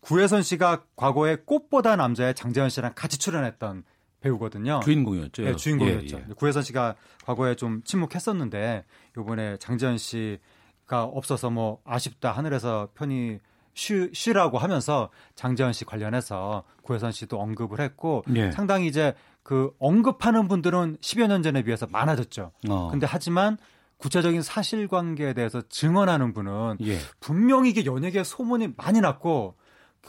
구혜선 0.00 0.42
씨가 0.42 0.84
과거에 0.96 1.36
꽃보다 1.36 1.96
남자의 1.96 2.34
장재현 2.34 2.68
씨랑 2.68 2.92
같이 2.94 3.18
출연했던 3.18 3.84
배우거든요. 4.20 4.80
주인공이었죠. 4.84 5.42
네, 5.42 5.56
주인공이었죠. 5.56 6.16
예, 6.16 6.24
예. 6.28 6.32
구혜선 6.34 6.62
씨가 6.62 6.94
과거에 7.24 7.54
좀 7.56 7.82
침묵했었는데 7.84 8.84
이번에 9.18 9.56
장재현 9.58 9.98
씨가 9.98 11.04
없어서 11.04 11.50
뭐 11.50 11.80
아쉽다 11.84 12.32
하늘에서 12.32 12.88
편히 12.94 13.40
쉬, 13.74 14.10
쉬라고 14.12 14.58
하면서 14.58 15.10
장재현 15.34 15.72
씨 15.72 15.84
관련해서 15.84 16.64
구혜선 16.84 17.12
씨도 17.12 17.40
언급을 17.40 17.80
했고 17.80 18.24
예. 18.34 18.50
상당히 18.52 18.86
이제 18.86 19.14
그 19.42 19.72
언급하는 19.78 20.48
분들은 20.48 20.98
10여 21.00 21.26
년 21.26 21.42
전에 21.42 21.62
비해서 21.62 21.86
많아졌죠. 21.86 22.52
어. 22.68 22.88
근데 22.90 23.06
하지만 23.06 23.58
구체적인 23.98 24.42
사실관계에 24.42 25.34
대해서 25.34 25.62
증언하는 25.68 26.32
분은 26.32 26.76
예. 26.82 26.98
분명히 27.20 27.70
이게 27.70 27.84
연예계 27.84 28.22
소문이 28.24 28.74
많이 28.76 29.00
났고 29.00 29.56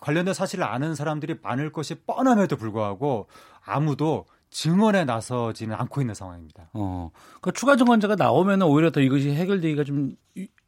관련된 0.02 0.34
사실을 0.34 0.66
아는 0.66 0.96
사람들이 0.96 1.40
많을 1.42 1.72
것이 1.72 1.96
뻔함에도 1.96 2.58
불구하고 2.58 3.28
아무도 3.64 4.26
증언에 4.56 5.04
나서지는 5.04 5.76
않고 5.76 6.00
있는 6.00 6.14
상황입니다. 6.16 6.70
어, 6.72 7.12
그러니까 7.42 7.52
추가 7.52 7.76
증언자가 7.76 8.16
나오면 8.16 8.62
오히려 8.62 8.90
더 8.90 9.02
이것이 9.02 9.32
해결되기가 9.32 9.84
좀 9.84 10.16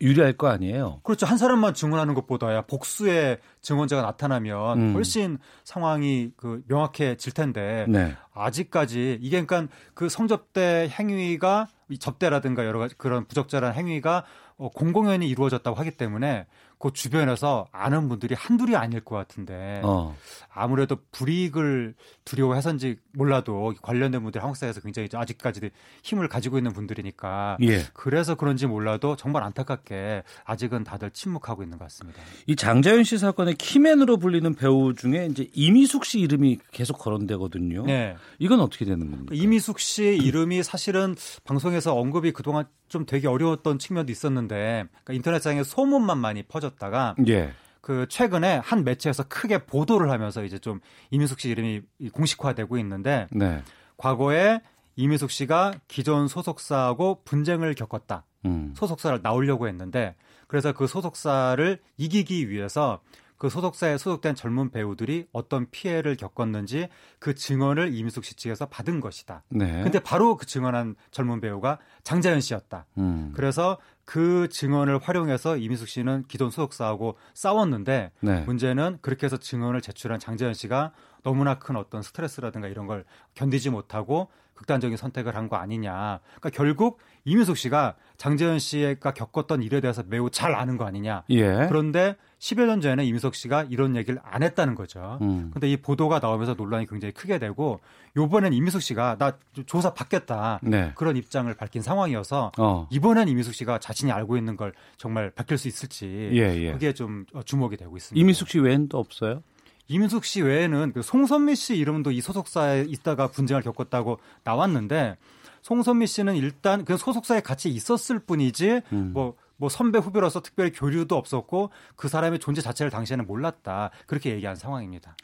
유리할 0.02 0.34
거 0.34 0.50
아니에요? 0.50 1.00
그렇죠. 1.04 1.26
한 1.26 1.38
사람만 1.38 1.74
증언하는 1.74 2.14
것보다야 2.14 2.64
복수의 2.64 3.40
증언자가 3.62 4.02
나타나면 4.02 4.82
음. 4.82 4.94
훨씬 4.94 5.38
상황이 5.64 6.32
그 6.36 6.64
명확해질 6.68 7.32
텐데 7.32 7.86
네. 7.88 8.14
아직까지 8.34 9.20
이게 9.22 9.42
그러니까 9.42 9.74
그 9.94 10.10
성접대 10.10 10.90
행위가 10.92 11.70
접대라든가 11.98 12.66
여러 12.66 12.80
가지 12.80 12.94
그런 12.98 13.24
부적절한 13.24 13.74
행위가 13.74 14.26
어, 14.58 14.70
공공연히 14.70 15.30
이루어졌다고 15.30 15.78
하기 15.78 15.92
때문에 15.92 16.46
그 16.80 16.92
주변에서 16.92 17.68
아는 17.72 18.10
분들이 18.10 18.36
한둘이 18.36 18.76
아닐 18.76 19.00
것 19.00 19.16
같은데 19.16 19.82
어. 19.84 20.16
아무래도 20.58 20.98
불이익을 21.12 21.94
두려워해서인지 22.26 22.98
몰라도 23.14 23.74
관련된 23.82 24.24
분들 24.24 24.42
한국 24.42 24.58
사회에서 24.58 24.82
굉장히 24.82 25.08
아직까지 25.14 25.70
힘을 26.04 26.28
가지고 26.28 26.58
있는 26.58 26.74
분들이니까 26.74 27.58
예. 27.62 27.84
그래서 27.94 28.36
그런지 28.36 28.68
몰라도 28.68 29.16
정말 29.16 29.44
안타깝게 29.44 30.24
아직은 30.44 30.84
다들 30.84 31.12
침묵하고 31.12 31.64
있는 31.64 31.78
것 31.78 31.86
같습니다. 31.86 32.20
이 32.48 32.56
장자연 32.56 33.04
씨 33.04 33.18
사건의 33.18 33.56
키맨으로 33.56 34.18
불리는 34.18 34.54
배우 34.56 34.94
중에 34.94 35.28
이제 35.30 35.48
이미숙 35.54 36.06
씨 36.06 36.20
이름이 36.20 36.60
계속 36.72 36.98
거론되거든요. 36.98 37.86
네. 37.86 38.16
이건 38.40 38.60
어떻게 38.60 38.86
되는 38.86 39.10
겁니까? 39.12 39.34
이미숙 39.34 39.80
씨 39.80 40.04
이름이 40.04 40.64
사실은 40.64 41.16
방송에서 41.44 41.96
언급이 41.96 42.32
그동안 42.32 42.66
좀 42.88 43.06
되게 43.06 43.28
어려웠던 43.28 43.80
측면도 43.80 44.12
있었는데 44.12 44.86
그러니까 44.90 45.14
인터넷상에 45.14 45.64
소문만 45.64 46.18
많이 46.18 46.44
퍼졌다가 46.44 47.16
예. 47.28 47.54
그 47.88 48.06
최근에 48.10 48.58
한 48.58 48.84
매체에서 48.84 49.24
크게 49.30 49.60
보도를 49.60 50.12
하면서 50.12 50.44
이제 50.44 50.60
좀 50.60 50.82
이민숙 51.10 51.40
씨 51.40 51.48
이름이 51.48 51.84
공식화되고 52.12 52.78
있는데 52.80 53.28
네. 53.32 53.64
과거에 53.96 54.60
이민숙 54.98 55.32
씨가 55.32 55.74
기존 55.88 56.28
소속사하고 56.28 57.22
분쟁을 57.24 57.76
겪었다. 57.76 58.26
음. 58.44 58.74
소속사를 58.76 59.22
나오려고 59.24 59.70
했는데 59.70 60.16
그래서 60.48 60.74
그 60.74 60.86
소속사를 60.86 61.80
이기기 61.96 62.50
위해서 62.50 63.00
그 63.38 63.50
소속사에 63.50 63.98
소속된 63.98 64.36
젊은 64.36 64.70
배우들이 64.72 65.28
어떤 65.32 65.70
피해를 65.72 66.18
겪었는지 66.18 66.90
그 67.20 67.36
증언을 67.36 67.94
이민숙 67.94 68.26
씨 68.26 68.36
측에서 68.36 68.66
받은 68.66 69.00
것이다. 69.00 69.44
네. 69.48 69.82
근데 69.84 70.00
바로 70.00 70.36
그 70.36 70.46
증언한 70.46 70.96
젊은 71.12 71.40
배우가 71.40 71.80
장자연 72.04 72.42
씨였다. 72.42 72.86
음. 72.98 73.32
그래서 73.34 73.78
그 74.08 74.48
증언을 74.48 75.00
활용해서 75.00 75.58
이민숙 75.58 75.90
씨는 75.90 76.24
기존 76.30 76.50
소속사하고 76.50 77.18
싸웠는데 77.34 78.12
네. 78.22 78.42
문제는 78.46 79.00
그렇게 79.02 79.26
해서 79.26 79.36
증언을 79.36 79.82
제출한 79.82 80.18
장재현 80.18 80.54
씨가 80.54 80.94
너무나 81.24 81.60
큰 81.60 81.76
어떤 81.76 82.02
스트레스라든가 82.02 82.70
이런 82.70 82.88
걸 82.88 83.04
견디지 83.36 83.70
못하고 83.70 84.30
극단적인 84.58 84.98
선택을 84.98 85.36
한 85.36 85.48
거 85.48 85.56
아니냐. 85.56 86.20
그러니까 86.40 86.50
결국 86.50 87.00
이민숙 87.24 87.56
씨가 87.58 87.96
장재현 88.18 88.60
씨가 88.60 89.12
겪었던 89.12 89.62
일에 89.64 89.80
대해서 89.80 90.04
매우 90.08 90.30
잘 90.30 90.56
아는 90.56 90.76
거 90.78 90.86
아니냐. 90.86 91.24
예. 91.30 91.68
그런데 91.70 92.16
10여 92.40 92.66
년 92.66 92.82
전에 92.82 93.06
이민석 93.06 93.34
씨가 93.36 93.66
이런 93.70 93.96
얘기를 93.96 94.20
안 94.24 94.44
했다는 94.44 94.76
거죠. 94.76 95.20
음. 95.22 95.52
근데 95.54 95.70
이 95.70 95.78
보도가 95.78 96.20
나오면서 96.20 96.54
논란이 96.56 96.88
굉장히 96.88 97.14
크게 97.14 97.40
되고 97.40 97.80
요번엔 98.18 98.52
이민석 98.54 98.82
씨가 98.82 99.18
나 99.18 99.38
조사 99.66 99.94
받겠다. 99.94 100.60
네. 100.64 100.92
그런 100.96 101.16
입장을 101.18 101.54
밝힌 101.54 101.82
상황이어서 101.82 102.52
어. 102.58 102.88
이번엔 102.92 103.28
이민석 103.30 103.54
씨가 103.54 103.80
자신이 103.80 104.12
알고 104.12 104.36
있는 104.38 104.58
걸 104.58 104.74
정말 104.98 105.30
밝힐 105.32 105.58
수 105.58 105.68
있을지 105.70 106.30
예, 106.34 106.56
예. 106.58 106.72
그게 106.74 106.94
좀 106.94 107.26
주목이 107.46 107.78
되고 107.78 107.96
있습니다. 107.96 108.20
이민숙 108.22 108.50
씨 108.50 108.60
외엔 108.60 108.90
또 108.90 109.00
없어요? 109.00 109.44
이민숙 109.88 110.26
씨 110.26 110.42
외에는 110.42 110.94
그 110.94 111.02
송선미 111.02 111.56
씨 111.56 111.78
이름도 111.78 112.12
이 112.12 112.22
소속사에 112.22 112.86
있다가 112.88 113.28
분쟁을 113.28 113.62
겪었다고 113.62 114.20
나왔는데 114.44 115.18
송선미 115.62 116.08
씨는 116.08 116.36
일단 116.36 116.86
그 116.86 116.98
소속사에 116.98 117.42
같이 117.42 117.70
있었을 117.70 118.20
뿐이지 118.20 118.82
음. 118.94 119.12
뭐뭐 119.14 119.36
뭐 119.58 119.70
선배 119.70 120.00
후배로서 120.00 120.42
특별히 120.42 120.72
교류도 120.72 121.16
없었고 121.16 121.72
그 121.96 122.08
사람의 122.08 122.40
존재 122.40 122.62
자체를 122.62 122.90
당시에는 122.90 123.26
몰랐다 123.26 123.92
그렇게 124.06 124.32
얘기한 124.32 124.56
상황입니다. 124.56 125.16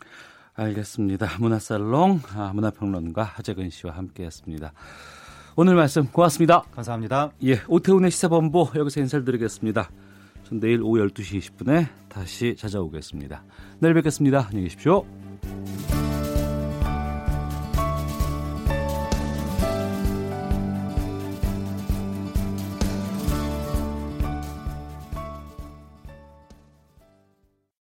알겠습니다. 0.56 1.38
문화살롱 1.40 2.22
아, 2.36 2.52
문화평론가 2.54 3.24
하재근 3.24 3.70
씨와 3.70 3.94
함께했습니다. 3.94 4.74
오늘 5.56 5.76
말씀 5.76 6.08
고맙습니다. 6.08 6.64
감사합니다. 6.74 7.32
예, 7.44 7.62
오태훈의 7.68 8.12
시사본부 8.12 8.72
여기서 8.76 9.02
인사를 9.02 9.24
드리겠습니다. 9.24 9.90
전 10.44 10.60
내일 10.60 10.82
오후 10.82 11.00
12시 11.08 11.40
20분에 11.40 11.88
다시 12.10 12.56
찾아오겠습니다. 12.56 13.44
내일 13.80 13.94
뵙겠습니다. 13.94 14.48
안녕히 14.48 14.66
계십시오. 14.66 15.23